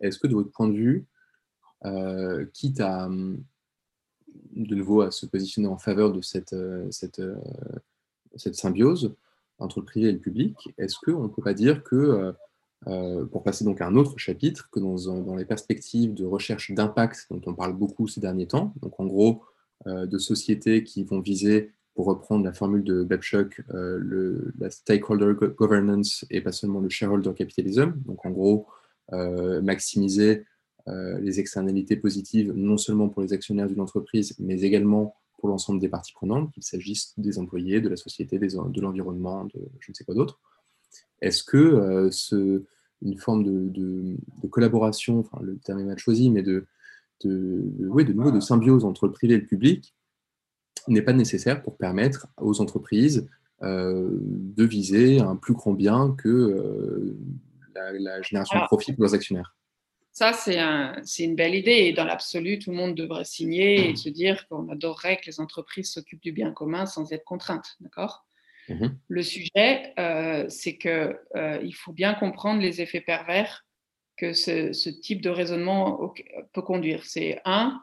est-ce 0.01 0.19
que 0.19 0.27
de 0.27 0.35
votre 0.35 0.51
point 0.51 0.69
de 0.69 0.75
vue, 0.75 1.07
quitte 2.53 2.81
à, 2.81 3.09
de 4.53 4.75
nouveau 4.75 5.03
à 5.03 5.11
se 5.11 5.27
positionner 5.27 5.69
en 5.69 5.79
faveur 5.79 6.13
de 6.13 6.21
cette, 6.21 6.53
euh, 6.53 6.91
cette, 6.91 7.21
euh, 7.21 7.37
symbiose 8.53 9.15
entre 9.59 9.81
le 9.81 9.85
privé 9.85 10.09
et 10.09 10.13
le 10.13 10.19
public, 10.19 10.57
est-ce 10.79 10.97
qu'on 10.99 11.25
ne 11.25 11.29
peut 11.29 11.43
pas 11.43 11.55
dire 11.55 11.83
que, 11.83 11.97
euh, 11.97 12.33
pour 12.85 13.43
passer 13.43 13.65
donc 13.65 13.81
à 13.81 13.87
un 13.87 13.97
autre 13.97 14.17
chapitre, 14.19 14.69
que 14.71 14.81
dans, 14.81 15.37
les 15.37 15.45
perspectives 15.45 16.15
de 16.15 16.25
recherche 16.25 16.71
d'impact 16.71 17.27
dont 17.31 17.41
on 17.47 17.55
parle 17.55 17.73
beaucoup 17.75 18.07
ces 18.09 18.21
derniers 18.21 18.47
temps, 18.47 18.73
donc 18.81 18.99
en 19.01 19.07
gros 19.07 19.43
de 19.87 20.19
sociétés 20.19 20.85
qui 20.85 21.03
vont 21.05 21.21
viser, 21.21 21.73
pour 21.95 22.07
reprendre 22.07 22.45
la 22.45 22.53
formule 22.53 22.85
de 22.85 23.03
Babcock, 23.03 23.63
le, 23.69 24.53
la 24.59 24.71
stakeholder 24.71 25.35
governance 25.57 26.25
et 26.31 26.41
pas 26.41 26.53
seulement 26.53 26.81
le 26.81 26.89
shareholder 26.89 27.35
capitalism, 27.35 27.95
donc 28.07 28.25
en 28.25 28.31
gros 28.31 28.67
maximiser 29.13 30.45
euh, 30.89 31.19
les 31.21 31.39
externalités 31.39 31.97
positives, 31.97 32.53
non 32.55 32.79
seulement 32.79 33.09
pour 33.09 33.21
les 33.21 33.33
actionnaires 33.35 33.67
d'une 33.67 33.81
entreprise, 33.81 34.35
mais 34.39 34.63
également 34.63 35.17
pour 35.39 35.51
l'ensemble 35.51 35.81
des 35.81 35.89
parties 35.89 36.13
prenantes, 36.13 36.51
qu'il 36.53 36.63
s'agisse 36.63 37.13
des 37.19 37.39
employés, 37.39 37.81
de 37.81 37.89
la 37.89 37.97
société, 37.97 38.39
de 38.39 38.81
l'environnement, 38.81 39.45
de 39.45 39.69
je 39.81 39.91
ne 39.91 39.95
sais 39.95 40.05
quoi 40.05 40.15
d'autre. 40.15 40.41
Est-ce 41.21 41.43
que 41.43 41.57
euh, 41.57 42.11
ce, 42.11 42.65
une 43.03 43.19
forme 43.19 43.45
de, 43.45 44.17
collaboration, 44.51 45.21
enfin 45.21 45.39
le 45.43 45.59
terme 45.59 45.81
est 45.81 45.85
mal 45.85 45.99
choisi, 45.99 46.31
mais 46.31 46.43
de, 46.43 46.67
de, 47.25 47.65
oui, 47.89 48.05
de 48.05 48.13
nouveau 48.13 48.31
de 48.31 48.41
symbiose 48.41 48.85
entre 48.85 49.07
le 49.07 49.13
privé 49.13 49.35
et 49.35 49.39
le 49.39 49.47
public 49.47 49.95
n'est 50.87 51.03
pas 51.03 51.13
nécessaire 51.13 51.63
pour 51.63 51.77
permettre 51.77 52.29
aux 52.41 52.61
entreprises 52.61 53.29
euh, 53.63 54.09
de 54.21 54.65
viser 54.65 55.21
un 55.21 55.37
plus 55.37 55.53
grand 55.53 55.73
bien 55.73 56.15
que 56.17 57.17
la, 57.75 58.23
génération 58.23 58.59
de 58.59 58.65
profit 58.65 58.93
pour 58.93 59.03
leurs 59.03 59.15
actionnaires? 59.15 59.55
ça, 60.19 60.33
c'est 61.05 61.25
une 61.25 61.37
belle 61.37 61.55
idée. 61.55 61.71
Et 61.71 61.93
dans 61.93 62.05
l'absolu, 62.05 62.59
tout 62.59 62.71
le 62.71 62.77
monde 62.77 62.95
devrait 62.95 63.25
signer 63.25 63.91
et 63.91 63.97
se 63.97 64.09
dire 64.09 64.49
qu'on 64.49 64.69
adorerait 64.69 65.17
que 65.19 65.27
les 65.27 65.39
entreprises 65.39 65.93
s'occupent 65.93 66.23
du 66.23 66.33
bien 66.33 66.51
commun 66.51 66.87
sans 66.87 67.13
être 67.13 67.25
contraintes. 67.25 67.77
D'accord? 67.81 68.27
Mhm. 68.69 68.99
Le 69.09 69.23
sujet, 69.23 69.93
euh, 69.99 70.47
c'est 70.49 70.77
qu'il 70.77 71.17
euh, 71.37 71.71
faut 71.73 71.93
bien 71.93 72.15
comprendre 72.15 72.61
les 72.61 72.81
effets 72.81 73.01
pervers 73.01 73.67
que 74.17 74.33
ce, 74.33 74.89
type 74.89 75.23
de 75.23 75.31
raisonnement 75.31 76.13
peut 76.53 76.63
conduire. 76.63 77.05
C'est 77.05 77.41
un, 77.45 77.81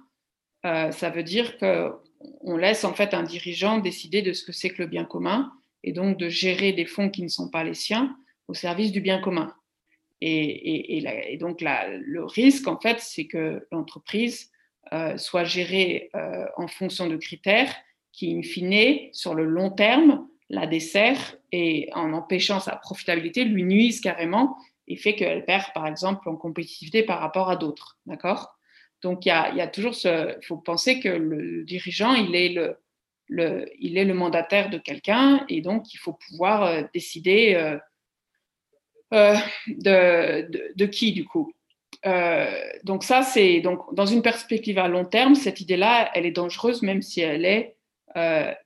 euh, 0.66 0.92
ça 0.92 1.10
veut 1.10 1.24
dire 1.24 1.58
qu'on 1.58 2.58
laisse 2.58 2.84
en 2.84 2.94
fait 2.94 3.14
un 3.14 3.24
dirigeant 3.24 3.78
décider 3.78 4.22
de 4.22 4.34
ce 4.34 4.44
que 4.44 4.52
c'est 4.52 4.70
que 4.70 4.82
le 4.82 4.88
bien 4.88 5.06
commun 5.06 5.52
et 5.84 5.94
donc 5.94 6.18
de 6.18 6.28
gérer 6.28 6.74
des 6.74 6.86
fonds 6.86 7.10
qui 7.10 7.24
ne 7.24 7.28
sont 7.30 7.50
pas 7.50 7.64
les 7.64 7.74
siens 7.74 8.18
au 8.48 8.54
service 8.54 8.92
du 8.92 9.02
bien 9.02 9.20
commun. 9.20 9.54
Et, 10.22 11.38
donc, 11.40 11.62
le 11.62 12.24
risque, 12.24 12.68
en 12.68 12.80
fait, 12.80 13.00
c'est 13.00 13.28
que 13.28 13.68
l'entreprise 13.72 14.50
euh, 14.92 15.18
soit 15.18 15.44
gérée 15.44 16.10
en 16.58 16.68
fonction 16.68 17.08
de 17.08 17.18
critères 17.18 17.76
qui, 18.12 18.36
in 18.36 18.42
fine, 18.42 19.10
sur 19.12 19.36
le 19.36 19.46
long 19.46 19.70
terme, 19.70 20.28
la 20.50 20.68
dessert 20.68 21.36
et 21.52 21.90
en 21.94 22.14
empêchant 22.14 22.60
sa 22.60 22.76
profitabilité, 22.76 23.46
lui 23.46 23.64
nuisent 23.64 24.02
carrément 24.02 24.58
et 24.88 24.96
fait 24.96 25.16
qu'elle 25.16 25.46
perd, 25.46 25.74
par 25.74 25.88
exemple, 25.88 26.30
en 26.30 26.36
compétitivité 26.36 27.04
par 27.04 27.20
rapport 27.20 27.50
à 27.50 27.56
d'autres. 27.56 27.98
D'accord? 28.06 28.56
Donc, 29.02 29.26
il 29.26 29.30
y 29.30 29.32
a, 29.32 29.68
toujours 29.68 29.96
ce. 29.96 30.36
Il 30.40 30.46
faut 30.46 30.58
penser 30.58 31.00
que 31.00 31.10
le 31.10 31.64
dirigeant, 31.64 32.14
il 32.14 32.36
est 32.36 32.50
le, 33.28 33.66
il 33.80 33.98
est 33.98 34.06
le 34.06 34.14
mandataire 34.14 34.70
de 34.70 34.78
quelqu'un 34.78 35.44
et 35.50 35.62
donc 35.62 35.94
il 35.94 35.98
faut 35.98 36.14
pouvoir 36.14 36.64
euh, 36.64 36.84
décider 36.94 37.56
euh, 39.14 39.36
de, 39.68 40.74
de, 40.76 40.86
qui 40.86 41.12
du 41.12 41.26
coup 41.26 41.52
euh, 42.06 42.62
donc 42.84 43.04
ça, 43.04 43.24
c'est 43.24 43.62
donc 43.62 43.94
dans 43.94 44.06
une 44.06 44.22
perspective 44.22 44.78
à 44.78 44.88
long 44.88 45.06
terme, 45.06 45.36
cette 45.36 45.60
idée-là, 45.60 46.12
elle 46.14 46.26
est 46.26 46.32
dangereuse 46.32 46.82
même 46.82 47.02
si 47.02 47.22
elle 47.22 47.46
est 47.46 47.70
euh, 47.70 47.75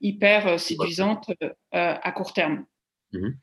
hyper 0.00 0.60
séduisante 0.60 1.30
à 1.72 2.12
court 2.12 2.32
terme. 2.32 2.64
Mhm. 3.12 3.36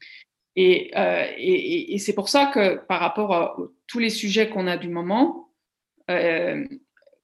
Et, 0.55 0.91
et, 1.37 1.93
et 1.93 1.97
c'est 1.99 2.15
pour 2.15 2.29
ça 2.29 2.47
que 2.47 2.77
par 2.87 2.99
rapport 2.99 3.33
à 3.33 3.57
tous 3.85 3.99
les 3.99 4.09
sujets 4.09 4.49
qu'on 4.49 4.67
a 4.67 4.77
du 4.77 4.89
moment, 4.89 5.49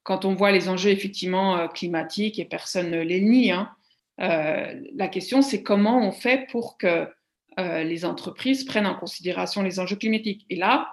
quand 0.04 0.26
on 0.26 0.36
voit 0.36 0.52
les 0.52 0.70
enjeux 0.70 0.92
effectivement 0.92 1.68
climatiques 1.70 2.38
et 2.38 2.46
personne 2.46 2.92
ne 2.92 3.02
les 3.02 3.22
nie, 3.22 3.52
hein, 3.52 3.72
la 4.18 5.08
question 5.08 5.42
c'est 5.42 5.64
comment 5.64 6.08
on 6.08 6.12
fait 6.12 6.48
pour 6.52 6.78
que 6.78 7.08
euh, 7.60 7.84
les 7.84 8.06
entreprises 8.06 8.64
prennent 8.64 8.88
en 8.88 8.96
considération 8.96 9.62
les 9.62 9.80
enjeux 9.80 9.96
climatiques. 9.96 10.46
Et 10.50 10.56
là, 10.56 10.92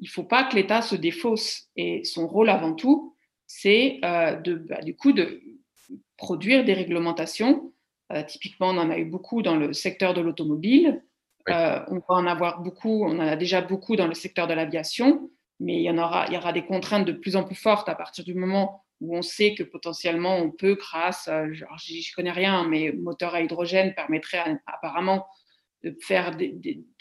il 0.00 0.04
ne 0.04 0.10
faut 0.10 0.24
pas 0.24 0.44
que 0.44 0.54
l'État 0.54 0.80
se 0.80 0.96
défausse. 0.96 1.68
Et 1.76 2.04
son 2.04 2.26
rôle 2.26 2.48
avant 2.48 2.74
tout, 2.74 3.14
c'est 3.46 4.00
euh, 4.04 4.36
de, 4.36 4.54
bah, 4.54 4.80
du 4.82 4.96
coup 4.96 5.12
de 5.12 5.42
produire 6.18 6.64
des 6.64 6.74
réglementations. 6.74 7.72
Euh, 8.12 8.22
typiquement, 8.22 8.68
on 8.68 8.78
en 8.78 8.90
a 8.90 8.98
eu 8.98 9.06
beaucoup 9.06 9.40
dans 9.40 9.56
le 9.56 9.72
secteur 9.72 10.12
de 10.12 10.20
l'automobile. 10.20 11.02
on 11.46 11.52
va 11.54 12.14
en 12.14 12.26
avoir 12.26 12.60
beaucoup, 12.60 13.04
on 13.04 13.18
en 13.18 13.28
a 13.28 13.36
déjà 13.36 13.62
beaucoup 13.62 13.96
dans 13.96 14.06
le 14.06 14.14
secteur 14.14 14.46
de 14.46 14.52
l'aviation, 14.52 15.30
mais 15.60 15.76
il 15.76 15.82
y, 15.82 15.90
en 15.90 15.96
aura, 15.96 16.26
il 16.28 16.34
y 16.34 16.36
aura 16.36 16.52
des 16.52 16.66
contraintes 16.66 17.06
de 17.06 17.12
plus 17.12 17.36
en 17.36 17.44
plus 17.44 17.54
fortes 17.54 17.88
à 17.88 17.94
partir 17.94 18.24
du 18.24 18.34
moment 18.34 18.84
où 19.00 19.16
on 19.16 19.22
sait 19.22 19.54
que 19.54 19.62
potentiellement 19.62 20.36
on 20.36 20.50
peut, 20.50 20.74
grâce, 20.74 21.24
je 21.26 21.64
ne 21.64 22.14
connais 22.14 22.32
rien, 22.32 22.66
mais 22.68 22.92
moteur 22.92 23.34
à 23.34 23.40
hydrogène 23.40 23.94
permettrait 23.94 24.58
apparemment 24.66 25.26
de 25.84 25.96
faire 26.00 26.36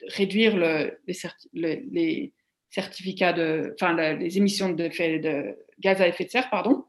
réduire 0.07 0.55
le, 0.55 0.99
les, 1.07 2.33
certificats 2.69 3.33
de, 3.33 3.73
enfin, 3.79 3.93
les 3.93 4.37
émissions 4.37 4.69
de, 4.69 4.87
de, 4.87 5.57
gaz 5.79 6.01
à 6.01 6.07
effet 6.07 6.25
de 6.25 6.29
serre, 6.29 6.49
pardon. 6.49 6.85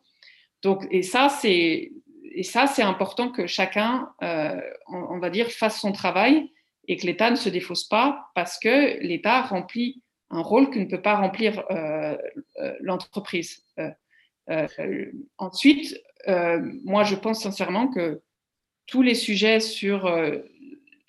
Donc, 0.62 0.86
et 0.90 1.02
ça, 1.02 1.28
c'est 1.28 1.92
et 2.38 2.44
ça, 2.44 2.68
c'est 2.68 2.82
important 2.82 3.32
que 3.32 3.48
chacun, 3.48 4.12
euh, 4.22 4.60
on, 4.86 5.18
va 5.18 5.28
dire, 5.28 5.50
fasse 5.50 5.80
son 5.80 5.90
travail 5.90 6.52
et 6.86 6.96
que 6.96 7.04
l'État 7.04 7.32
ne 7.32 7.34
se 7.34 7.48
défausse 7.48 7.82
pas 7.82 8.30
parce 8.36 8.60
que 8.60 8.96
l'État 9.00 9.42
remplit 9.42 10.04
un 10.30 10.40
rôle 10.40 10.70
que 10.70 10.78
ne 10.78 10.84
peut 10.84 11.02
pas 11.02 11.16
remplir 11.16 11.64
euh, 11.72 12.16
euh, 12.60 12.76
l'entreprise. 12.78 13.66
ensuite, 15.36 16.00
moi, 16.84 17.02
je 17.02 17.16
pense 17.16 17.42
sincèrement 17.42 17.88
que 17.88 18.22
tous 18.86 19.02
les 19.02 19.16
sujets 19.16 19.58
sur 19.58 20.08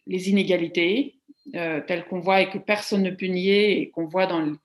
les 0.08 0.30
inégalités, 0.32 1.20
tels 1.54 2.06
qu'on 2.10 2.22
voit 2.22 2.42
et 2.42 2.50
que 2.50 2.58
personne 2.58 3.04
ne 3.04 3.12
peut 3.12 3.28
nier 3.28 3.80
et 3.80 3.92
qu'on 3.92 4.08
voit 4.08 4.26
dans 4.26 4.56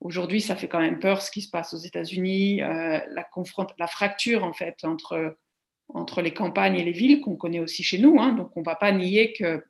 Aujourd'hui, 0.00 0.40
ça 0.40 0.56
fait 0.56 0.66
quand 0.66 0.80
même 0.80 0.98
peur 0.98 1.22
ce 1.22 1.30
qui 1.30 1.42
se 1.42 1.48
passe 1.48 1.72
aux 1.74 1.78
États-Unis, 1.78 2.56
la 2.58 3.86
fracture 3.86 4.42
en 4.42 4.52
fait 4.52 4.82
entre 4.82 5.36
entre 5.94 6.22
les 6.22 6.32
campagnes 6.32 6.76
et 6.76 6.84
les 6.84 6.92
villes, 6.92 7.20
qu'on 7.20 7.36
connaît 7.36 7.60
aussi 7.60 7.82
chez 7.82 7.98
nous. 7.98 8.18
Hein. 8.18 8.32
donc, 8.32 8.56
on 8.56 8.60
ne 8.60 8.64
va 8.64 8.74
pas 8.74 8.92
nier 8.92 9.32
que 9.32 9.64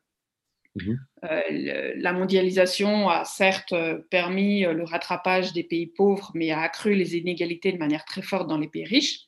mhm. 0.77 0.99
euh, 1.25 1.93
la 1.97 2.13
mondialisation 2.13 3.09
a 3.09 3.25
certes 3.25 3.75
permis 4.11 4.63
le 4.63 4.85
rattrapage 4.85 5.53
des 5.53 5.65
pays 5.65 5.87
pauvres, 5.87 6.31
mais 6.35 6.51
a 6.51 6.61
accru 6.61 6.95
les 6.95 7.17
inégalités 7.17 7.73
de 7.73 7.79
manière 7.79 8.05
très 8.05 8.23
forte 8.23 8.49
dans 8.49 8.59
les 8.59 8.69
pays 8.69 8.85
riches. 8.85 9.27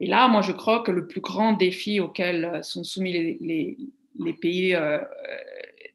Et 0.00 0.06
là, 0.06 0.28
moi, 0.28 0.42
je 0.42 0.52
crois 0.52 0.80
que 0.82 0.90
le 0.90 1.06
plus 1.06 1.20
grand 1.20 1.54
défi 1.54 2.00
auquel 2.00 2.60
sont 2.62 2.84
soumis 2.84 3.38
les, 3.40 4.32
pays 4.34 4.74
euh, 4.74 4.98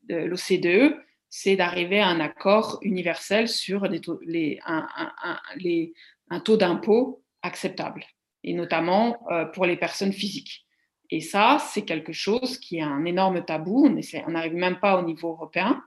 de 0.08 0.16
l'OCDE, 0.16 0.96
c'est 1.30 1.56
d'arriver 1.56 2.00
à 2.00 2.08
un 2.08 2.20
accord 2.20 2.80
universel 2.82 3.48
sur 3.48 3.88
les, 3.88 4.60
un 4.66 6.40
taux 6.40 6.58
d'impôt 6.58 7.24
acceptable 7.44 8.06
et 8.44 8.54
notamment 8.54 9.18
euh, 9.32 9.46
pour 9.46 9.66
les 9.66 9.78
personnes 9.78 10.14
physiques. 10.14 10.66
Et 11.10 11.20
ça, 11.20 11.58
c'est 11.60 11.84
quelque 11.84 12.14
chose 12.14 12.58
qui 12.58 12.78
est 12.78 12.82
un 12.82 13.04
énorme 13.06 13.44
tabou. 13.44 13.86
On 13.86 14.32
n'arrive 14.32 14.54
même 14.54 14.80
pas 14.80 14.98
au 14.98 15.04
niveau 15.04 15.30
européen, 15.30 15.84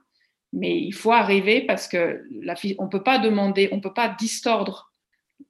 mais 0.53 0.79
il 0.79 0.93
faut 0.93 1.13
arriver 1.13 1.63
parce 1.63 1.89
que 1.89 2.23
on 2.79 2.85
ne 2.85 2.91
peut 2.91 3.03
pas 3.03 3.19
demander, 3.19 3.69
on 3.73 3.77
ne 3.77 3.81
peut 3.81 3.95
pas 3.95 4.09
distordre, 4.09 4.93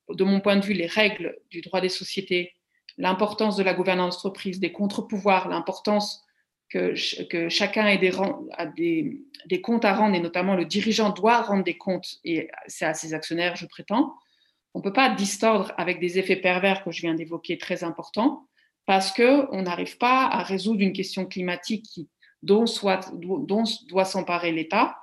de 0.08 0.24
mon 0.24 0.40
point 0.40 0.56
de 0.56 0.64
vue, 0.64 0.74
les 0.74 0.86
règles 0.86 1.36
du 1.50 1.60
droit 1.60 1.80
des 1.80 1.88
sociétés, 1.88 2.54
l'importance 2.98 3.56
de 3.56 3.62
la 3.62 3.74
gouvernance 3.74 4.16
d'entreprise, 4.16 4.60
des 4.60 4.72
contre-pouvoirs, 4.72 5.48
l'importance 5.48 6.24
que, 6.70 6.94
chacun 7.48 7.86
ait 7.86 7.98
des, 7.98 9.60
comptes 9.60 9.84
à 9.84 9.94
rendre, 9.94 10.16
et 10.16 10.20
notamment 10.20 10.56
le 10.56 10.64
dirigeant 10.64 11.10
doit 11.10 11.42
rendre 11.42 11.64
des 11.64 11.76
comptes, 11.76 12.18
et 12.24 12.48
c'est 12.66 12.84
à 12.84 12.94
ses 12.94 13.14
actionnaires, 13.14 13.56
je 13.56 13.66
prétends 13.66 14.14
on 14.74 14.80
ne 14.80 14.82
peut 14.82 14.92
pas 14.92 15.08
distordre 15.14 15.72
avec 15.76 16.00
des 16.00 16.18
effets 16.18 16.36
pervers 16.36 16.84
que 16.84 16.90
je 16.90 17.00
viens 17.00 17.14
d'évoquer 17.14 17.58
très 17.58 17.84
importants, 17.84 18.48
parce 18.86 19.12
qu'on 19.12 19.62
n'arrive 19.62 19.96
pas 19.98 20.26
à 20.26 20.42
résoudre 20.42 20.82
une 20.82 20.92
question 20.92 21.24
climatique 21.26 22.00
dont, 22.42 22.64
doit 23.88 24.04
s'emparer 24.04 24.52
l'État, 24.52 24.98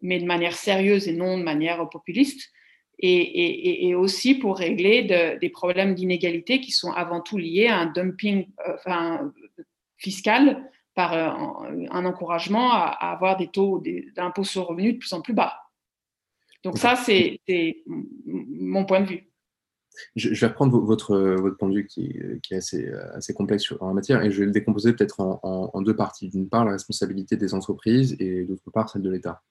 mais 0.00 0.18
de 0.18 0.24
manière 0.24 0.54
sérieuse 0.54 1.08
et 1.08 1.12
non 1.12 1.38
de 1.38 1.42
manière 1.42 1.88
populiste, 1.88 2.50
et, 2.98 3.94
aussi 3.94 4.36
pour 4.36 4.56
régler 4.56 5.02
des 5.40 5.50
problèmes 5.50 5.94
d'inégalité 5.94 6.60
qui 6.60 6.70
sont 6.70 6.92
avant 6.92 7.20
tout 7.20 7.36
liés 7.36 7.66
à 7.66 7.78
un 7.78 7.86
dumping 7.86 8.48
euh, 8.66 9.18
fiscal 9.98 10.70
par 10.94 11.12
euh, 11.12 11.28
un, 11.90 12.04
encouragement 12.06 12.72
à, 12.72 12.86
avoir 13.12 13.36
des 13.36 13.48
taux 13.48 13.82
d'impôt 14.14 14.44
sur 14.44 14.62
le 14.62 14.66
revenu 14.68 14.92
de 14.94 14.98
plus 14.98 15.12
en 15.12 15.20
plus 15.20 15.34
bas. 15.34 15.65
Donc 16.66 16.78
ça, 16.78 16.96
c'est 16.96 17.40
mon 17.86 18.84
point 18.84 19.00
de 19.00 19.06
vue. 19.06 19.30
Je, 20.16 20.28
vais 20.30 20.48
reprendre 20.48 20.78
votre, 20.80 21.16
votre 21.16 21.56
point 21.56 21.68
de 21.68 21.76
vue 21.76 21.86
qui, 21.86 22.12
est 22.50 22.56
assez, 22.56 22.90
assez 23.14 23.34
complexe 23.34 23.72
en 23.78 23.86
la 23.86 23.94
matière 23.94 24.20
et 24.22 24.32
je 24.32 24.40
vais 24.40 24.46
le 24.46 24.50
décomposer 24.50 24.92
peut-être 24.92 25.20
en, 25.20 25.80
deux 25.82 25.94
parties. 25.94 26.28
D'une 26.28 26.48
part, 26.48 26.64
la 26.64 26.72
responsabilité 26.72 27.36
des 27.36 27.54
entreprises 27.54 28.16
et 28.18 28.44
d'autre 28.44 28.68
part, 28.72 28.90
celle 28.90 29.02
de 29.02 29.10
l'État. 29.10 29.42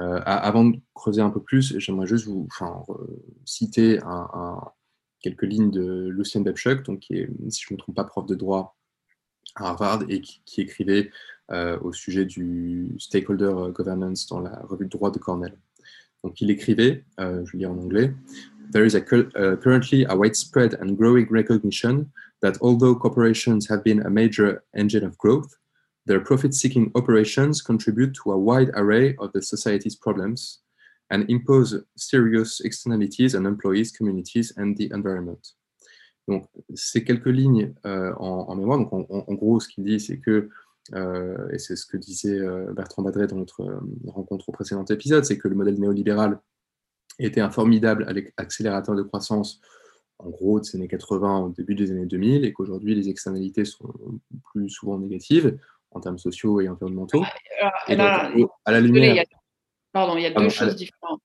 Euh, 0.00 0.18
avant 0.24 0.64
de 0.64 0.78
creuser 0.94 1.20
un 1.20 1.28
peu 1.28 1.42
plus, 1.42 1.78
j'aimerais 1.78 2.06
juste 2.06 2.24
vous 2.24 2.48
enfin, 2.50 2.82
citer 3.44 4.00
un, 4.02 4.60
quelques 5.20 5.42
lignes 5.42 5.70
de 5.70 6.08
Lucien 6.08 6.40
Bebchuk, 6.40 6.82
donc 6.86 7.00
qui 7.00 7.18
est, 7.18 7.28
si 7.50 7.64
je 7.64 7.74
ne 7.74 7.76
me 7.76 7.78
trompe 7.78 7.96
pas, 7.96 8.04
prof 8.04 8.24
de 8.24 8.34
droit 8.34 8.78
à 9.56 9.68
Harvard 9.68 10.04
et 10.08 10.22
qui, 10.22 10.62
écrivait 10.62 11.10
euh, 11.50 11.78
au 11.80 11.92
sujet 11.92 12.24
du 12.24 12.94
stakeholder 12.98 13.72
governance 13.74 14.26
dans 14.26 14.40
la 14.40 14.58
revue 14.64 14.86
de 14.86 14.90
droit 14.90 15.10
de 15.10 15.18
Cornell. 15.18 15.58
Donc 16.26 16.40
il 16.40 16.50
écrivait, 16.50 17.04
euh, 17.20 17.44
je 17.46 17.56
lis 17.56 17.66
en 17.66 17.78
anglais, 17.78 18.12
There 18.72 18.84
is 18.84 18.96
a, 18.96 19.00
uh, 19.00 19.56
currently 19.62 20.04
a 20.06 20.16
widespread 20.16 20.74
and 20.80 20.96
growing 20.98 21.28
recognition 21.30 22.10
that 22.42 22.58
although 22.60 22.96
corporations 22.96 23.68
have 23.68 23.84
been 23.84 24.04
a 24.04 24.10
major 24.10 24.64
engine 24.74 25.04
of 25.04 25.16
growth, 25.18 25.54
their 26.04 26.18
profit-seeking 26.18 26.90
operations 26.96 27.62
contribute 27.62 28.12
to 28.14 28.32
a 28.32 28.36
wide 28.36 28.72
array 28.74 29.14
of 29.20 29.32
the 29.34 29.40
society's 29.40 29.94
problems 29.94 30.62
and 31.10 31.30
impose 31.30 31.80
serious 31.96 32.60
externalities 32.60 33.36
on 33.36 33.46
employees, 33.46 33.92
communities, 33.92 34.52
and 34.56 34.76
the 34.76 34.90
environment. 34.92 35.54
Donc, 36.26 36.48
ces 36.74 37.04
quelques 37.04 37.26
lignes 37.26 37.72
euh, 37.86 38.12
en, 38.18 38.46
en, 38.48 38.56
mémoire. 38.56 38.78
Donc, 38.80 38.92
en, 38.92 39.24
en 39.28 39.34
gros, 39.34 39.60
ce 39.60 39.68
qu'il 39.68 39.84
dit, 39.84 40.00
c'est 40.00 40.18
que 40.18 40.48
euh, 40.94 41.48
et 41.52 41.58
c'est 41.58 41.76
ce 41.76 41.86
que 41.86 41.96
disait 41.96 42.38
euh, 42.38 42.72
Bertrand 42.72 43.02
Badret 43.02 43.26
dans 43.26 43.36
notre 43.36 43.62
euh, 43.62 43.80
rencontre 44.06 44.48
au 44.48 44.52
précédent 44.52 44.84
épisode, 44.84 45.24
c'est 45.24 45.38
que 45.38 45.48
le 45.48 45.54
modèle 45.54 45.78
néolibéral 45.80 46.40
était 47.18 47.40
un 47.40 47.50
formidable 47.50 48.06
accélérateur 48.36 48.94
de 48.94 49.02
croissance 49.02 49.60
en 50.18 50.28
gros 50.30 50.60
des 50.60 50.76
années 50.76 50.88
80 50.88 51.38
au 51.40 51.48
début 51.50 51.74
des 51.74 51.90
années 51.90 52.06
2000 52.06 52.44
et 52.44 52.52
qu'aujourd'hui 52.52 52.94
les 52.94 53.08
externalités 53.08 53.64
sont 53.64 53.92
plus 54.52 54.68
souvent 54.70 54.98
négatives 54.98 55.58
en 55.90 56.00
termes 56.00 56.18
sociaux 56.18 56.60
et 56.60 56.68
environnementaux. 56.68 57.22
Ah, 57.62 57.72
et 57.88 57.96
donc, 57.96 58.50
à 58.64 58.72
la 58.72 58.80
lumière... 58.80 59.14
Il 59.14 59.16
y 59.16 59.20
a, 59.20 59.24
pardon, 59.92 60.16
il 60.16 60.22
y 60.22 60.26
a 60.26 60.30
deux 60.30 60.48
choses 60.48 60.76
différentes. 60.76 61.20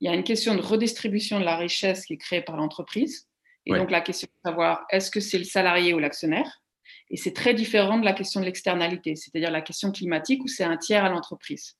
Il 0.00 0.10
y 0.10 0.12
a 0.12 0.14
une 0.14 0.24
question 0.24 0.54
de 0.54 0.60
redistribution 0.60 1.40
de 1.40 1.44
la 1.44 1.56
richesse 1.56 2.04
qui 2.04 2.14
est 2.14 2.18
créée 2.18 2.42
par 2.42 2.56
l'entreprise 2.56 3.26
et 3.66 3.72
donc 3.72 3.90
la 3.90 4.00
question 4.00 4.28
de 4.28 4.50
savoir 4.50 4.84
est-ce 4.90 5.10
que 5.10 5.20
c'est 5.20 5.38
le 5.38 5.44
salarié 5.44 5.94
ou 5.94 5.98
l'actionnaire? 5.98 6.60
Et 7.10 7.16
c'est 7.16 7.32
très 7.32 7.54
différent 7.54 7.98
de 7.98 8.04
la 8.04 8.12
question 8.12 8.40
de 8.40 8.46
l'externalité, 8.46 9.16
c'est-à-dire 9.16 9.50
la 9.50 9.60
question 9.60 9.90
climatique 9.92 10.44
où 10.44 10.48
c'est 10.48 10.64
un 10.64 10.76
tiers 10.76 11.04
à 11.04 11.08
l'entreprise. 11.08 11.76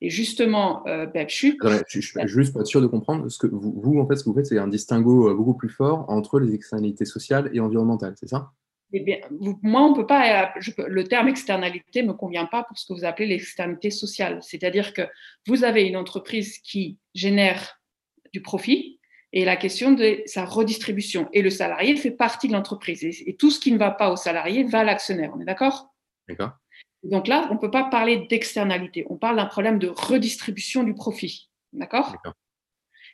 Et 0.00 0.10
justement, 0.10 0.86
euh, 0.86 1.06
je, 1.14 1.52
je, 1.88 2.00
suis 2.00 2.20
juste 2.26 2.54
pas 2.54 2.64
sûr 2.64 2.80
de 2.80 2.86
comprendre. 2.86 3.28
Ce 3.28 3.38
que 3.38 3.46
vous, 3.46 3.80
vous 3.80 4.00
en 4.00 4.06
fait, 4.06 4.16
ce 4.16 4.24
que 4.24 4.30
vous 4.30 4.34
faites, 4.34 4.46
c'est 4.46 4.58
un 4.58 4.68
distinguo 4.68 5.28
euh, 5.28 5.34
beaucoup 5.34 5.54
plus 5.54 5.68
fort 5.68 6.06
entre 6.08 6.40
les 6.40 6.54
externalités 6.54 7.04
sociales 7.04 7.50
et 7.52 7.60
environnementales, 7.60 8.14
c'est 8.18 8.28
ça? 8.28 8.50
Eh 8.92 9.00
bien, 9.00 9.18
moi, 9.62 9.82
on 9.82 9.94
peut 9.94 10.06
pas. 10.06 10.52
le 10.78 11.04
terme 11.04 11.28
externalité 11.28 12.02
me 12.02 12.12
convient 12.12 12.46
pas 12.46 12.64
pour 12.64 12.76
ce 12.76 12.86
que 12.86 12.92
vous 12.92 13.04
appelez 13.04 13.28
l'externalité 13.28 13.90
sociale. 13.90 14.40
C'est-à-dire 14.42 14.92
que 14.92 15.02
vous 15.46 15.62
avez 15.62 15.84
une 15.84 15.96
entreprise 15.96 16.58
qui 16.58 16.98
génère 17.14 17.80
du 18.32 18.42
profit, 18.42 18.99
et 19.32 19.44
la 19.44 19.56
question 19.56 19.92
de 19.92 20.22
sa 20.26 20.44
redistribution. 20.44 21.28
Et 21.32 21.42
le 21.42 21.50
salarié 21.50 21.96
fait 21.96 22.10
partie 22.10 22.48
de 22.48 22.52
l'entreprise. 22.52 23.04
Et, 23.04 23.36
tout 23.38 23.50
ce 23.50 23.60
qui 23.60 23.72
ne 23.72 23.78
va 23.78 23.90
pas 23.90 24.10
au 24.10 24.16
salarié 24.16 24.64
va 24.64 24.80
à 24.80 24.84
l'actionnaire. 24.84 25.32
On 25.36 25.40
est 25.40 25.44
d'accord? 25.44 25.94
D'accord. 26.28 26.52
Donc 27.02 27.28
là, 27.28 27.48
on 27.50 27.54
ne 27.54 27.58
peut 27.58 27.70
pas 27.70 27.84
parler 27.84 28.26
d'externalité. 28.28 29.06
On 29.08 29.16
parle 29.16 29.36
d'un 29.36 29.46
problème 29.46 29.78
de 29.78 29.88
redistribution 29.88 30.82
du 30.82 30.94
profit. 30.94 31.48
D'accord 31.72 32.16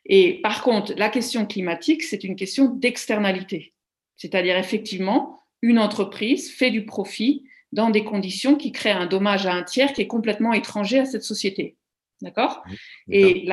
Et 0.07 0.41
par 0.41 0.63
contre, 0.63 0.95
la 0.97 1.09
question 1.09 1.47
climatique, 1.47 2.03
c'est 2.03 2.25
une 2.25 2.37
question 2.37 2.67
d'externalité. 2.67 3.75
C'est-à-dire, 4.17 4.57
effectivement, 4.57 5.43
une 5.63 5.79
entreprise 5.79 6.51
fait 6.51 6.71
du 6.71 6.87
profit 6.87 7.45
dans 7.73 7.91
des 7.91 8.05
conditions 8.05 8.57
qui 8.57 8.73
créent 8.73 8.91
un 8.91 9.07
dommage 9.07 9.47
à 9.47 9.53
un 9.53 9.63
tiers 9.63 9.93
qui 9.93 10.01
est 10.01 10.07
complètement 10.07 10.53
étranger 10.53 11.01
à 11.01 11.05
cette 11.05 11.25
société. 11.25 11.77
D'accord? 12.23 12.63
Et 13.11 13.47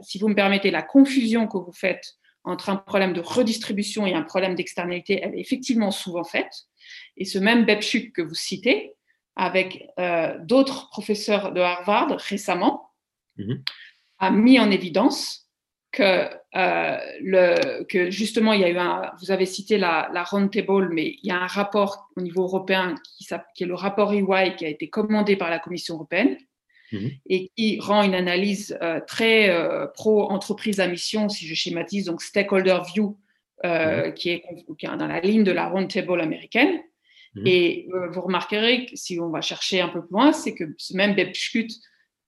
si 0.00 0.18
vous 0.18 0.28
me 0.28 0.34
permettez, 0.34 0.70
la 0.70 0.82
confusion 0.82 1.46
que 1.46 1.58
vous 1.58 1.72
faites 1.72 2.16
entre 2.44 2.70
un 2.70 2.76
problème 2.76 3.12
de 3.12 3.20
redistribution 3.20 4.06
et 4.06 4.14
un 4.14 4.22
problème 4.22 4.54
d'externalité, 4.54 5.20
elle 5.22 5.34
est 5.34 5.40
effectivement 5.40 5.90
souvent 5.90 6.24
faite. 6.24 6.52
Et 7.16 7.24
ce 7.24 7.38
même 7.38 7.66
Bebchuk 7.66 8.12
que 8.12 8.22
vous 8.22 8.34
citez, 8.34 8.94
avec 9.34 9.88
euh, 9.98 10.38
d'autres 10.40 10.88
professeurs 10.88 11.52
de 11.52 11.60
Harvard 11.60 12.16
récemment, 12.18 12.92
mhm. 13.36 13.62
a 14.18 14.30
mis 14.30 14.58
en 14.58 14.70
évidence 14.70 15.46
que, 15.92 16.30
euh, 16.56 16.98
le, 17.20 17.84
que 17.84 18.10
justement, 18.10 18.52
il 18.52 18.60
y 18.60 18.64
a 18.64 18.68
eu 18.68 18.78
un, 18.78 19.10
vous 19.20 19.30
avez 19.30 19.46
cité 19.46 19.76
la, 19.76 20.08
la 20.12 20.22
Roundtable, 20.22 20.90
mais 20.92 21.16
il 21.22 21.28
y 21.28 21.30
a 21.30 21.40
un 21.40 21.46
rapport 21.46 22.08
au 22.16 22.20
niveau 22.20 22.44
européen 22.44 22.94
qui, 23.18 23.26
qui 23.54 23.64
est 23.64 23.66
le 23.66 23.74
rapport 23.74 24.12
EY 24.12 24.54
qui 24.56 24.64
a 24.64 24.68
été 24.68 24.88
commandé 24.88 25.36
par 25.36 25.50
la 25.50 25.58
Commission 25.58 25.94
européenne, 25.94 26.36
Mhm. 26.92 27.10
et 27.28 27.50
qui 27.56 27.80
rend 27.80 28.02
une 28.02 28.14
analyse 28.14 28.78
euh, 28.80 29.00
très 29.06 29.50
euh, 29.50 29.86
pro-entreprise 29.86 30.78
à 30.78 30.86
mission, 30.86 31.28
si 31.28 31.46
je 31.46 31.54
schématise, 31.54 32.04
donc 32.04 32.22
stakeholder 32.22 32.78
view 32.94 33.18
euh, 33.64 34.12
qui, 34.12 34.30
est, 34.30 34.44
dans 34.82 35.06
la 35.06 35.20
ligne 35.20 35.42
de 35.42 35.50
la 35.50 35.68
round 35.68 35.90
table 35.90 36.20
américaine. 36.20 36.80
Mhm. 37.34 37.46
Et 37.46 37.88
vous 38.12 38.20
remarquerez 38.20 38.86
que 38.86 38.96
si 38.96 39.18
on 39.20 39.30
va 39.30 39.40
chercher 39.40 39.80
un 39.80 39.88
peu 39.88 40.00
plus 40.00 40.12
loin, 40.12 40.32
c'est 40.32 40.54
que 40.54 40.64
ce 40.78 40.96
même 40.96 41.14
Bebschut 41.14 41.68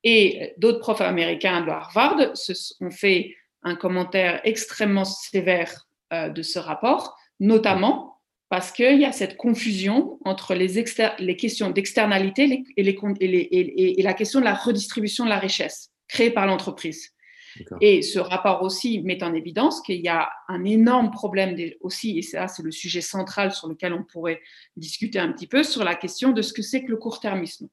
et 0.04 0.54
d'autres 0.58 0.80
profs 0.80 1.00
américains 1.00 1.64
de 1.64 1.70
Harvard 1.70 2.16
ont 2.80 2.90
fait 2.90 3.34
un 3.62 3.74
commentaire 3.74 4.40
extrêmement 4.44 5.04
sévère 5.04 5.88
de 6.12 6.42
ce 6.42 6.58
rapport, 6.58 7.16
notamment 7.40 8.07
parce 8.48 8.72
qu'il 8.72 8.98
y 8.98 9.04
a 9.04 9.12
cette 9.12 9.36
confusion 9.36 10.18
entre 10.24 10.54
les, 10.54 10.84
les 11.18 11.36
questions 11.36 11.70
d'externalité 11.70 12.64
et, 12.76 12.88
et, 12.88 14.00
et, 14.00 14.02
la 14.02 14.14
question 14.14 14.40
de 14.40 14.44
la 14.44 14.54
redistribution 14.54 15.24
de 15.24 15.30
la 15.30 15.38
richesse 15.38 15.90
créée 16.08 16.30
par 16.30 16.46
l'entreprise. 16.46 17.12
Et 17.80 18.02
ce 18.02 18.18
rapport 18.18 18.62
aussi 18.62 19.00
met 19.02 19.22
en 19.22 19.34
évidence 19.34 19.80
qu'il 19.82 20.00
y 20.00 20.08
a 20.08 20.30
un 20.48 20.64
énorme 20.64 21.10
problème 21.10 21.56
aussi, 21.80 22.18
et 22.18 22.22
ça 22.22 22.46
c'est 22.46 22.62
le 22.62 22.70
sujet 22.70 23.00
central 23.00 23.52
sur 23.52 23.68
lequel 23.68 23.92
on 23.92 24.04
pourrait 24.04 24.40
discuter 24.76 25.18
un 25.18 25.32
petit 25.32 25.46
peu, 25.46 25.62
sur 25.62 25.82
la 25.82 25.94
question 25.94 26.30
de 26.30 26.42
ce 26.42 26.52
que 26.52 26.62
c'est 26.62 26.84
que 26.84 26.90
le 26.90 26.96
court-termisme. 26.96 27.68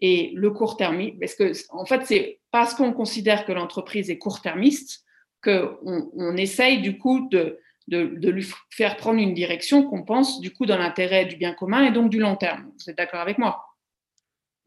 Et 0.00 0.32
le 0.34 0.50
court-termisme, 0.50 1.18
parce 1.18 1.34
que 1.34 1.52
en 1.70 1.86
fait 1.86 2.02
c'est 2.06 2.40
parce 2.50 2.74
qu'on 2.74 2.92
considère 2.92 3.44
que 3.46 3.52
l'entreprise 3.52 4.10
est 4.10 4.18
court-termiste 4.18 5.04
qu'on 5.42 6.10
on 6.14 6.36
essaye 6.36 6.82
du 6.82 6.98
coup 6.98 7.28
de, 7.30 7.58
de, 7.88 8.30
lui 8.30 8.46
faire 8.70 8.96
prendre 8.96 9.18
une 9.18 9.34
direction 9.34 9.82
qu'on 9.88 10.02
pense 10.02 10.40
du 10.40 10.52
coup 10.52 10.66
dans 10.66 10.78
l'intérêt 10.78 11.24
du 11.24 11.36
bien 11.36 11.54
commun 11.54 11.84
et 11.84 11.90
donc 11.90 12.10
du 12.10 12.18
long 12.18 12.36
terme. 12.36 12.70
Vous 12.78 12.90
êtes 12.90 12.96
d'accord 12.96 13.20
avec 13.20 13.38
moi? 13.38 13.64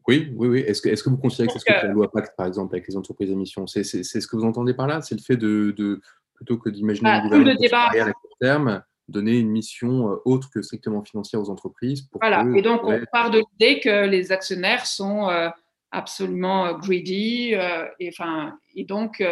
Oui, 0.08 0.32
oui, 0.34 0.48
oui. 0.48 0.60
Est-ce 0.60 0.82
que, 0.82 0.88
est 0.88 1.00
que, 1.00 1.08
vous 1.08 1.16
considérez 1.16 1.46
que 1.46 1.52
c'est 1.52 1.60
ce 1.60 1.64
que 1.64 1.86
la 1.86 1.92
loi 1.92 2.10
Pacte, 2.10 2.34
par 2.36 2.46
exemple, 2.46 2.74
avec 2.74 2.88
les 2.88 2.96
entreprises 2.96 3.28
d'émission 3.28 3.66
c'est, 3.66 3.84
ce 3.84 4.26
que 4.26 4.36
vous 4.36 4.44
entendez 4.44 4.74
par 4.74 4.88
là? 4.88 5.00
C'est 5.00 5.14
le 5.14 5.20
fait 5.20 5.36
de, 5.36 6.00
plutôt 6.34 6.58
que 6.58 6.70
d'imaginer 6.70 7.10
bah, 7.10 7.16
un 7.18 7.22
gouvernement 7.22 8.08
à 8.08 8.12
court 8.12 8.36
terme, 8.40 8.82
donner 9.08 9.38
une 9.38 9.50
mission 9.50 10.10
euh, 10.10 10.16
autre 10.24 10.50
que 10.52 10.62
strictement 10.62 11.04
financière 11.04 11.40
aux 11.40 11.50
entreprises. 11.50 12.08
voilà, 12.20 12.44
et 12.56 12.62
donc 12.62 12.80
on 12.84 13.00
part 13.12 13.30
de 13.30 13.42
l'idée 13.52 13.80
que 13.80 14.06
les 14.06 14.32
actionnaires 14.32 14.86
sont 14.86 15.28
euh, 15.28 15.48
absolument 15.92 16.66
euh, 16.66 16.74
greedy, 16.74 17.54
et, 18.00 18.08
enfin, 18.08 18.58
et 18.74 18.84
donc 18.84 19.22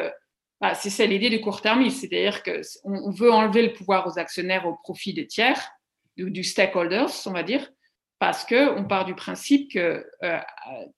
bah, 0.61 0.74
c'est 0.74 0.90
ça 0.90 1.06
l'idée 1.06 1.30
du 1.30 1.40
court-termisme, 1.40 1.98
c'est-à-dire 2.00 2.42
qu'on 2.42 3.11
veut 3.11 3.32
enlever 3.32 3.62
le 3.62 3.72
pouvoir 3.72 4.06
aux 4.06 4.18
actionnaires 4.18 4.66
au 4.66 4.74
profit 4.74 5.14
des 5.14 5.26
tiers, 5.26 5.70
du, 6.16 6.44
stakeholders, 6.44 7.11
on 7.26 7.32
va 7.32 7.42
dire, 7.42 7.70
parce 8.18 8.44
qu'on 8.44 8.84
part 8.84 9.06
du 9.06 9.14
principe 9.14 9.72
que 9.72 10.06
euh, 10.22 10.38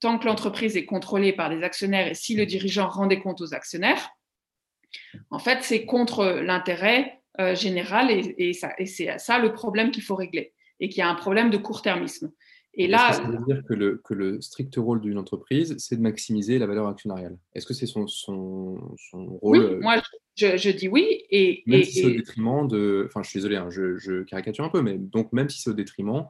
tant 0.00 0.18
que 0.18 0.26
l'entreprise 0.26 0.76
est 0.76 0.84
contrôlée 0.84 1.32
par 1.32 1.48
des 1.48 1.62
actionnaires 1.62 2.08
et 2.08 2.14
si 2.14 2.34
le 2.34 2.44
dirigeant 2.44 2.88
rend 2.88 3.06
des 3.06 3.20
comptes 3.20 3.40
aux 3.40 3.54
actionnaires, 3.54 4.10
en 5.30 5.38
fait, 5.38 5.62
c'est 5.62 5.84
contre 5.84 6.24
l'intérêt 6.24 7.22
euh, 7.40 7.54
général 7.54 8.10
et, 8.10 8.34
et 8.38 8.86
c'est 8.86 9.18
ça 9.18 9.38
le 9.38 9.52
problème 9.52 9.92
qu'il 9.92 10.02
faut 10.02 10.16
régler 10.16 10.52
et 10.80 10.88
qu'il 10.88 10.98
y 10.98 11.02
a 11.02 11.08
un 11.08 11.14
problème 11.14 11.50
de 11.50 11.56
court-termisme. 11.56 12.32
Et 12.74 12.86
là, 12.86 13.12
ça 13.12 13.22
veut 13.24 13.44
dire 13.46 13.62
que 13.68 13.74
le, 13.74 14.00
que 14.02 14.14
le 14.14 14.40
strict 14.40 14.74
rôle 14.76 15.00
d'une 15.02 15.18
entreprise, 15.18 15.76
c'est 15.78 15.96
de 15.96 16.00
maximiser 16.00 16.58
la 16.58 16.66
valeur 16.66 16.88
actionnariale? 16.88 17.36
Est-ce 17.54 17.66
que 17.66 17.74
c'est 17.74 17.86
son, 17.86 18.06
son, 18.06 18.96
son, 18.96 19.26
rôle 19.36 19.58
Oui, 19.58 19.76
moi 19.80 19.96
je, 20.36 20.56
je, 20.56 20.70
dis 20.70 20.88
oui. 20.88 21.24
Et, 21.30 21.62
même 21.66 21.82
si 21.82 22.00
c'est 22.00 22.06
au 22.06 22.10
détriment 22.10 22.66
de. 22.66 23.04
Enfin, 23.06 23.22
je 23.22 23.28
suis 23.28 23.38
désolé, 23.38 23.56
hein, 23.56 23.68
je, 23.68 23.98
je, 23.98 24.22
caricature 24.22 24.64
un 24.64 24.70
peu, 24.70 24.80
mais 24.80 24.96
donc 24.96 25.32
même 25.32 25.50
si 25.50 25.60
c'est 25.60 25.70
au 25.70 25.74
détriment 25.74 26.28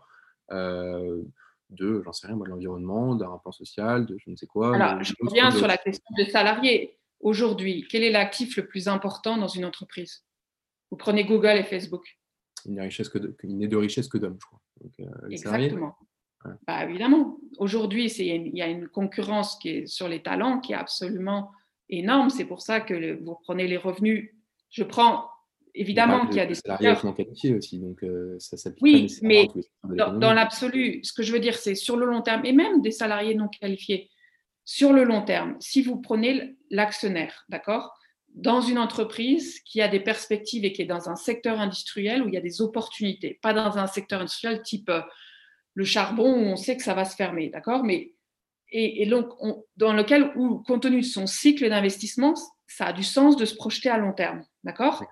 euh, 0.50 1.22
de, 1.70 2.02
j'en 2.04 2.12
sais 2.12 2.26
rien, 2.26 2.36
moi, 2.36 2.46
de 2.46 2.50
l'environnement, 2.50 3.14
d'un 3.14 3.28
rapport 3.28 3.54
social, 3.54 4.04
de 4.06 4.16
je 4.18 4.30
ne 4.30 4.36
sais 4.36 4.46
quoi. 4.46 4.74
Alors, 4.74 5.02
je 5.02 5.14
reviens 5.20 5.50
sur 5.52 5.68
la 5.68 5.76
question 5.76 6.04
des 6.16 6.26
salariés. 6.26 6.98
Aujourd'hui, 7.20 7.86
quel 7.88 8.02
est 8.02 8.10
l'actif 8.10 8.56
le 8.56 8.66
plus 8.66 8.88
important 8.88 9.38
dans 9.38 9.48
une 9.48 9.64
entreprise? 9.64 10.24
Vous 10.90 10.96
prenez 10.96 11.24
Google 11.24 11.56
et 11.56 11.62
Facebook. 11.62 12.18
Il 12.64 12.74
n'est 12.74 12.80
de, 13.68 13.76
richesse 13.76 14.08
que 14.08 14.18
d'hommes, 14.18 14.38
je 14.40 14.46
crois. 14.46 14.60
Donc, 14.80 14.92
euh, 15.00 15.28
Exactement. 15.30 15.96
Bah, 16.66 16.84
évidemment. 16.84 17.38
Aujourd'hui, 17.58 18.06
il 18.06 18.56
y 18.56 18.62
a 18.62 18.66
une 18.66 18.88
concurrence 18.88 19.56
qui 19.56 19.68
est 19.68 19.86
sur 19.86 20.08
les 20.08 20.22
talents 20.22 20.60
qui 20.60 20.72
est 20.72 20.76
absolument 20.76 21.50
énorme. 21.88 22.30
C'est 22.30 22.44
pour 22.44 22.62
ça 22.62 22.80
que 22.80 23.18
vous 23.22 23.36
prenez 23.44 23.66
les 23.66 23.76
revenus. 23.76 24.30
Je 24.70 24.82
prends 24.84 25.26
évidemment 25.74 26.26
qu'il 26.26 26.36
y 26.36 26.40
a 26.40 26.46
des 26.46 26.54
salariés 26.54 26.94
qualifiés 27.16 27.54
aussi, 27.54 27.78
donc 27.78 28.02
euh, 28.02 28.36
ça 28.38 28.56
s'applique. 28.56 28.82
Oui, 28.82 29.18
mais 29.22 29.48
dans, 29.84 30.12
dans 30.12 30.32
l'absolu, 30.32 31.00
ce 31.02 31.12
que 31.12 31.22
je 31.22 31.32
veux 31.32 31.40
dire, 31.40 31.56
c'est 31.56 31.74
sur 31.74 31.96
le 31.96 32.06
long 32.06 32.22
terme, 32.22 32.44
et 32.44 32.52
même 32.52 32.82
des 32.82 32.90
salariés 32.90 33.34
non 33.34 33.48
qualifiés, 33.48 34.10
sur 34.64 34.92
le 34.92 35.04
long 35.04 35.22
terme, 35.22 35.56
si 35.60 35.82
vous 35.82 36.00
prenez 36.00 36.56
l'actionnaire, 36.70 37.44
d'accord, 37.48 37.92
dans 38.34 38.60
une 38.60 38.78
entreprise 38.78 39.60
qui 39.60 39.82
a 39.82 39.88
des 39.88 40.00
perspectives 40.00 40.64
et 40.64 40.72
qui 40.72 40.82
est 40.82 40.86
dans 40.86 41.10
un 41.10 41.16
secteur 41.16 41.60
industriel 41.60 42.22
où 42.22 42.28
il 42.28 42.34
y 42.34 42.38
a 42.38 42.42
des 42.42 42.62
opportunités, 42.62 43.38
pas 43.42 43.52
dans 43.52 43.76
un 43.76 43.86
secteur 43.86 44.20
industriel 44.20 44.62
type 44.62 44.88
euh, 44.88 45.00
le 45.74 45.84
charbon, 45.84 46.32
on 46.32 46.56
sait 46.56 46.76
que 46.76 46.82
ça 46.82 46.94
va 46.94 47.04
se 47.04 47.16
fermer, 47.16 47.48
d'accord? 47.48 47.84
Mais 47.84 48.12
et, 48.74 49.04
donc, 49.04 49.28
dans 49.76 49.92
lequel, 49.92 50.32
où, 50.34 50.60
compte 50.60 50.82
tenu 50.82 51.00
de 51.00 51.06
son 51.06 51.26
cycle 51.26 51.68
d'investissement, 51.68 52.34
ça 52.66 52.86
a 52.86 52.92
du 52.94 53.02
sens 53.02 53.36
de 53.36 53.44
se 53.44 53.54
projeter 53.54 53.90
à 53.90 53.98
long 53.98 54.12
terme, 54.12 54.44
d'accord? 54.64 55.04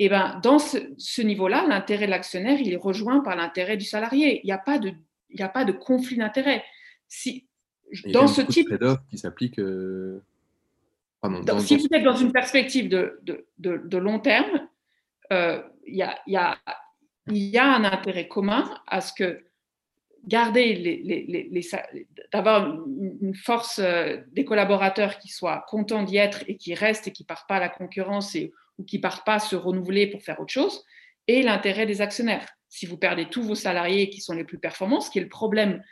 Et 0.00 0.06
eh 0.06 0.08
ben, 0.08 0.40
dans 0.42 0.58
ce, 0.58 1.22
niveau-là, 1.22 1.66
l'intérêt 1.68 2.06
de 2.06 2.10
l'actionnaire, 2.10 2.58
il 2.60 2.72
est 2.72 2.76
rejoint 2.76 3.20
par 3.20 3.36
l'intérêt 3.36 3.76
du 3.76 3.84
salarié. 3.84 4.40
Il 4.42 4.46
n'y 4.46 4.52
a 4.52 4.58
pas 4.58 4.80
de, 4.80 4.92
il 5.30 5.40
a 5.40 5.48
pas 5.48 5.64
de 5.64 5.70
conflit 5.70 6.16
d'intérêt. 6.16 6.64
Si, 7.06 7.46
dans 8.06 8.26
ce 8.26 8.42
type 8.42 8.68
qui 9.08 9.18
s'applique. 9.18 9.60
Euh, 9.60 10.20
si 11.60 11.76
vous 11.76 11.86
êtes 11.92 12.02
dans 12.02 12.16
une 12.16 12.32
perspective 12.32 12.88
de, 12.88 13.20
de, 13.22 13.46
de, 13.58 13.98
long 13.98 14.18
terme, 14.18 14.68
euh, 15.32 15.62
il 15.86 15.94
y, 15.94 16.02
a, 16.02 16.18
y, 16.26 16.36
a, 16.36 16.58
y 17.28 17.56
a 17.56 17.76
un 17.76 17.84
intérêt 17.84 18.26
commun 18.26 18.68
à 18.88 19.00
ce 19.00 19.12
que 19.12 19.44
garder 20.26 20.74
les, 20.74 21.68
d'avoir 22.32 22.74
une 23.20 23.34
force 23.34 23.78
euh, 23.78 24.18
des 24.32 24.44
collaborateurs 24.44 25.18
qui 25.18 25.28
soient 25.28 25.64
contents 25.68 26.02
d'y 26.02 26.16
être 26.16 26.44
et 26.48 26.56
qui 26.56 26.74
restent 26.74 27.08
et 27.08 27.12
qui 27.12 27.22
ne 27.24 27.26
partent 27.26 27.48
pas 27.48 27.56
à 27.56 27.60
la 27.60 27.68
concurrence 27.68 28.34
et, 28.34 28.52
ou 28.78 28.84
qui 28.84 28.96
ne 28.96 29.02
partent 29.02 29.26
pas 29.26 29.38
se 29.38 29.56
renouveler 29.56 30.06
pour 30.06 30.22
faire 30.22 30.40
autre 30.40 30.52
chose, 30.52 30.84
et 31.26 31.42
l'intérêt 31.42 31.86
des 31.86 32.00
actionnaires. 32.00 32.46
Si 32.68 32.86
vous 32.86 32.96
perdez 32.96 33.26
tous 33.26 33.42
vos 33.42 33.54
salariés 33.54 34.10
qui 34.10 34.20
sont 34.20 34.34
les 34.34 34.44
plus 34.44 34.58
performants, 34.58 35.00
ce 35.00 35.10
qui 35.10 35.18
est 35.18 35.22
le 35.22 35.28
problème, 35.28 35.82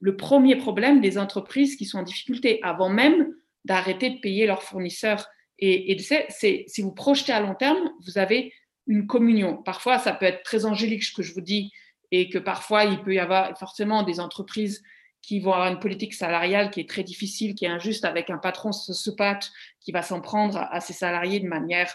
le 0.00 0.16
premier 0.16 0.56
problème 0.56 1.00
des 1.00 1.16
entreprises 1.16 1.76
qui 1.76 1.86
sont 1.86 1.98
en 1.98 2.02
difficulté, 2.02 2.60
avant 2.62 2.88
même 2.88 3.32
d'arrêter 3.64 4.10
de 4.10 4.20
payer 4.20 4.46
leurs 4.46 4.62
fournisseurs. 4.62 5.26
Et, 5.58 5.92
et 5.92 5.98
c'est, 5.98 6.64
si 6.66 6.82
vous 6.82 6.92
projetez 6.92 7.32
à 7.32 7.40
long 7.40 7.54
terme, 7.54 7.90
vous 8.04 8.18
avez 8.18 8.52
une 8.86 9.06
communion. 9.06 9.56
Parfois, 9.56 9.98
ça 9.98 10.12
peut 10.12 10.26
être 10.26 10.42
très 10.42 10.64
angélique 10.64 11.02
ce 11.02 11.14
que 11.14 11.22
je 11.22 11.32
vous 11.32 11.40
dis, 11.40 11.72
et 12.10 12.28
que 12.28 12.38
parfois 12.38 12.84
il 12.84 13.02
peut 13.02 13.14
y 13.14 13.18
avoir 13.18 13.58
forcément 13.58 14.02
des 14.02 14.20
entreprises 14.20 14.82
qui 15.26 15.40
vont 15.40 15.52
avoir 15.52 15.72
une 15.72 15.80
politique 15.80 16.14
salariale 16.14 16.70
qui 16.70 16.80
est 16.80 16.88
très 16.88 17.02
difficile, 17.02 17.56
qui 17.56 17.64
est 17.64 17.68
injuste, 17.68 18.04
avec 18.04 18.30
un 18.30 18.38
patron 18.38 18.70
sociopathe 18.70 19.50
qui 19.80 19.90
va 19.90 20.02
s'en 20.02 20.20
prendre 20.20 20.58
à, 20.70 20.80
ses 20.80 20.92
salariés 20.92 21.40
de 21.40 21.48
manière, 21.48 21.92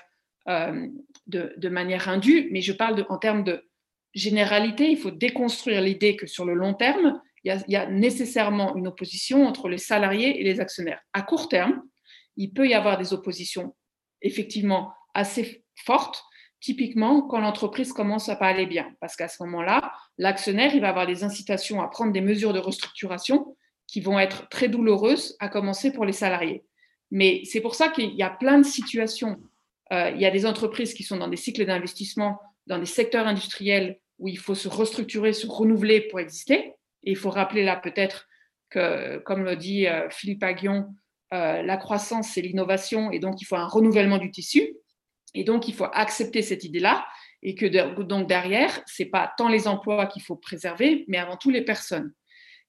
euh, 0.49 0.87
de, 1.27 1.69
manière 1.69 2.09
indue. 2.09 2.49
Mais 2.51 2.61
je 2.61 2.73
parle 2.73 3.05
en 3.07 3.17
termes 3.17 3.45
de 3.45 3.63
généralité, 4.13 4.89
il 4.89 4.97
faut 4.97 5.11
déconstruire 5.11 5.81
l'idée 5.81 6.17
que 6.17 6.27
sur 6.27 6.43
le 6.43 6.53
long 6.53 6.73
terme, 6.73 7.21
il 7.45 7.63
y, 7.69 7.75
a, 7.75 7.85
nécessairement 7.87 8.75
une 8.75 8.87
opposition 8.87 9.47
entre 9.47 9.69
les 9.69 9.77
salariés 9.77 10.41
et 10.41 10.43
les 10.43 10.59
actionnaires. 10.59 10.99
À 11.13 11.21
court 11.21 11.47
terme, 11.47 11.81
il 12.35 12.51
peut 12.51 12.67
y 12.67 12.73
avoir 12.73 12.97
des 12.97 13.13
oppositions 13.13 13.75
effectivement 14.21 14.93
assez 15.13 15.63
fortes, 15.75 16.21
typiquement 16.61 17.23
quand 17.23 17.39
l'entreprise 17.39 17.91
commence 17.91 18.29
à 18.29 18.35
pas 18.35 18.47
aller 18.47 18.65
bien. 18.65 18.93
Parce 19.01 19.15
qu'à 19.15 19.27
ce 19.27 19.43
moment-là, 19.43 19.91
l'actionnaire, 20.17 20.73
il 20.73 20.81
va 20.81 20.89
avoir 20.89 21.07
des 21.07 21.23
incitations 21.23 21.81
à 21.81 21.87
prendre 21.87 22.13
des 22.13 22.21
mesures 22.21 22.53
de 22.53 22.59
restructuration 22.59 23.57
qui 23.87 23.99
vont 23.99 24.19
être 24.19 24.47
très 24.47 24.69
douloureuses, 24.69 25.35
à 25.39 25.49
commencer 25.49 25.91
pour 25.91 26.05
les 26.05 26.13
salariés. 26.13 26.63
Mais 27.09 27.41
c'est 27.43 27.59
pour 27.59 27.75
ça 27.75 27.89
qu'il 27.89 28.13
y 28.13 28.23
a 28.23 28.29
plein 28.29 28.59
de 28.59 28.65
situations. 28.65 29.37
Euh, 29.91 30.11
il 30.11 30.21
y 30.21 30.25
a 30.25 30.31
des 30.31 30.45
entreprises 30.45 30.93
qui 30.93 31.03
sont 31.03 31.17
dans 31.17 31.27
des 31.27 31.35
cycles 31.35 31.65
d'investissement, 31.65 32.39
dans 32.67 32.79
des 32.79 32.85
secteurs 32.85 33.27
industriels 33.27 33.99
où 34.19 34.29
il 34.29 34.37
faut 34.37 34.55
se 34.55 34.69
restructurer, 34.69 35.33
se 35.33 35.47
renouveler 35.47 36.01
pour 36.01 36.21
exister. 36.21 36.75
Et 37.03 37.11
il 37.11 37.17
faut 37.17 37.31
rappeler 37.31 37.65
là 37.65 37.75
peut-être 37.75 38.29
que, 38.69 39.17
comme 39.25 39.43
le 39.43 39.57
dit 39.57 39.87
euh, 39.87 40.09
Philippe 40.09 40.43
Aguillon, 40.43 40.87
euh, 41.33 41.61
la 41.61 41.77
croissance, 41.77 42.29
c'est 42.29 42.41
l'innovation, 42.41 43.11
et 43.11 43.19
donc 43.19 43.41
il 43.41 43.45
faut 43.45 43.55
un 43.55 43.67
renouvellement 43.67 44.17
du 44.17 44.31
tissu. 44.31 44.73
Et 45.33 45.43
donc, 45.43 45.67
il 45.67 45.73
faut 45.73 45.87
accepter 45.93 46.41
cette 46.41 46.63
idée-là 46.63 47.05
et 47.43 47.55
que 47.55 47.65
donc 48.03 48.27
derrière, 48.27 48.81
c'est 48.85 49.05
pas 49.05 49.31
tant 49.37 49.47
les 49.47 49.67
emplois 49.67 50.05
qu'il 50.05 50.21
faut 50.21 50.35
préserver, 50.35 51.05
mais 51.07 51.17
avant 51.17 51.37
tout 51.37 51.49
les 51.49 51.63
personnes. 51.63 52.13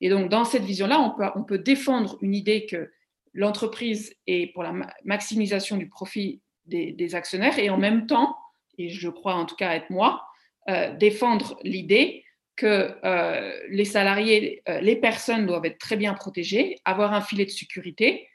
Et 0.00 0.08
donc, 0.08 0.30
dans 0.30 0.44
cette 0.44 0.64
vision-là, 0.64 1.00
on 1.00 1.10
peut, 1.10 1.24
on 1.36 1.44
peut 1.44 1.58
défendre 1.58 2.18
une 2.22 2.34
idée 2.34 2.66
que 2.66 2.90
l'entreprise 3.34 4.14
est 4.26 4.52
pour 4.52 4.62
la 4.62 4.74
maximisation 5.04 5.76
du 5.76 5.88
profit 5.88 6.40
des, 6.66 7.14
actionnaires 7.14 7.58
et 7.58 7.70
en 7.70 7.78
même 7.78 8.06
temps, 8.06 8.36
et 8.78 8.88
je 8.88 9.08
crois 9.08 9.34
en 9.34 9.46
tout 9.46 9.56
cas 9.56 9.74
être 9.74 9.90
moi, 9.90 10.22
euh, 10.68 10.94
défendre 10.96 11.58
l'idée 11.62 12.24
que 12.56 12.94
euh, 13.04 13.58
les 13.70 13.84
salariés, 13.84 14.62
euh, 14.68 14.80
les 14.80 14.96
personnes 14.96 15.46
doivent 15.46 15.64
être 15.64 15.78
très 15.78 15.96
bien 15.96 16.14
protégées, 16.14 16.76
avoir 16.84 17.12
un 17.12 17.20
filet 17.20 17.44
de 17.44 17.50
sécurité 17.50 18.28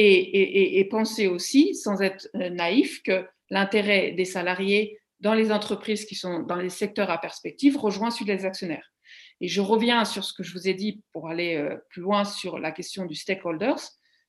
et 0.00 0.86
penser 0.92 1.26
aussi, 1.26 1.74
sans 1.74 2.00
être 2.02 2.28
naïf, 2.34 3.02
que 3.02 3.26
l'intérêt 3.50 4.12
des 4.12 4.24
salariés 4.24 4.98
dans 5.20 5.34
les 5.34 5.50
entreprises 5.50 6.04
qui 6.04 6.14
sont 6.14 6.40
dans 6.40 6.56
les 6.56 6.68
secteurs 6.68 7.10
à 7.10 7.18
perspective 7.18 7.76
rejoint 7.76 8.10
celui 8.10 8.26
des 8.26 8.44
actionnaires. 8.44 8.92
Et 9.40 9.48
je 9.48 9.60
reviens 9.60 10.04
sur 10.04 10.24
ce 10.24 10.32
que 10.32 10.42
je 10.42 10.52
vous 10.52 10.68
ai 10.68 10.74
dit 10.74 11.02
pour 11.12 11.28
aller 11.28 11.56
euh, 11.56 11.76
plus 11.90 12.02
loin 12.02 12.24
sur 12.24 12.58
la 12.58 12.72
question 12.72 13.04
du 13.04 13.14
stakeholders. 13.14 13.80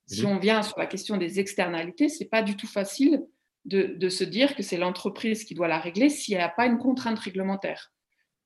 Si 0.08 0.26
on 0.26 0.40
vient 0.40 0.64
sur 0.64 0.80
la 0.80 0.88
question 0.88 1.18
des 1.18 1.40
externalités, 1.40 2.10
c'est 2.10 2.26
pas 2.26 2.42
du 2.42 2.56
tout 2.56 2.68
facile 2.68 3.22
de, 3.66 4.10
se 4.10 4.24
dire 4.24 4.56
que 4.56 4.64
c'est 4.64 4.78
l'entreprise 4.78 5.44
qui 5.44 5.54
doit 5.54 5.68
la 5.68 5.78
régler 5.78 6.10
s'il 6.10 6.36
n'y 6.36 6.42
a 6.42 6.50
pas 6.50 6.66
une 6.66 6.80
contrainte 6.80 7.20
réglementaire. 7.20 7.92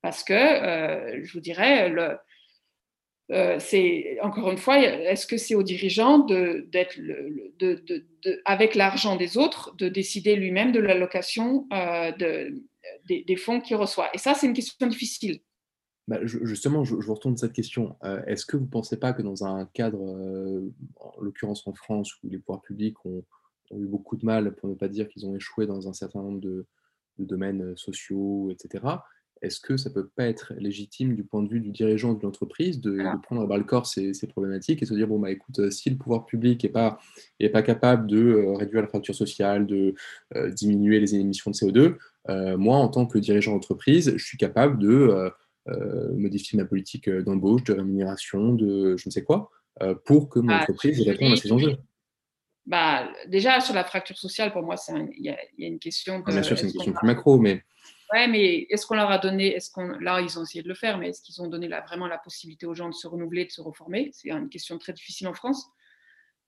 Parce 0.02 0.26
que, 0.26 0.34
euh, 0.34 1.24
je 1.24 1.32
vous 1.32 1.40
dirais, 1.40 1.88
le, 1.88 2.18
euh, 3.32 3.58
c'est 3.60 4.18
encore 4.22 4.52
une 4.52 4.58
fois, 4.58 4.80
est-ce 4.80 5.26
que 5.26 5.38
c'est 5.38 5.56
au 5.56 5.64
dirigeant 5.64 6.20
de, 6.20 6.68
d'être 6.72 6.98
avec 8.46 8.76
l'argent 8.76 9.16
des 9.16 9.38
autres, 9.38 9.76
de 9.78 9.88
décider 9.88 10.36
lui-même 10.36 10.72
de 10.72 10.80
l'allocation 10.80 11.68
euh, 11.72 12.12
des, 13.08 13.36
fonds 13.38 13.62
qu'il 13.62 13.78
reçoit? 13.78 14.10
Et 14.14 14.18
ça, 14.18 14.34
c'est 14.34 14.48
une 14.48 14.54
question 14.54 14.88
difficile. 14.88 15.40
Bah, 16.10 16.20
justement, 16.26 16.84
je, 16.84 16.96
vous 16.96 17.14
retourne 17.14 17.38
cette 17.38 17.54
question. 17.54 17.96
Euh, 18.04 18.22
est-ce 18.26 18.46
que 18.46 18.58
vous 18.58 18.66
ne 18.66 18.70
pensez 18.70 18.98
pas 18.98 19.14
que 19.14 19.22
dans 19.22 19.46
un 19.46 19.66
cadre, 19.68 20.02
en 20.98 21.22
l'occurrence 21.22 21.66
en 21.66 21.74
France, 21.74 22.12
où 22.24 22.30
les 22.30 22.40
pouvoirs 22.40 22.62
publics 22.62 22.98
ont, 23.06 23.24
eu 23.72 23.86
beaucoup 23.88 24.18
de 24.18 24.26
mal, 24.26 24.54
pour 24.56 24.70
ne 24.70 24.76
pas 24.76 24.90
dire 24.90 25.08
qu'ils 25.08 25.26
ont 25.26 25.36
échoué 25.36 25.66
dans 25.66 25.88
un 25.88 25.94
certain 25.94 26.22
nombre 26.22 26.42
de 26.42 26.68
domaines 27.18 27.76
sociaux, 27.78 28.52
etc., 28.52 28.84
est-ce 29.44 29.60
que 29.60 29.76
ça 29.76 29.90
ne 29.90 29.94
peut 29.94 30.08
pas 30.08 30.26
être 30.26 30.54
légitime 30.58 31.16
du 31.16 31.24
point 31.24 31.44
de 31.44 31.50
vue 31.50 31.60
du 31.60 31.70
dirigeant 31.70 32.14
de 32.14 32.22
l'entreprise 32.24 32.80
de, 32.80 32.98
prendre 33.22 33.42
à 33.42 33.46
bras 33.46 33.58
le 33.58 33.66
corps 33.66 33.86
ces, 33.86 34.14
problématiques 34.28 34.82
et 34.82 34.86
se 34.86 34.94
dire 34.94 35.08
bon 35.08 35.20
bah 35.20 35.32
écoute 35.32 35.60
euh, 35.60 35.70
si 35.70 35.90
le 35.90 35.98
pouvoir 35.98 36.26
public 36.26 36.64
n'est 36.64 36.70
pas 36.70 36.98
est 37.40 37.50
pas 37.50 37.62
capable 37.62 38.08
de 38.08 38.18
euh, 38.18 38.54
réduire 38.54 38.82
la 38.82 38.88
fracture 38.88 39.14
sociale, 39.14 39.68
de 39.68 39.96
euh, 40.36 40.50
diminuer 40.50 41.00
les 41.00 41.14
émissions 41.16 41.52
de 41.52 41.56
CO2, 41.56 41.98
moi 42.58 42.78
en 42.78 42.88
tant 42.88 43.06
que 43.06 43.18
dirigeant 43.18 43.52
d'entreprise, 43.52 44.14
je 44.16 44.24
suis 44.26 44.38
capable 44.38 44.80
de 44.80 45.30
modifier 46.16 46.58
ma 46.58 46.66
politique 46.66 47.10
d'embauche, 47.10 47.66
de 47.66 47.74
rémunération, 47.74 48.54
de 48.54 48.96
je 48.96 49.10
ne 49.10 49.12
sais 49.12 49.24
quoi, 49.24 49.52
pour 50.06 50.30
que 50.30 50.40
mon 50.40 50.48
bah, 50.48 50.62
entreprise 50.62 51.02
réponde 51.02 51.34
à 51.34 51.36
ces 51.36 51.52
enjeux. 51.52 51.76
Bah, 52.66 53.10
déjà, 53.28 53.60
sur 53.60 53.74
la 53.74 53.84
fracture 53.84 54.18
sociale, 54.18 54.54
pour 54.54 54.64
moi, 54.64 54.76
il 55.18 55.26
y, 55.26 55.30
a 55.30 55.38
une 55.58 55.80
question. 55.80 56.20
De, 56.20 56.26
bien 56.26 56.44
sûr, 56.44 56.58
c'est 56.58 56.68
une 56.68 56.72
question 56.72 56.94
plus 56.94 57.08
macro, 57.08 57.38
mais 57.38 57.62
Ouais, 58.12 58.28
mais 58.28 58.68
est-ce 58.70 58.86
qu'on 58.86 58.96
leur 58.96 59.10
a 59.10 59.18
donné, 59.18 59.56
est-ce 59.56 59.72
qu'on, 59.72 59.88
là, 60.00 60.22
ils 60.22 60.38
ont 60.38 60.44
essayé 60.44 60.62
de 60.62 60.68
le 60.68 60.76
faire, 60.76 60.98
mais 60.98 61.10
est-ce 61.10 61.22
qu'ils 61.22 61.42
ont 61.42 61.48
donné 61.48 61.68
vraiment 61.68 62.08
la 62.08 62.18
possibilité 62.18 62.66
aux 62.66 62.76
gens 62.76 62.90
de 62.90 62.94
se 62.94 63.08
renouveler, 63.08 63.46
de 63.46 63.52
se 63.52 63.62
reformer? 63.62 64.10
C'est 64.14 64.30
une 64.30 64.50
question 64.50 64.78
très 64.78 64.94
difficile 64.94 65.28
en 65.28 65.34
France. 65.34 65.66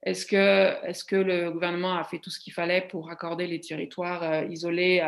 Est-ce 0.03 0.25
que, 0.25 0.85
est 0.85 1.07
que 1.07 1.15
le 1.15 1.51
gouvernement 1.51 1.97
a 1.97 2.03
fait 2.03 2.19
tout 2.19 2.29
ce 2.29 2.39
qu'il 2.39 2.53
fallait 2.53 2.87
pour 2.87 3.09
accorder 3.09 3.47
les 3.47 3.59
territoires 3.59 4.21
euh, 4.23 4.45
isolés 4.45 5.01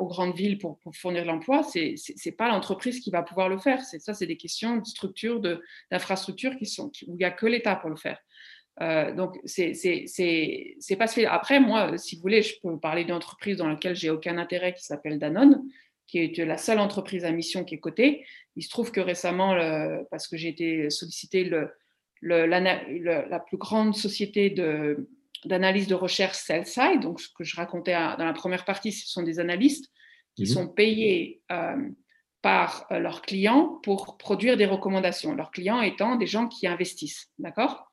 aux 0.00 0.06
grandes 0.06 0.34
villes 0.34 0.58
pour, 0.58 0.80
fournir 0.94 1.24
l'emploi? 1.24 1.62
C'est 1.62 1.94
n'est 2.26 2.32
pas 2.32 2.48
l'entreprise 2.48 2.98
qui 2.98 3.10
va 3.10 3.22
pouvoir 3.22 3.48
le 3.48 3.58
faire. 3.58 3.82
Ça, 3.82 4.14
c'est 4.14 4.26
des 4.26 4.36
questions 4.36 4.78
de 4.78 4.84
structure, 4.84 5.40
d'infrastructure 5.92 6.54
où 6.60 6.90
il 7.14 7.14
n'y 7.14 7.24
a 7.24 7.30
que 7.30 7.46
l'État 7.46 7.76
pour 7.76 7.90
le 7.90 7.96
faire. 7.96 8.18
Euh, 8.80 9.12
donc, 9.12 9.38
c'est 9.44 10.96
pas 10.98 11.06
fait. 11.06 11.26
Après, 11.26 11.60
moi, 11.60 11.98
si 11.98 12.16
vous 12.16 12.22
voulez, 12.22 12.42
je 12.42 12.54
peux 12.62 12.68
vous 12.68 12.78
parler 12.78 13.04
d'une 13.04 13.14
entreprise 13.14 13.56
dans 13.56 13.68
laquelle 13.68 13.96
j'ai 13.96 14.10
aucun 14.10 14.38
intérêt 14.38 14.74
qui 14.74 14.84
s'appelle 14.84 15.18
Danone, 15.18 15.62
qui 16.06 16.18
est 16.18 16.38
la 16.44 16.58
seule 16.58 16.78
entreprise 16.78 17.24
à 17.24 17.32
mission 17.32 17.64
qui 17.64 17.74
est 17.74 17.80
cotée. 17.80 18.24
Il 18.56 18.62
se 18.62 18.70
trouve 18.70 18.92
que 18.92 19.00
récemment, 19.00 19.56
parce 20.10 20.26
que 20.26 20.36
j'ai 20.36 20.48
été 20.48 20.90
sollicité 20.90 21.44
le, 21.44 21.70
la 22.22 23.40
plus 23.40 23.58
grande 23.58 23.94
société 23.94 24.50
d'analyse 25.44 25.86
de, 25.86 25.94
recherche 25.94 26.36
Cellside, 26.36 27.00
donc 27.00 27.20
ce 27.20 27.28
que 27.28 27.44
je 27.44 27.56
racontais 27.56 27.92
dans 27.92 28.24
la 28.24 28.32
première 28.32 28.64
partie, 28.64 28.92
ce 28.92 29.08
sont 29.08 29.22
des 29.22 29.38
analystes 29.38 29.90
qui 30.38 30.44
mmh 30.44 30.46
sont 30.46 30.68
payés 30.68 31.42
euh, 31.50 31.88
par 32.42 32.86
euh, 32.92 33.00
leurs 33.00 33.22
clients 33.22 33.80
pour 33.82 34.16
produire 34.16 34.56
des 34.56 34.66
recommandations. 34.66 35.34
Leurs 35.34 35.50
clients 35.50 35.80
étant 35.80 36.14
des 36.14 36.26
gens 36.26 36.46
qui 36.46 36.68
investissent, 36.68 37.28
d'accord? 37.38 37.87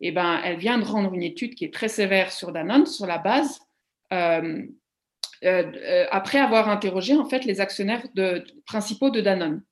Eh 0.00 0.12
ben, 0.12 0.40
elle 0.44 0.58
vient 0.58 0.78
de 0.78 0.84
rendre 0.84 1.14
une 1.14 1.22
étude 1.22 1.54
qui 1.54 1.64
est 1.64 1.72
très 1.72 1.88
sévère 1.88 2.32
sur 2.32 2.52
Danone 2.52 2.86
sur 2.86 3.06
la 3.06 3.18
base, 3.18 3.60
euh, 4.12 4.62
euh, 5.44 5.72
euh, 5.74 6.06
après 6.10 6.38
avoir 6.38 6.68
interrogé 6.68 7.14
en 7.14 7.26
fait 7.26 7.44
les 7.44 7.60
actionnaires 7.60 8.06
de, 8.14 8.44
principaux 8.66 9.10
de 9.10 9.20
Danone. 9.20 9.62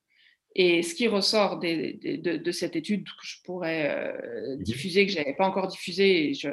Et 0.55 0.83
ce 0.83 0.93
qui 0.93 1.07
ressort 1.07 1.59
de, 1.59 2.51
cette 2.51 2.75
étude 2.75 3.05
que 3.05 3.25
je 3.25 3.37
pourrais 3.43 4.15
diffuser, 4.59 5.07
que 5.07 5.11
je 5.11 5.17
n'avais 5.17 5.33
pas 5.33 5.47
encore 5.47 5.67
diffusée, 5.67 6.29
et 6.29 6.33
je, 6.33 6.49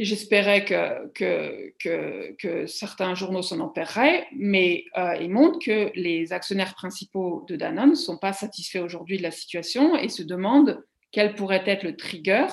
J'espérais 0.00 0.64
que, 0.64 1.06
que, 1.12 2.34
que, 2.36 2.66
certains 2.66 3.14
journaux 3.14 3.42
s'en 3.42 3.60
empêreraient, 3.60 4.26
mais 4.34 4.86
il 5.20 5.30
montre 5.30 5.60
que 5.64 5.92
les 5.94 6.32
actionnaires 6.32 6.74
principaux 6.74 7.44
de 7.48 7.54
Danone 7.54 7.90
ne 7.90 7.94
sont 7.94 8.18
pas 8.18 8.32
satisfaits 8.32 8.80
aujourd'hui 8.80 9.18
de 9.18 9.22
la 9.22 9.30
situation 9.30 9.96
et 9.96 10.08
se 10.08 10.24
demandent 10.24 10.82
quel 11.14 11.36
pourrait 11.36 11.62
être 11.64 11.84
le 11.84 11.96
trigger 11.96 12.46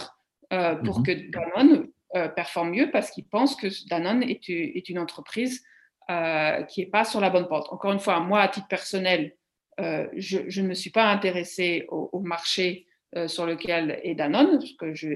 euh, 0.53 0.75
pour 0.75 0.99
mhm. 0.99 1.05
que 1.05 1.11
Danone 1.31 1.87
euh, 2.15 2.27
performe 2.27 2.69
mieux 2.71 2.91
parce 2.91 3.09
qu'ils 3.09 3.27
pensent 3.27 3.55
que 3.55 3.67
Danone 3.89 4.21
est, 4.21 4.47
est 4.49 4.87
une 4.87 4.99
entreprise 4.99 5.63
euh, 6.11 6.61
qui 6.63 6.81
n'est 6.81 6.89
pas 6.91 7.03
sur 7.03 7.19
la 7.19 7.31
bonne 7.31 7.47
porte. 7.47 7.73
Encore 7.73 7.91
une 7.91 7.99
fois, 7.99 8.19
moi, 8.19 8.41
à 8.41 8.47
titre 8.47 8.67
personnel, 8.67 9.35
je, 9.79 10.61
ne 10.61 10.67
me 10.67 10.75
suis 10.75 10.91
pas 10.91 11.05
intéressée 11.05 11.87
au, 11.89 12.19
marché 12.19 12.85
sur 13.25 13.47
lequel 13.47 13.99
est 14.03 14.13
Danone, 14.13 14.59
parce 14.59 14.73
que 14.73 14.93
je, 14.93 15.07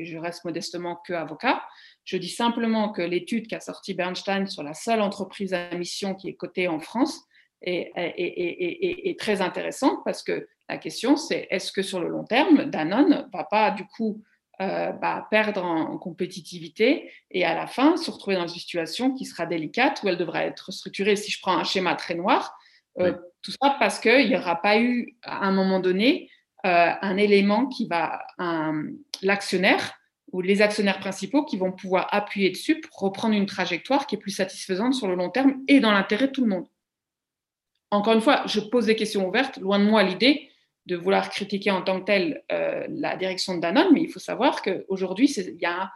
je, 0.00 0.18
reste 0.18 0.44
modestement 0.44 0.96
que 1.06 1.12
avocat. 1.12 1.62
Je 2.02 2.16
dis 2.16 2.28
simplement 2.28 2.90
que 2.90 3.02
l'étude 3.02 3.46
qu'a 3.46 3.60
sorti 3.60 3.94
Bernstein 3.94 4.48
sur 4.48 4.64
la 4.64 4.74
seule 4.74 5.00
entreprise 5.02 5.54
à 5.54 5.72
mission 5.76 6.16
qui 6.16 6.30
est 6.30 6.34
cotée 6.34 6.66
en 6.66 6.80
France 6.80 7.20
est, 7.60 7.92
est, 7.94 9.08
est 9.08 9.20
très 9.20 9.40
intéressante 9.40 10.00
parce 10.04 10.24
que 10.24 10.48
la 10.68 10.78
question, 10.78 11.16
c'est 11.16 11.48
est-ce 11.50 11.72
que 11.72 11.82
sur 11.82 12.00
le 12.00 12.08
long 12.08 12.24
terme, 12.24 12.64
Danone 12.64 13.28
va 13.32 13.44
pas 13.44 13.70
du 13.70 13.84
coup 13.86 14.22
euh, 14.60 14.92
bah, 14.92 15.26
perdre 15.30 15.64
en, 15.64 15.98
compétitivité 15.98 17.10
et 17.30 17.44
à 17.44 17.54
la 17.54 17.66
fin 17.66 17.96
se 17.96 18.10
retrouver 18.10 18.36
dans 18.36 18.46
une 18.46 18.48
situation 18.48 19.12
qui 19.12 19.24
sera 19.24 19.44
délicate 19.44 20.02
où 20.02 20.08
elle 20.08 20.18
devra 20.18 20.44
être 20.44 20.70
structurée. 20.70 21.16
Si 21.16 21.32
je 21.32 21.40
prends 21.40 21.56
un 21.56 21.64
schéma 21.64 21.96
très 21.96 22.14
noir, 22.14 22.56
euh, 23.00 23.14
tout 23.42 23.50
ça 23.50 23.76
parce 23.80 23.98
qu'il 23.98 24.28
n'y 24.28 24.36
aura 24.36 24.60
pas 24.60 24.78
eu 24.78 25.16
à 25.22 25.46
un 25.46 25.52
moment 25.52 25.80
donné 25.80 26.30
euh, 26.64 26.92
un 27.00 27.16
élément 27.16 27.66
qui 27.66 27.88
va, 27.88 28.24
l'actionnaire 29.22 29.94
ou 30.32 30.42
les 30.42 30.62
actionnaires 30.62 31.00
principaux 31.00 31.44
qui 31.44 31.56
vont 31.56 31.72
pouvoir 31.72 32.06
appuyer 32.12 32.50
dessus 32.50 32.80
pour 32.80 33.00
reprendre 33.00 33.34
une 33.34 33.46
trajectoire 33.46 34.06
qui 34.06 34.14
est 34.14 34.18
plus 34.18 34.30
satisfaisante 34.30 34.94
sur 34.94 35.08
le 35.08 35.16
long 35.16 35.30
terme 35.30 35.62
et 35.66 35.80
dans 35.80 35.92
l'intérêt 35.92 36.28
de 36.28 36.32
tout 36.32 36.42
le 36.42 36.50
monde. 36.50 36.66
Encore 37.90 38.14
une 38.14 38.20
fois, 38.20 38.44
je 38.46 38.60
pose 38.60 38.86
des 38.86 38.96
questions 38.96 39.26
ouvertes. 39.26 39.56
Loin 39.56 39.78
de 39.80 39.84
moi 39.84 40.02
l'idée 40.04 40.51
de 40.86 40.96
vouloir 40.96 41.30
critiquer 41.30 41.70
en 41.70 41.82
tant 41.82 42.00
que 42.00 42.06
tel 42.06 42.42
euh, 42.50 42.86
la 42.88 43.16
direction 43.16 43.54
de 43.54 43.60
Danone, 43.60 43.88
mais 43.92 44.02
il 44.02 44.08
faut 44.08 44.20
savoir 44.20 44.62
qu'aujourd'hui, 44.62 45.32
il 45.36 45.58
y 45.60 45.64
a, 45.64 45.92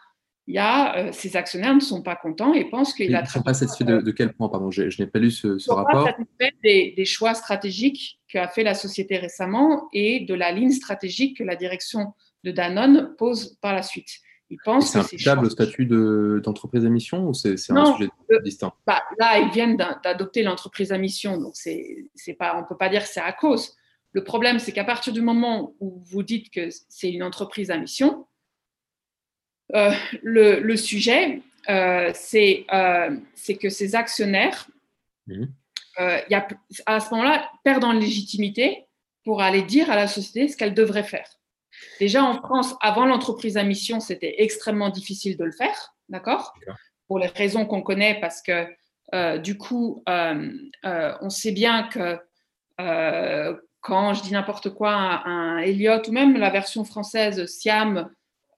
y 0.46 0.58
a 0.58 0.96
euh, 0.96 1.12
ces 1.12 1.36
actionnaires 1.36 1.74
ne 1.74 1.80
sont 1.80 2.02
pas 2.02 2.14
contents 2.14 2.54
et 2.54 2.64
pensent 2.64 2.94
qu'il 2.94 3.14
a. 3.16 3.20
Ils 3.20 3.24
ne 3.24 3.28
sont 3.28 3.42
pas 3.42 3.54
satisfaits 3.54 3.84
de, 3.84 4.10
quel 4.12 4.32
point 4.32 4.48
Pardon, 4.48 4.70
je, 4.70 4.82
n'ai 5.00 5.08
pas 5.08 5.18
lu 5.18 5.30
ce, 5.30 5.58
ce 5.58 5.70
rapport. 5.72 6.04
Pas 6.38 6.46
des, 6.62 6.94
des 6.96 7.04
choix 7.04 7.34
stratégiques 7.34 8.20
qu'a 8.28 8.48
fait 8.48 8.62
la 8.62 8.74
société 8.74 9.16
récemment 9.18 9.88
et 9.92 10.20
de 10.20 10.34
la 10.34 10.52
ligne 10.52 10.70
stratégique 10.72 11.38
que 11.38 11.44
la 11.44 11.56
direction 11.56 12.14
de 12.44 12.52
Danone 12.52 13.14
pose 13.18 13.56
par 13.60 13.74
la 13.74 13.82
suite. 13.82 14.20
Ils 14.48 14.58
pensent 14.64 14.92
c'est 14.92 14.98
imputable 14.98 15.46
au 15.46 15.50
statut 15.50 15.86
d'entreprise 15.86 16.86
à 16.86 16.88
mission 16.88 17.28
ou 17.28 17.34
c'est 17.34 17.56
un 17.70 17.94
sujet 17.96 18.08
distinct? 18.44 18.72
bah, 18.86 19.02
Là, 19.18 19.40
ils 19.40 19.50
viennent 19.50 19.76
d'adopter 19.76 20.44
l'entreprise 20.44 20.92
à 20.92 20.98
mission, 20.98 21.38
donc 21.38 21.54
c'est 21.56 22.08
pas, 22.38 22.56
on 22.56 22.60
ne 22.60 22.66
peut 22.66 22.76
pas 22.76 22.88
dire 22.88 23.02
que 23.02 23.08
c'est 23.08 23.20
à 23.20 23.32
cause. 23.32 23.74
Le 24.16 24.24
problème, 24.24 24.58
c'est 24.58 24.72
qu'à 24.72 24.82
partir 24.82 25.12
du 25.12 25.20
moment 25.20 25.74
où 25.78 26.02
vous 26.06 26.22
dites 26.22 26.50
que 26.50 26.70
c'est 26.88 27.12
une 27.12 27.22
entreprise 27.22 27.70
à 27.70 27.76
mission, 27.76 28.26
euh, 29.74 29.92
le, 30.22 30.74
sujet, 30.76 31.42
euh, 31.68 32.14
euh, 32.34 33.16
c'est 33.34 33.56
que 33.60 33.68
ces 33.68 33.94
actionnaires, 33.94 34.70
mmh. 35.26 35.44
y 36.30 36.34
a, 36.34 36.48
à 36.86 37.00
ce 37.00 37.10
moment-là, 37.10 37.50
perdent 37.62 37.84
en 37.84 37.92
légitimité 37.92 38.86
pour 39.22 39.42
aller 39.42 39.60
dire 39.60 39.90
à 39.90 39.96
la 39.96 40.06
société 40.06 40.48
ce 40.48 40.56
qu'elle 40.56 40.72
devrait 40.72 41.04
faire. 41.04 41.28
Déjà 42.00 42.24
en 42.24 42.38
France, 42.40 42.74
avant 42.80 43.04
l'entreprise 43.04 43.58
à 43.58 43.64
mission, 43.64 44.00
c'était 44.00 44.36
extrêmement 44.38 44.88
difficile 44.88 45.36
de 45.36 45.44
le 45.44 45.52
faire, 45.52 45.94
d'accord? 46.08 46.54
Pour 47.06 47.18
les 47.18 47.26
raisons 47.26 47.66
qu'on 47.66 47.82
connaît, 47.82 48.18
parce 48.18 48.40
que 48.40 48.66
du 49.40 49.58
coup, 49.58 50.02
on 50.06 51.28
sait 51.28 51.52
bien 51.52 51.90
que 51.90 52.18
quand 53.86 54.14
je 54.14 54.22
dis 54.22 54.32
n'importe 54.32 54.70
quoi, 54.70 54.92
un, 54.92 55.58
Elliott 55.58 56.08
ou 56.08 56.12
même 56.12 56.36
la 56.36 56.50
version 56.50 56.84
française 56.84 57.46
Siam 57.46 58.10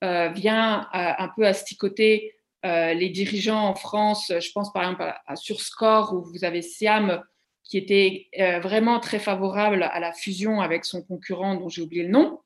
euh, 0.03 0.31
vient 0.31 0.89
euh, 0.95 1.13
un 1.19 1.29
peu 1.37 1.47
asticoter 1.47 2.35
euh, 2.65 2.95
les 2.95 3.11
dirigeants 3.11 3.69
en 3.69 3.75
France. 3.75 4.33
Je 4.41 4.53
pense 4.53 4.73
par 4.73 4.85
exemple 4.85 5.13
à, 5.27 5.37
Surscore 5.37 6.15
où 6.15 6.23
vous 6.23 6.45
avez 6.47 6.63
Siam 6.63 7.23
qui 7.63 7.77
était 7.77 8.31
vraiment 8.63 8.99
très 8.99 9.19
favorable 9.19 9.83
à 9.83 10.01
la 10.01 10.15
fusion 10.15 10.63
avec 10.63 10.87
son 10.87 11.03
concurrent 11.03 11.57
dont 11.57 11.69
j'ai 11.69 11.83
oublié 11.83 12.05
le 12.05 12.09
nom. 12.09 12.41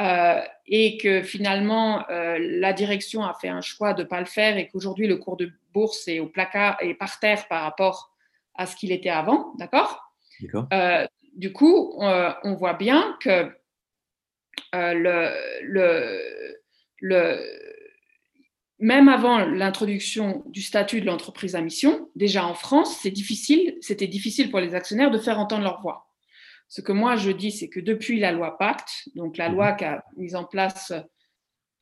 euh, 0.00 0.40
et 0.66 0.96
que 0.96 1.22
finalement 1.22 2.08
euh, 2.10 2.38
la 2.40 2.72
direction 2.72 3.22
a 3.22 3.34
fait 3.34 3.48
un 3.48 3.60
choix 3.60 3.94
de 3.94 4.02
ne 4.02 4.08
pas 4.08 4.18
le 4.18 4.26
faire 4.26 4.56
et 4.56 4.66
qu'aujourd'hui 4.66 5.06
le 5.06 5.18
cours 5.18 5.36
de 5.36 5.52
bourse 5.72 6.08
est 6.08 6.18
au 6.18 6.26
placard 6.26 6.76
et 6.80 6.94
par 6.94 7.20
terre 7.20 7.46
par 7.46 7.62
rapport 7.62 8.10
à 8.56 8.66
ce 8.66 8.74
qu'il 8.74 8.90
était 8.90 9.10
avant, 9.10 9.52
d'accord 9.58 10.02
euh, 10.72 11.06
Du 11.34 11.52
coup, 11.52 11.94
on 12.00 12.54
voit 12.54 12.74
bien 12.74 13.16
que 13.22 13.50
le, 14.72 15.62
le, 15.62 16.56
le, 17.00 17.38
même 18.80 19.08
avant 19.08 19.44
l'introduction 19.44 20.42
du 20.46 20.62
statut 20.62 21.00
de 21.02 21.06
l'entreprise 21.06 21.54
à 21.54 21.60
mission, 21.60 22.08
déjà 22.16 22.46
en 22.46 22.54
France, 22.54 22.98
c'est 23.02 23.10
difficile, 23.10 23.76
c'était 23.80 24.06
difficile 24.06 24.50
pour 24.50 24.60
les 24.60 24.74
actionnaires 24.74 25.10
de 25.10 25.18
faire 25.18 25.38
entendre 25.38 25.64
leur 25.64 25.82
voix. 25.82 26.06
Ce 26.68 26.80
que 26.80 26.92
moi 26.92 27.16
je 27.16 27.30
dis, 27.30 27.50
c'est 27.50 27.68
que 27.68 27.80
depuis 27.80 28.18
la 28.18 28.32
loi 28.32 28.56
Pacte, 28.56 29.08
donc 29.14 29.36
la 29.36 29.48
loi 29.48 29.72
mhm. 29.72 29.76
qu'a 29.76 30.04
mise 30.16 30.34
en 30.34 30.44
place 30.44 30.92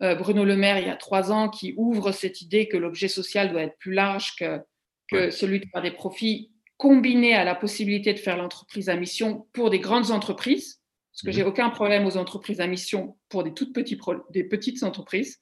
euh, 0.02 0.14
Bruno 0.16 0.44
Le 0.44 0.56
Maire 0.56 0.78
il 0.78 0.88
y 0.88 0.90
a 0.90 0.96
trois 0.96 1.30
ans, 1.30 1.48
qui 1.48 1.74
ouvre 1.76 2.10
cette 2.10 2.42
idée 2.42 2.66
que 2.68 2.76
l'objet 2.76 3.08
social 3.08 3.52
doit 3.52 3.62
être 3.62 3.78
plus 3.78 3.92
large 3.92 4.34
que, 4.36 4.60
que 5.08 5.30
celui 5.30 5.60
de 5.60 5.66
faire 5.72 5.82
des 5.82 5.92
profits, 5.92 6.50
combiné 6.78 7.34
à 7.34 7.44
la 7.44 7.54
possibilité 7.54 8.14
de 8.14 8.18
faire 8.18 8.38
l'entreprise 8.38 8.88
à 8.88 8.96
mission 8.96 9.46
pour 9.52 9.68
des 9.68 9.80
grandes 9.80 10.10
entreprises, 10.10 10.80
parce 11.12 11.22
que 11.22 11.32
j'ai 11.32 11.42
mhm. 11.42 11.48
aucun 11.48 11.68
problème 11.70 12.06
aux 12.06 12.16
entreprises 12.16 12.60
à 12.60 12.66
mission 12.66 13.18
pour 13.28 13.44
des 13.44 13.52
toutes 13.52 13.74
petites, 13.74 14.00
des 14.30 14.44
petites 14.44 14.82
entreprises. 14.82 15.38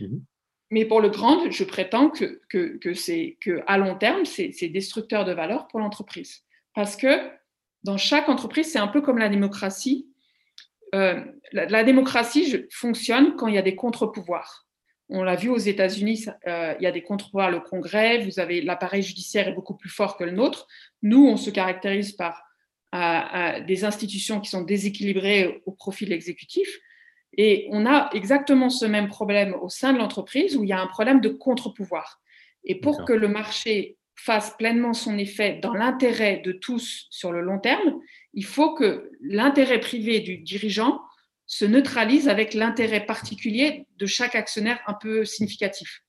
Mhm. 0.00 0.24
Mais 0.72 0.84
pour 0.84 1.00
le 1.00 1.08
grand, 1.08 1.50
je 1.50 1.64
prétends 1.64 2.10
que, 2.10 2.40
que, 2.48 2.76
que, 2.78 2.90
que 3.40 3.62
à 3.66 3.78
long 3.78 3.96
terme, 3.96 4.24
c'est 4.24 4.68
destructeur 4.68 5.24
de 5.24 5.32
valeur 5.32 5.66
pour 5.66 5.80
l'entreprise. 5.80 6.42
Parce 6.74 6.96
que 6.96 7.30
dans 7.82 7.96
chaque 7.96 8.28
entreprise, 8.28 8.70
c'est 8.70 8.78
un 8.78 8.86
peu 8.86 9.00
comme 9.00 9.18
la 9.18 9.28
démocratie. 9.28 10.08
Euh, 10.94 11.24
la, 11.52 11.84
démocratie 11.84 12.66
fonctionne 12.70 13.36
quand 13.36 13.46
il 13.48 13.54
y 13.54 13.58
a 13.58 13.62
des 13.62 13.76
contre-pouvoirs. 13.76 14.66
On 15.12 15.24
l'a 15.24 15.34
vu 15.34 15.48
aux 15.48 15.58
États-Unis, 15.58 16.26
euh, 16.46 16.74
il 16.78 16.84
y 16.84 16.86
a 16.86 16.92
des 16.92 17.02
contre-pouvoirs, 17.02 17.50
le 17.50 17.58
Congrès, 17.60 18.18
vous 18.18 18.38
avez 18.38 18.62
l'appareil 18.62 19.02
judiciaire 19.02 19.48
est 19.48 19.52
beaucoup 19.52 19.76
plus 19.76 19.90
fort 19.90 20.16
que 20.16 20.22
le 20.22 20.30
nôtre. 20.30 20.68
Nous, 21.02 21.26
on 21.26 21.36
se 21.36 21.50
caractérise 21.50 22.12
par 22.12 22.44
euh, 22.94 23.60
des 23.64 23.84
institutions 23.84 24.40
qui 24.40 24.50
sont 24.50 24.62
déséquilibrées 24.62 25.62
au 25.66 25.72
profit 25.72 26.04
de 26.04 26.10
l'exécutif. 26.10 26.78
Et 27.36 27.66
on 27.70 27.86
a 27.86 28.08
exactement 28.14 28.70
ce 28.70 28.86
même 28.86 29.08
problème 29.08 29.54
au 29.54 29.68
sein 29.68 29.92
de 29.92 29.98
l'entreprise 29.98 30.56
où 30.56 30.62
il 30.62 30.68
y 30.68 30.72
a 30.72 30.80
un 30.80 30.86
problème 30.86 31.20
de 31.20 31.28
contre-pouvoir. 31.28 32.20
Et 32.64 32.76
pour 32.76 33.04
que 33.04 33.12
le 33.12 33.28
marché 33.28 33.96
fasse 34.14 34.56
pleinement 34.56 34.92
son 34.92 35.18
effet 35.18 35.58
dans 35.62 35.74
l'intérêt 35.74 36.42
de 36.44 36.52
tous 36.52 37.06
sur 37.10 37.32
le 37.32 37.40
long 37.40 37.58
terme, 37.58 38.00
il 38.34 38.44
faut 38.44 38.74
que 38.74 39.10
l'intérêt 39.20 39.80
privé 39.80 40.20
du 40.20 40.38
dirigeant 40.38 41.00
se 41.50 41.64
neutralise 41.64 42.28
avec 42.28 42.54
l'intérêt 42.54 43.04
particulier 43.04 43.84
de 43.98 44.06
chaque 44.06 44.36
actionnaire 44.36 44.78
un 44.86 44.94
peu 44.94 45.24
significatif. 45.24 46.04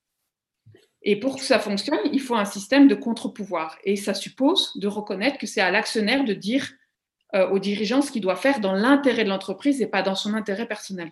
Et 1.02 1.20
pour 1.20 1.38
que 1.38 1.42
ça 1.42 1.58
fonctionne, 1.58 2.00
il 2.14 2.22
faut 2.22 2.36
un 2.36 2.46
système 2.46 2.88
de 2.88 2.94
contre-pouvoir. 2.94 3.76
Et 3.84 3.96
ça 3.96 4.14
suppose 4.14 4.72
de 4.78 4.88
reconnaître 4.88 5.40
que 5.40 5.48
c'est 5.48 5.60
à 5.60 5.72
l'actionnaire 5.72 6.26
de 6.26 6.34
dire 6.34 6.72
euh, 7.34 7.50
au 7.50 7.58
dirigeant 7.58 8.04
ce 8.04 8.12
qu'il 8.12 8.22
doit 8.22 8.36
faire 8.36 8.60
dans 8.60 8.74
l'intérêt 8.74 9.24
de 9.24 9.30
l'entreprise 9.30 9.82
et 9.82 9.88
pas 9.88 10.04
dans 10.04 10.14
son 10.14 10.36
intérêt 10.36 10.68
personnel. 10.68 11.10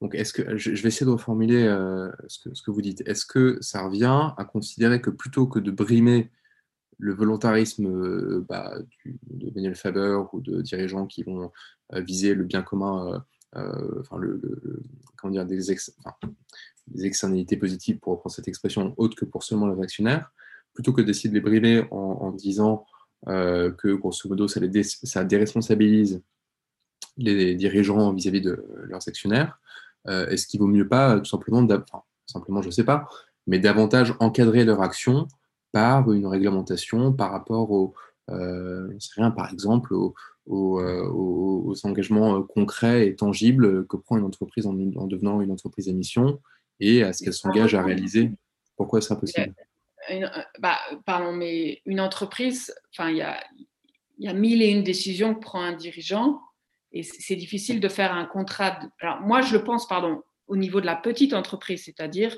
Donc, 0.00 0.16
est-ce 0.16 0.32
que 0.32 0.56
je 0.56 0.70
vais 0.70 0.88
essayer 0.88 1.06
de 1.06 1.12
reformuler 1.12 1.62
euh, 1.62 2.10
ce, 2.26 2.60
que, 2.60 2.72
vous 2.72 2.82
dites. 2.82 3.06
Est-ce 3.06 3.24
que 3.24 3.58
ça 3.60 3.84
revient 3.84 4.32
à 4.36 4.44
considérer 4.44 5.00
que 5.00 5.10
plutôt 5.10 5.46
que 5.46 5.60
de 5.60 5.70
brimer 5.70 6.32
le 6.98 7.14
volontarisme 7.14 7.86
euh, 7.86 8.44
bah, 8.48 8.74
de 9.04 9.50
Daniel 9.50 9.76
Faber 9.76 10.22
ou 10.32 10.40
de 10.40 10.60
dirigeants 10.60 11.06
qui 11.06 11.22
vont 11.22 11.52
viser 11.92 12.34
le 12.34 12.42
bien 12.42 12.62
commun, 12.62 13.24
enfin, 13.54 14.18
le, 14.18 14.40
comment 15.16 15.32
dire, 15.32 15.46
des, 15.46 15.70
externalités 17.02 17.56
positives, 17.56 17.98
pour 17.98 18.12
reprendre 18.14 18.34
cette 18.34 18.48
expression, 18.48 18.94
autre 18.96 19.16
que 19.16 19.24
pour 19.24 19.42
seulement 19.42 19.68
les 19.68 19.82
actionnaires, 19.82 20.30
plutôt 20.74 20.92
que 20.92 21.02
d'essayer 21.02 21.28
de 21.30 21.34
les 21.34 21.40
brimer 21.40 21.86
en, 21.90 22.32
disant 22.32 22.86
que, 23.26 23.94
grosso 23.94 24.28
modo, 24.28 24.48
ça, 24.48 24.60
les 24.60 24.68
déresponsabilise 25.24 26.22
les 27.16 27.54
dirigeants 27.54 28.12
vis-à-vis 28.12 28.40
-vis 28.40 28.44
de 28.44 28.64
leurs 28.88 29.06
actionnaires, 29.08 29.58
euh, 30.08 30.26
est-ce 30.28 30.46
qu'il 30.46 30.60
vaut 30.60 30.66
mieux 30.66 30.88
pas 30.88 31.18
tout 31.18 31.24
simplement, 31.24 31.66
enfin, 31.70 32.02
simplement 32.26 32.62
je 32.62 32.68
ne 32.68 32.72
sais 32.72 32.84
pas, 32.84 33.08
mais 33.46 33.58
davantage 33.58 34.14
encadrer 34.20 34.64
leur 34.64 34.82
action 34.82 35.28
par 35.72 36.10
une 36.12 36.26
réglementation 36.26 37.12
par 37.12 37.30
rapport 37.30 37.70
au, 37.70 37.94
euh, 37.94 38.13
rien, 38.28 39.30
par 39.30 39.52
exemple, 39.52 39.94
aux, 39.94 40.14
euh, 40.80 41.74
engagements 41.84 42.42
concrets 42.42 43.08
et 43.08 43.16
tangibles 43.16 43.86
que 43.86 43.96
prend 43.96 44.16
une 44.16 44.24
entreprise 44.24 44.66
en, 44.66 44.74
devenant 44.74 45.40
une 45.40 45.50
entreprise 45.50 45.88
à 45.88 45.92
mission 45.92 46.40
et 46.80 47.02
à 47.02 47.12
ce 47.12 47.24
qu'elle 47.24 47.34
s'engage 47.34 47.74
à 47.74 47.82
réaliser. 47.82 48.30
Pourquoi 48.76 49.00
c'est 49.00 49.12
impossible 49.12 49.54
bah, 50.58 50.78
Pardon, 51.06 51.32
mais 51.32 51.80
une 51.86 52.00
entreprise, 52.00 52.74
enfin, 52.92 53.10
il 53.10 53.16
y 53.16 53.22
a, 53.22 53.42
y 54.18 54.28
a 54.28 54.34
mille 54.34 54.62
et 54.62 54.70
une 54.70 54.82
décisions 54.82 55.34
que 55.34 55.40
prend 55.40 55.62
un 55.62 55.72
dirigeant 55.72 56.40
et 56.94 57.02
c'est 57.02 57.36
difficile 57.36 57.80
de 57.80 57.88
faire 57.88 58.14
un 58.14 58.24
contrat. 58.24 58.78
Alors, 59.00 59.20
moi, 59.20 59.42
je 59.42 59.52
le 59.56 59.64
pense, 59.64 59.88
pardon, 59.88 60.22
au 60.46 60.56
niveau 60.56 60.80
de 60.80 60.86
la 60.86 60.94
petite 60.94 61.34
entreprise, 61.34 61.84
c'est-à-dire 61.84 62.36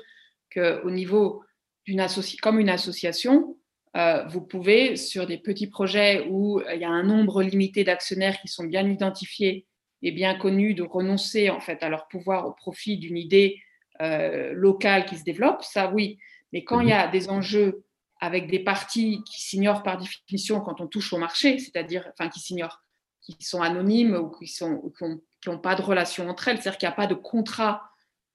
qu'au 0.51 0.89
niveau 0.89 1.43
d'une 1.85 1.99
association, 1.99 2.39
comme 2.41 2.59
une 2.59 2.69
association, 2.69 3.55
euh, 3.97 4.23
vous 4.25 4.41
pouvez, 4.41 4.95
sur 4.95 5.25
des 5.25 5.37
petits 5.37 5.67
projets 5.67 6.27
où 6.29 6.61
il 6.73 6.79
y 6.79 6.85
a 6.85 6.89
un 6.89 7.03
nombre 7.03 7.41
limité 7.41 7.83
d'actionnaires 7.83 8.39
qui 8.39 8.47
sont 8.47 8.65
bien 8.65 8.87
identifiés 8.87 9.65
et 10.01 10.11
bien 10.11 10.35
connus, 10.35 10.75
de 10.75 10.83
renoncer 10.83 11.49
en 11.49 11.59
fait 11.59 11.81
à 11.81 11.89
leur 11.89 12.07
pouvoir 12.07 12.47
au 12.47 12.51
profit 12.51 12.97
d'une 12.97 13.17
idée 13.17 13.59
euh, 14.01 14.53
locale 14.53 15.05
qui 15.05 15.17
se 15.17 15.23
développe, 15.23 15.63
ça 15.63 15.91
oui. 15.91 16.19
Mais 16.53 16.63
quand 16.63 16.81
il 16.81 16.89
y 16.89 16.93
a 16.93 17.07
des 17.07 17.29
enjeux 17.29 17.83
avec 18.19 18.49
des 18.49 18.59
parties 18.59 19.23
qui 19.25 19.41
s'ignorent 19.41 19.83
par 19.83 19.97
définition 19.97 20.61
quand 20.61 20.81
on 20.81 20.87
touche 20.87 21.13
au 21.13 21.17
marché, 21.17 21.57
c'est-à-dire, 21.59 22.09
enfin, 22.11 22.29
qui 22.29 22.39
s'ignorent, 22.39 22.83
qui 23.21 23.35
sont 23.39 23.61
anonymes 23.61 24.15
ou 24.15 24.29
qui 24.29 24.51
n'ont 25.47 25.59
pas 25.59 25.75
de 25.75 25.81
relation 25.81 26.29
entre 26.29 26.47
elles, 26.47 26.61
c'est-à-dire 26.61 26.77
qu'il 26.77 26.87
n'y 26.87 26.93
a 26.93 26.95
pas 26.95 27.07
de 27.07 27.15
contrat 27.15 27.89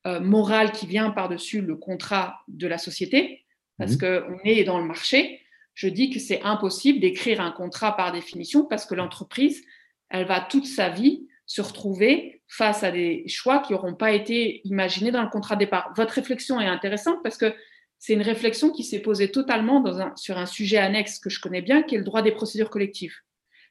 euh, 0.06 0.20
moral 0.20 0.72
qui 0.72 0.86
vient 0.86 1.10
par-dessus 1.10 1.60
le 1.60 1.76
contrat 1.76 2.40
de 2.48 2.66
la 2.66 2.78
société, 2.78 3.44
parce 3.78 3.92
mhm. 3.92 3.98
qu'on 3.98 4.38
est 4.44 4.64
dans 4.64 4.78
le 4.78 4.84
marché. 4.84 5.41
Je 5.74 5.88
dis 5.88 6.10
que 6.10 6.18
c'est 6.18 6.42
impossible 6.42 7.00
d'écrire 7.00 7.40
un 7.40 7.50
contrat 7.50 7.96
par 7.96 8.12
définition 8.12 8.64
parce 8.64 8.86
que 8.86 8.94
l'entreprise, 8.94 9.64
elle 10.10 10.26
va 10.26 10.40
toute 10.40 10.66
sa 10.66 10.88
vie 10.88 11.26
se 11.46 11.60
retrouver 11.60 12.42
face 12.46 12.82
à 12.82 12.90
des 12.90 13.26
choix 13.28 13.60
qui 13.60 13.72
n'auront 13.72 13.94
pas 13.94 14.12
été 14.12 14.60
imaginés 14.64 15.10
dans 15.10 15.22
le 15.22 15.28
contrat 15.30 15.56
de 15.56 15.60
départ. 15.60 15.92
Votre 15.96 16.14
réflexion 16.14 16.60
est 16.60 16.66
intéressante 16.66 17.18
parce 17.22 17.36
que 17.36 17.54
c'est 17.98 18.12
une 18.12 18.22
réflexion 18.22 18.70
qui 18.70 18.84
s'est 18.84 19.00
posée 19.00 19.30
totalement 19.30 19.80
dans 19.80 20.00
un, 20.00 20.16
sur 20.16 20.38
un 20.38 20.46
sujet 20.46 20.78
annexe 20.78 21.18
que 21.18 21.30
je 21.30 21.40
connais 21.40 21.62
bien, 21.62 21.82
qui 21.82 21.94
est 21.94 21.98
le 21.98 22.04
droit 22.04 22.22
des 22.22 22.32
procédures 22.32 22.70
collectives 22.70 23.14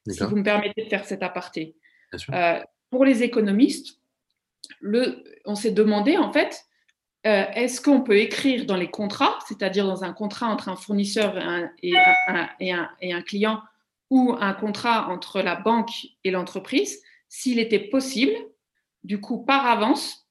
si 0.08 0.24
vous 0.24 0.36
me 0.36 0.43
permettez 0.43 0.84
de 0.84 0.89
faire 0.89 1.06
cet 1.06 1.24
aparté. 1.24 1.76
Euh, 2.34 2.60
pour 2.89 3.06
les 3.06 3.24
économistes, 3.24 3.99
le, 4.80 5.24
on 5.45 5.56
s'est 5.56 5.72
demandé 5.72 6.18
en 6.18 6.32
fait, 6.32 6.64
euh, 7.28 7.45
est-ce 7.53 7.82
qu'on 7.82 8.01
peut 8.01 8.17
écrire 8.17 8.65
dans 8.65 8.76
les 8.76 8.89
contrats, 8.89 9.38
c'est-à-dire 9.47 9.86
dans 9.86 10.03
un 10.03 10.11
contrat 10.13 10.47
entre 10.47 10.69
un 10.69 10.76
fournisseur 10.76 11.38
et 11.84 11.93
un, 11.93 13.22
client, 13.22 13.61
ou 14.09 14.36
un 14.39 14.53
contrat 14.53 15.07
entre 15.09 15.41
la 15.41 15.55
banque 15.55 15.91
et 16.24 16.32
l'entreprise, 16.32 17.01
s'il 17.30 17.59
était 17.59 17.80
possible, 17.80 18.34
du 19.03 19.22
coup, 19.22 19.45
par 19.45 19.67
avance, 19.67 20.28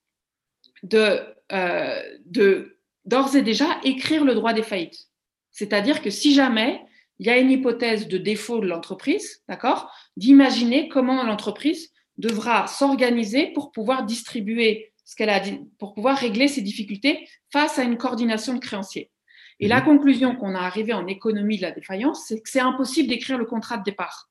euh, 0.93 2.01
de 2.25 2.77
d'ores 3.05 3.35
et 3.35 3.41
déjà 3.41 3.65
écrire 3.83 4.25
le 4.25 4.35
droit 4.35 4.53
des 4.53 4.63
faillites? 4.63 5.07
C'est-à-dire 5.51 6.01
que 6.01 6.09
si 6.09 6.33
jamais 6.33 6.85
il 7.19 7.27
y 7.27 7.29
a 7.29 7.37
une 7.37 7.51
hypothèse 7.51 8.07
de 8.07 8.17
défaut 8.17 8.59
de 8.59 8.67
l'entreprise, 8.67 9.43
d'accord 9.47 9.93
D'imaginer 10.17 10.89
comment 10.89 11.23
l'entreprise 11.23 11.93
devra 12.17 12.67
s'organiser 12.67 13.47
pour 13.53 13.71
pouvoir 13.71 14.05
distribuer 14.05 14.90
ce 15.11 15.15
qu'elle 15.17 15.29
a 15.29 15.41
dit, 15.41 15.59
pour 15.77 15.93
pouvoir 15.93 16.17
régler 16.17 16.47
ses 16.47 16.61
difficultés 16.61 17.27
face 17.51 17.77
à 17.77 17.83
une 17.83 17.97
coordination 17.97 18.53
de 18.53 18.59
créanciers. 18.59 19.11
Et 19.59 19.67
la 19.67 19.81
mhm. 19.81 19.85
conclusion 19.85 20.35
qu'on 20.37 20.55
a 20.55 20.59
arrivée 20.59 20.93
en 20.93 21.05
économie 21.05 21.57
de 21.57 21.63
la 21.63 21.71
défaillance, 21.71 22.23
c'est 22.27 22.39
que 22.39 22.49
c'est 22.49 22.61
impossible 22.61 23.09
d'écrire 23.09 23.37
le 23.37 23.43
contrat 23.43 23.75
de 23.75 23.83
départ 23.83 24.29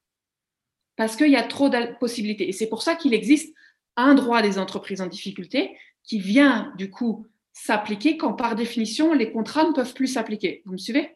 parce 0.97 1.17
qu'il 1.17 1.31
y 1.31 1.37
a 1.37 1.43
trop 1.43 1.69
de 1.69 1.99
possibilités. 1.99 2.49
Et 2.49 2.53
c'est 2.53 2.69
pour 2.69 2.81
ça 2.81 2.95
qu'il 2.95 3.13
existe 3.13 3.55
un 3.97 4.15
droit 4.15 4.41
des 4.41 4.59
entreprises 4.59 5.03
en 5.03 5.07
difficulté 5.07 5.77
qui 6.03 6.19
vient 6.19 6.73
du 6.79 6.91
coup 6.91 7.27
s'appliquer 7.53 8.17
quand 8.17 8.33
par 8.33 8.55
définition 8.55 9.13
les 9.13 9.33
contrats 9.33 9.65
ne 9.65 9.73
peuvent 9.73 9.93
plus 9.93 10.07
s'appliquer. 10.07 10.63
Vous 10.65 10.73
me 10.73 10.79
suivez? 10.79 11.15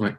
Oui. 0.00 0.10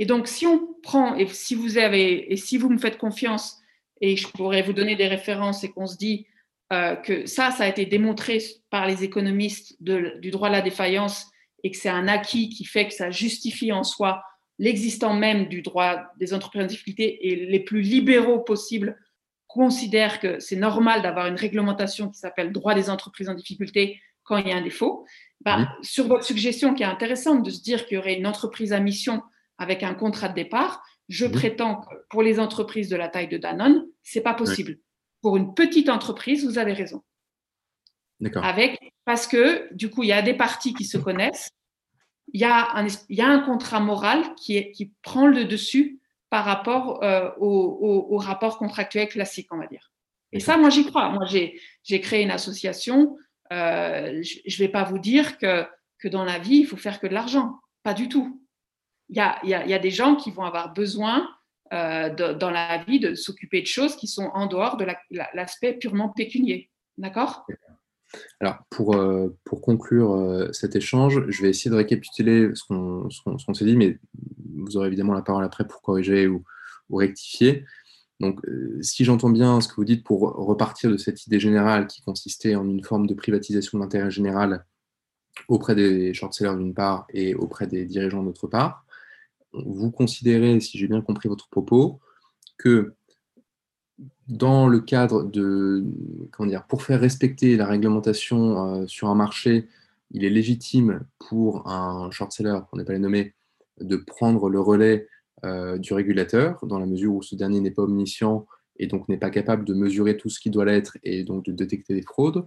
Et 0.00 0.06
donc, 0.06 0.26
si 0.26 0.46
on 0.46 0.74
prend, 0.82 1.14
et 1.14 1.28
si 1.28 1.54
vous 1.54 1.78
avez, 1.78 2.32
et 2.32 2.36
si 2.36 2.58
vous 2.58 2.70
me 2.70 2.78
faites 2.78 2.98
confiance, 2.98 3.60
et 4.00 4.16
je 4.16 4.26
pourrais 4.28 4.62
vous 4.62 4.72
donner 4.72 4.96
des 4.96 5.06
références 5.06 5.62
et 5.62 5.70
qu'on 5.70 5.86
se 5.86 5.96
dit 5.96 6.26
euh, 6.72 6.96
que 6.96 7.26
ça, 7.26 7.50
ça 7.50 7.64
a 7.64 7.68
été 7.68 7.86
démontré 7.86 8.42
par 8.70 8.86
les 8.86 9.04
économistes 9.04 9.76
du 9.80 10.30
droit 10.30 10.48
à 10.48 10.52
la 10.52 10.62
défaillance 10.62 11.26
et 11.62 11.70
que 11.70 11.76
c'est 11.76 11.88
un 11.88 12.08
acquis 12.08 12.48
qui 12.48 12.64
fait 12.64 12.88
que 12.88 12.94
ça 12.94 13.10
justifie 13.10 13.72
en 13.72 13.84
soi 13.84 14.22
l'existant 14.58 15.14
même 15.14 15.46
du 15.48 15.62
droit 15.62 16.02
des 16.18 16.32
entreprises 16.32 16.62
en 16.62 16.66
difficulté 16.66 17.28
et 17.28 17.46
les 17.46 17.60
plus 17.60 17.80
libéraux 17.80 18.40
possibles 18.40 18.96
considère 19.46 20.20
que 20.20 20.40
c'est 20.40 20.56
normal 20.56 21.02
d'avoir 21.02 21.26
une 21.26 21.36
réglementation 21.36 22.10
qui 22.10 22.18
s'appelle 22.18 22.52
droit 22.52 22.74
des 22.74 22.90
entreprises 22.90 23.28
en 23.28 23.34
difficulté 23.34 24.00
quand 24.24 24.38
il 24.38 24.48
y 24.48 24.52
a 24.52 24.56
un 24.56 24.62
défaut. 24.62 25.06
Bah, 25.42 25.68
sur 25.82 26.08
votre 26.08 26.24
suggestion 26.24 26.74
qui 26.74 26.82
est 26.82 26.86
intéressante 26.86 27.44
de 27.44 27.50
se 27.50 27.62
dire 27.62 27.86
qu'il 27.86 27.96
y 27.96 27.98
aurait 27.98 28.18
une 28.18 28.26
entreprise 28.26 28.72
à 28.72 28.80
mission 28.80 29.22
avec 29.58 29.82
un 29.82 29.94
contrat 29.94 30.28
de 30.28 30.34
départ, 30.34 30.82
je 31.08 31.26
prétends 31.26 31.76
que 31.76 31.94
pour 32.10 32.22
les 32.22 32.40
entreprises 32.40 32.88
de 32.88 32.96
la 32.96 33.08
taille 33.08 33.28
de 33.28 33.36
Danone, 33.36 33.84
c'est 34.02 34.22
pas 34.22 34.34
possible. 34.34 34.78
Pour 35.24 35.38
une 35.38 35.54
petite 35.54 35.88
entreprise, 35.88 36.44
vous 36.44 36.58
avez 36.58 36.74
raison. 36.74 37.02
D'accord. 38.20 38.44
Avec 38.44 38.92
parce 39.06 39.26
que 39.26 39.72
du 39.72 39.88
coup, 39.88 40.02
il 40.02 40.10
y 40.10 40.12
a 40.12 40.20
des 40.20 40.34
parties 40.34 40.74
qui 40.74 40.84
se 40.84 40.98
connaissent, 40.98 41.50
il 42.34 42.42
y 42.42 42.44
a 42.44 42.76
un, 42.76 42.86
il 43.08 43.16
y 43.16 43.22
a 43.22 43.28
un 43.28 43.38
contrat 43.38 43.80
moral 43.80 44.34
qui, 44.34 44.58
est, 44.58 44.70
qui 44.72 44.92
prend 45.00 45.26
le 45.26 45.46
dessus 45.46 45.98
par 46.28 46.44
rapport 46.44 47.02
euh, 47.02 47.30
au, 47.38 48.06
au, 48.10 48.18
rapport 48.18 48.58
contractuel 48.58 49.08
classique, 49.08 49.48
on 49.50 49.56
va 49.56 49.66
dire. 49.66 49.90
Et 50.30 50.40
ça, 50.40 50.58
moi, 50.58 50.68
j'y 50.68 50.84
crois. 50.84 51.08
Moi, 51.08 51.24
j'ai 51.24 52.00
créé 52.02 52.22
une 52.22 52.30
association. 52.30 53.16
Euh, 53.50 54.22
je 54.22 54.62
ne 54.62 54.66
vais 54.66 54.70
pas 54.70 54.84
vous 54.84 54.98
dire 54.98 55.38
que, 55.38 55.66
que 56.00 56.08
dans 56.08 56.24
la 56.24 56.38
vie, 56.38 56.58
il 56.58 56.66
faut 56.66 56.76
faire 56.76 57.00
que 57.00 57.06
de 57.06 57.14
l'argent. 57.14 57.60
Pas 57.82 57.94
du 57.94 58.10
tout. 58.10 58.42
Il 59.08 59.16
y 59.16 59.20
a, 59.20 59.38
y, 59.42 59.54
a, 59.54 59.66
y 59.66 59.72
a, 59.72 59.78
des 59.78 59.90
gens 59.90 60.16
qui 60.16 60.30
vont 60.30 60.44
avoir 60.44 60.74
besoin 60.74 61.26
de, 61.74 62.32
dans 62.32 62.50
la 62.50 62.84
vie 62.84 63.00
de 63.00 63.14
s'occuper 63.14 63.60
de 63.60 63.66
choses 63.66 63.96
qui 63.96 64.06
sont 64.06 64.30
en 64.34 64.46
dehors 64.46 64.76
de 64.76 64.86
l'aspect 65.34 65.72
purement 65.72 66.08
pécunier. 66.08 66.70
D'accord? 66.98 67.44
Alors, 68.40 68.58
pour, 68.70 68.96
euh, 68.96 69.36
pour 69.44 69.60
conclure 69.60 70.12
euh, 70.12 70.52
cet 70.52 70.76
échange, 70.76 71.24
je 71.28 71.42
vais 71.42 71.50
essayer 71.50 71.70
de 71.70 71.76
récapituler 71.76 72.50
ce 72.54 72.64
qu'on 72.64 73.08
s'est 73.54 73.64
dit, 73.64 73.76
mais 73.76 73.98
vous 74.56 74.76
aurez 74.76 74.88
évidemment 74.88 75.14
la 75.14 75.22
parole 75.22 75.44
après 75.44 75.66
pour 75.66 75.82
corriger 75.82 76.26
ou, 76.26 76.44
rectifier. 76.92 77.64
Donc, 78.20 78.44
euh, 78.44 78.78
si 78.80 79.04
j'entends 79.04 79.30
bien 79.30 79.60
ce 79.60 79.66
que 79.66 79.74
vous 79.74 79.84
dites 79.84 80.04
pour 80.04 80.20
repartir 80.20 80.90
de 80.90 80.96
cette 80.96 81.26
idée 81.26 81.40
générale 81.40 81.88
qui 81.88 82.02
consistait 82.02 82.54
en 82.54 82.68
une 82.68 82.84
forme 82.84 83.08
de 83.08 83.14
privatisation 83.14 83.78
de 83.78 83.82
l'intérêt 83.82 84.10
général 84.12 84.64
auprès 85.48 85.74
des 85.74 86.14
short-sellers 86.14 86.56
d'une 86.56 86.74
part 86.74 87.06
et 87.12 87.34
auprès 87.34 87.66
des 87.66 87.84
dirigeants 87.86 88.22
d'autre 88.22 88.46
part, 88.46 88.83
vous 89.54 89.90
considérez, 89.90 90.60
si 90.60 90.78
j'ai 90.78 90.88
bien 90.88 91.00
compris 91.00 91.28
votre 91.28 91.48
propos, 91.48 92.00
que 92.58 92.94
dans 94.28 94.68
le 94.68 94.80
cadre 94.80 95.24
de, 95.24 95.84
comment 96.32 96.48
dire, 96.48 96.66
pour 96.66 96.82
faire 96.82 97.00
respecter 97.00 97.56
la 97.56 97.66
réglementation 97.66 98.82
euh, 98.82 98.86
sur 98.86 99.08
un 99.08 99.14
marché, 99.14 99.68
il 100.10 100.24
est 100.24 100.30
légitime 100.30 101.04
pour 101.18 101.68
un 101.68 102.10
short-seller, 102.10 102.60
pour 102.68 102.78
ne 102.78 102.84
pas 102.84 102.92
les 102.92 102.98
nommer, 102.98 103.34
de 103.80 103.96
prendre 103.96 104.48
le 104.48 104.60
relais 104.60 105.08
euh, 105.44 105.78
du 105.78 105.92
régulateur, 105.92 106.64
dans 106.66 106.78
la 106.78 106.86
mesure 106.86 107.14
où 107.14 107.22
ce 107.22 107.34
dernier 107.34 107.60
n'est 107.60 107.70
pas 107.70 107.82
omniscient 107.82 108.46
et 108.76 108.86
donc 108.86 109.08
n'est 109.08 109.18
pas 109.18 109.30
capable 109.30 109.64
de 109.64 109.74
mesurer 109.74 110.16
tout 110.16 110.30
ce 110.30 110.40
qui 110.40 110.50
doit 110.50 110.64
l'être 110.64 110.96
et 111.02 111.22
donc 111.24 111.44
de 111.44 111.52
détecter 111.52 111.94
des 111.94 112.02
fraudes. 112.02 112.46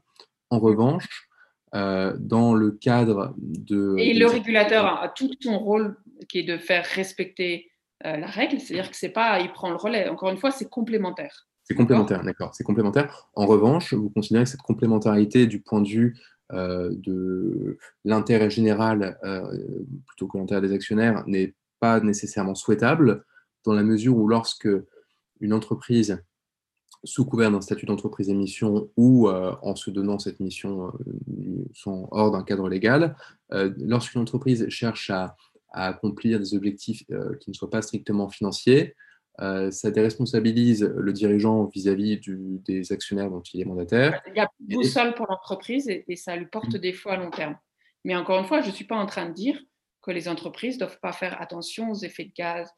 En 0.50 0.60
revanche, 0.60 1.27
euh, 1.76 2.16
dans 2.20 2.54
le 2.54 2.72
cadre 2.72 3.34
de... 3.38 3.96
Et 3.98 4.14
le 4.14 4.28
régulateur 4.28 4.86
a 4.86 5.10
tout 5.10 5.32
son 5.42 5.60
rôle 5.60 5.98
qui 6.30 6.40
est 6.40 6.44
de 6.44 6.58
faire 6.58 6.86
respecter 6.86 7.72
la 8.04 8.28
règle, 8.28 8.60
c'est-à-dire 8.60 8.92
que 8.92 8.96
c'est 8.96 9.10
pas, 9.10 9.40
il 9.40 9.52
prend 9.52 9.72
le 9.72 9.76
relais. 9.76 10.08
Encore 10.08 10.30
une 10.30 10.38
fois, 10.38 10.52
c'est 10.52 10.70
complémentaire. 10.70 11.48
C'est 11.64 11.74
complémentaire, 11.74 12.24
d'accord. 12.24 12.54
C'est 12.54 12.64
complémentaire. 12.64 13.28
En 13.34 13.48
revanche, 13.48 13.94
vous 13.94 14.12
considérez 14.12 14.44
que 14.44 14.52
cette 14.52 14.62
complémentarité 14.62 15.48
du 15.48 15.60
point 15.60 15.82
de 15.82 15.88
vue 15.88 16.16
euh, 16.54 16.92
de 16.94 17.78
l'intérêt 18.06 18.50
général 18.50 19.20
euh, 19.26 19.44
plutôt 20.06 20.28
que 20.28 20.38
l'intérêt 20.38 20.62
des 20.62 20.72
actionnaires 20.72 21.26
n'est 21.28 21.54
pas 21.82 22.00
nécessairement 22.00 22.56
souhaitable 22.56 23.26
dans 23.66 23.74
la 23.74 23.84
mesure 23.84 24.16
où 24.16 24.30
lorsque 24.30 24.70
une 25.42 25.52
entreprise 25.52 26.24
sous 27.04 27.26
couvert 27.26 27.52
d'un 27.52 27.62
statut 27.62 27.86
d'entreprise 27.86 28.30
émission 28.30 28.90
ou 28.98 29.28
euh, 29.28 29.56
en 29.62 29.76
se 29.76 29.90
donnant 29.90 30.20
cette 30.20 30.40
mission 30.40 30.92
sont 31.74 32.08
hors 32.12 32.32
d'un 32.32 32.44
cadre 32.44 32.70
légal, 32.70 33.16
lorsqu'une 33.52 34.22
entreprise 34.22 34.68
cherche 34.70 35.10
à, 35.10 35.36
à, 35.72 35.88
accomplir 35.88 36.40
des 36.40 36.54
objectifs 36.54 37.04
qui 37.40 37.50
ne 37.50 37.54
soient 37.54 37.70
pas 37.70 37.82
strictement 37.82 38.30
financiers, 38.30 38.96
euh, 39.40 39.70
ça 39.70 39.92
déresponsabilise 39.92 40.84
le 40.84 41.14
dirigeant 41.14 41.66
vis-à-vis 41.66 42.20
des 42.66 42.92
actionnaires 42.92 43.30
dont 43.30 43.42
il 43.42 43.62
est 43.62 43.66
mandataire. 43.66 44.22
Il 44.28 44.36
y 44.36 44.40
a 44.40 44.50
boussole 44.60 45.14
pour 45.14 45.28
l'entreprise 45.30 45.88
et, 45.88 46.16
ça 46.16 46.36
lui 46.36 46.48
porte 46.48 46.74
mmh. 46.74 46.80
des 46.80 46.94
fois 46.94 47.14
à 47.14 47.18
long 47.18 47.30
terme. 47.30 47.56
Mais 48.04 48.16
encore 48.16 48.40
une 48.40 48.46
fois, 48.46 48.62
je 48.62 48.70
ne 48.70 48.74
suis 48.74 48.86
pas 48.86 48.96
en 48.96 49.06
train 49.06 49.30
de 49.30 49.34
dire 49.34 49.62
que 50.08 50.12
les 50.12 50.30
entreprises 50.30 50.76
ne 50.76 50.80
doivent 50.80 51.00
pas 51.02 51.12
faire 51.12 51.40
attention 51.42 51.92
aux 51.92 51.96
effets 51.96 52.26
de 52.26 52.32
gaz, 52.36 52.70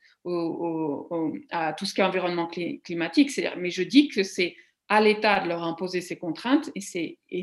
à 1.51 1.73
tout 1.73 1.85
ce 1.85 1.93
qui 1.93 2.01
est 2.01 2.03
environnement 2.03 2.47
climatique. 2.83 3.31
Mais 3.57 3.69
je 3.69 3.83
dis 3.83 4.09
que 4.09 4.23
c'est 4.23 4.55
à 4.89 4.99
l'État 4.99 5.41
de 5.41 5.47
leur 5.47 5.63
imposer 5.63 6.01
ces 6.01 6.17
contraintes 6.17 6.71
et 6.75 6.81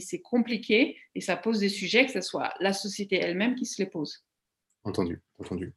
c'est 0.01 0.21
compliqué 0.21 0.97
et 1.15 1.21
ça 1.21 1.37
pose 1.37 1.61
des 1.61 1.69
sujets 1.69 2.05
que 2.05 2.13
ce 2.13 2.21
soit 2.21 2.53
la 2.61 2.73
société 2.73 3.17
elle-même 3.17 3.55
qui 3.55 3.65
se 3.65 3.81
les 3.81 3.89
pose. 3.89 4.25
Entendu, 4.83 5.21
entendu. 5.39 5.73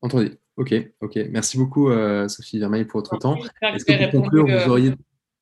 Entendu. 0.00 0.30
Ok, 0.56 0.74
ok. 1.00 1.18
Merci 1.30 1.56
beaucoup, 1.56 1.90
euh, 1.90 2.28
Sophie 2.28 2.58
Vermeil, 2.58 2.84
pour 2.84 3.00
votre 3.00 3.16
temps. 3.18 3.36
Est-ce 3.62 3.84
que 3.84 4.10
pour 4.10 4.22
conclure, 4.22 4.46
vous 4.46 4.52
euh, 4.52 4.68
auriez. 4.68 4.92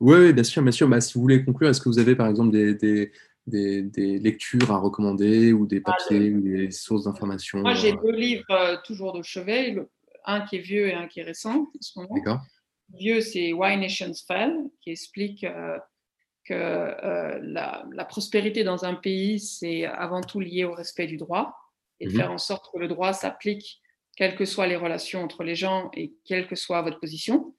Oui, 0.01 0.33
bien 0.33 0.45
sûr, 0.45 0.63
bien 0.63 0.73
sûr. 0.73 0.89
Bah, 0.89 1.01
si 1.01 1.15
vous 1.15 1.23
voulez 1.23 1.43
conclure, 1.45 1.71
est-ce 1.71 1.81
que 1.81 1.89
vous 1.89 1.99
avez, 1.99 2.15
par 2.15 2.27
exemple, 2.27 2.51
des, 2.51 2.75
des, 2.75 3.13
des, 3.47 4.19
lectures 4.19 4.71
à 4.71 4.79
recommander 4.79 5.53
ou 5.53 5.67
des 5.67 5.81
papiers 5.81 6.31
ou 6.31 6.41
des 6.41 6.71
sources 6.71 7.05
d'informations 7.05 7.61
Moi, 7.61 7.75
j'ai 7.75 7.93
euh? 7.93 7.97
deux 8.03 8.13
livres 8.13 8.83
toujours 8.85 9.13
de 9.13 9.23
chevet, 9.23 9.77
un 10.25 10.41
qui 10.43 10.57
est 10.57 10.61
vieux 10.61 10.89
et 10.89 10.95
un 10.95 11.07
qui 11.07 11.21
est 11.21 11.25
récent 11.25 11.61
en 11.61 11.81
ce 11.81 11.99
moment. 11.99 12.15
D'accord. 12.15 12.41
Vieux, 12.95 13.21
c'est 13.21 13.53
Why 13.53 13.77
Nations 13.77 14.13
Fell, 14.27 14.55
qui 14.81 14.91
explique 14.91 15.45
que 16.45 16.55
la, 16.55 17.85
la, 17.91 18.05
prospérité 18.05 18.63
dans 18.63 18.85
un 18.85 18.95
pays, 18.95 19.41
c'est 19.41 19.85
avant 19.85 20.21
tout 20.21 20.39
lié 20.39 20.65
au 20.65 20.73
respect 20.73 21.07
du 21.07 21.17
droit 21.17 21.57
et 21.99 22.07
de 22.07 22.13
mmh 22.13 22.17
faire 22.17 22.31
en 22.31 22.39
sorte 22.39 22.73
que 22.73 22.79
le 22.79 22.87
droit 22.89 23.13
s'applique 23.13 23.81
quelles 24.17 24.35
que 24.35 24.47
soient 24.47 24.67
les 24.67 24.77
relations 24.77 25.23
entre 25.23 25.45
les 25.45 25.55
gens 25.55 25.91
et 25.95 26.15
quelle 26.25 26.49
que 26.49 26.57
soit 26.57 26.83
votre 26.83 26.99
position. 26.99 27.55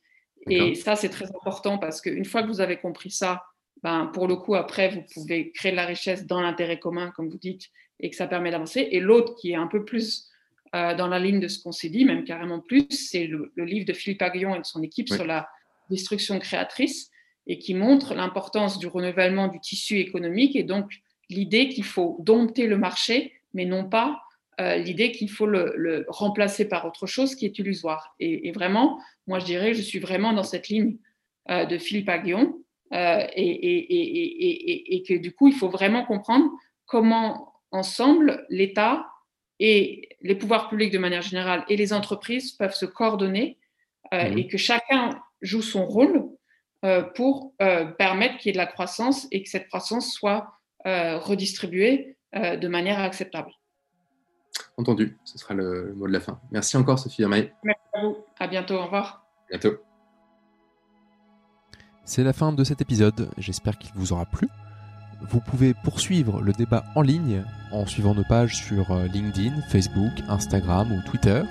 Et 0.49 0.75
ça, 0.75 0.95
c'est 0.95 1.09
très 1.09 1.25
important 1.25 1.77
parce 1.77 2.01
qu'une 2.01 2.25
fois 2.25 2.41
que 2.41 2.47
vous 2.47 2.61
avez 2.61 2.77
compris 2.77 3.11
ça, 3.11 3.43
ben, 3.83 4.09
pour 4.13 4.27
le 4.27 4.35
coup, 4.35 4.55
après, 4.55 4.89
vous 4.89 5.03
pouvez 5.13 5.51
créer 5.51 5.71
de 5.71 5.77
la 5.77 5.85
richesse 5.85 6.25
dans 6.25 6.41
l'intérêt 6.41 6.79
commun, 6.79 7.11
comme 7.15 7.29
vous 7.29 7.37
dites, 7.37 7.69
et 7.99 8.09
que 8.09 8.15
ça 8.15 8.27
permet 8.27 8.51
d'avancer. 8.51 8.87
Et 8.91 8.99
l'autre, 8.99 9.35
qui 9.35 9.51
est 9.51 9.55
un 9.55 9.67
peu 9.67 9.85
plus 9.85 10.29
euh, 10.75 10.95
dans 10.95 11.07
la 11.07 11.19
ligne 11.19 11.39
de 11.39 11.47
ce 11.47 11.61
qu'on 11.61 11.71
s'est 11.71 11.89
dit, 11.89 12.05
même 12.05 12.23
carrément 12.23 12.59
plus, 12.59 12.87
c'est 12.89 13.27
le, 13.27 13.51
livre 13.57 13.85
de 13.85 13.93
Philippe 13.93 14.21
Aguillon 14.21 14.55
et 14.55 14.59
de 14.59 14.65
son 14.65 14.83
équipe 14.83 15.09
sur 15.09 15.25
la 15.25 15.47
destruction 15.89 16.39
créatrice 16.39 17.09
et 17.47 17.59
qui 17.59 17.73
montre 17.73 18.13
l'importance 18.13 18.77
du 18.77 18.87
renouvellement 18.87 19.47
du 19.47 19.59
tissu 19.59 19.99
économique 19.99 20.55
et 20.55 20.63
donc 20.63 20.91
l'idée 21.29 21.69
qu'il 21.69 21.85
faut 21.85 22.17
dompter 22.19 22.67
le 22.67 22.77
marché, 22.77 23.33
mais 23.53 23.63
non 23.63 23.87
pas 23.87 24.21
euh, 24.59 24.75
l'idée 24.75 25.11
qu'il 25.11 25.29
faut 25.29 25.45
le, 25.45 26.05
remplacer 26.09 26.67
par 26.67 26.85
autre 26.85 27.05
chose 27.05 27.35
qui 27.35 27.45
est 27.45 27.57
illusoire. 27.59 28.15
Et, 28.19 28.51
vraiment, 28.51 28.99
moi 29.27 29.39
je 29.39 29.45
dirais, 29.45 29.73
je 29.73 29.81
suis 29.81 29.99
vraiment 29.99 30.33
dans 30.33 30.43
cette 30.43 30.67
ligne 30.67 30.97
euh, 31.49 31.65
de 31.65 31.77
Philippe 31.77 32.09
Aguillon 32.09 32.59
euh, 32.93 33.27
et, 33.35 34.95
et, 34.95 35.03
que 35.03 35.13
du 35.15 35.33
coup, 35.33 35.47
il 35.47 35.53
faut 35.53 35.69
vraiment 35.69 36.05
comprendre 36.05 36.49
comment 36.85 37.53
ensemble 37.71 38.45
l'État 38.49 39.07
et 39.59 40.09
les 40.21 40.35
pouvoirs 40.35 40.69
publics 40.69 40.91
de 40.91 40.97
manière 40.97 41.21
générale 41.21 41.65
et 41.67 41.75
les 41.75 41.91
entreprises 41.91 42.53
peuvent 42.53 42.75
se 42.75 42.85
coordonner 42.85 43.57
mmh 44.13 44.37
et 44.37 44.47
que 44.47 44.57
chacun 44.57 45.21
joue 45.41 45.61
son 45.61 45.85
rôle 45.85 46.29
pour 47.15 47.53
permettre 47.97 48.37
qu'il 48.37 48.47
y 48.47 48.49
ait 48.51 48.53
de 48.53 48.57
la 48.57 48.67
croissance 48.67 49.27
et 49.31 49.43
que 49.43 49.49
cette 49.49 49.67
croissance 49.67 50.13
soit 50.13 50.53
redistribuée 50.85 52.15
de 52.33 52.67
manière 52.69 52.99
acceptable. 52.99 53.51
Entendu, 54.77 55.17
ce 55.23 55.37
sera 55.37 55.53
le 55.53 55.93
mot 55.95 56.07
de 56.07 56.13
la 56.13 56.19
fin. 56.19 56.39
Merci 56.51 56.77
encore, 56.77 56.99
Sophie 56.99 57.23
Hermaille. 57.23 57.51
Merci 57.63 57.81
à 57.93 58.01
vous. 58.01 58.17
À 58.39 58.47
bientôt. 58.47 58.75
Au 58.75 58.85
revoir. 58.85 59.25
À 59.51 59.57
bientôt. 59.57 59.86
C'est 62.07 62.23
la 62.23 62.31
fin 62.31 62.53
de 62.53 62.63
cet 62.63 62.79
épisode. 62.79 63.29
J'espère 63.37 63.77
qu'il 63.77 63.91
vous 63.93 64.13
aura 64.13 64.25
plu. 64.25 64.47
Vous 65.29 65.41
pouvez 65.41 65.73
poursuivre 65.73 66.41
le 66.41 66.53
débat 66.53 66.85
en 66.95 67.01
ligne 67.01 67.43
en 67.73 67.85
suivant 67.85 68.15
nos 68.15 68.23
pages 68.23 68.55
sur 68.55 68.91
euh, 68.91 69.07
LinkedIn, 69.07 69.61
Facebook, 69.63 70.13
Instagram 70.29 70.89
ou 70.93 71.01
Twitter. 71.01 71.43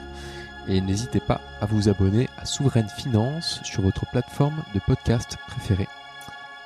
Et 0.67 0.81
n'hésitez 0.81 1.21
pas 1.21 1.43
à 1.61 1.67
vous 1.67 1.91
abonner 1.91 2.31
à 2.39 2.47
Souveraine 2.47 2.89
Finance 2.89 3.61
sur 3.65 3.83
votre 3.83 4.11
plateforme 4.11 4.63
de 4.75 4.81
podcast 4.81 5.37
préférée. 5.47 5.89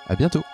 À 0.07 0.15
bientôt! 0.15 0.45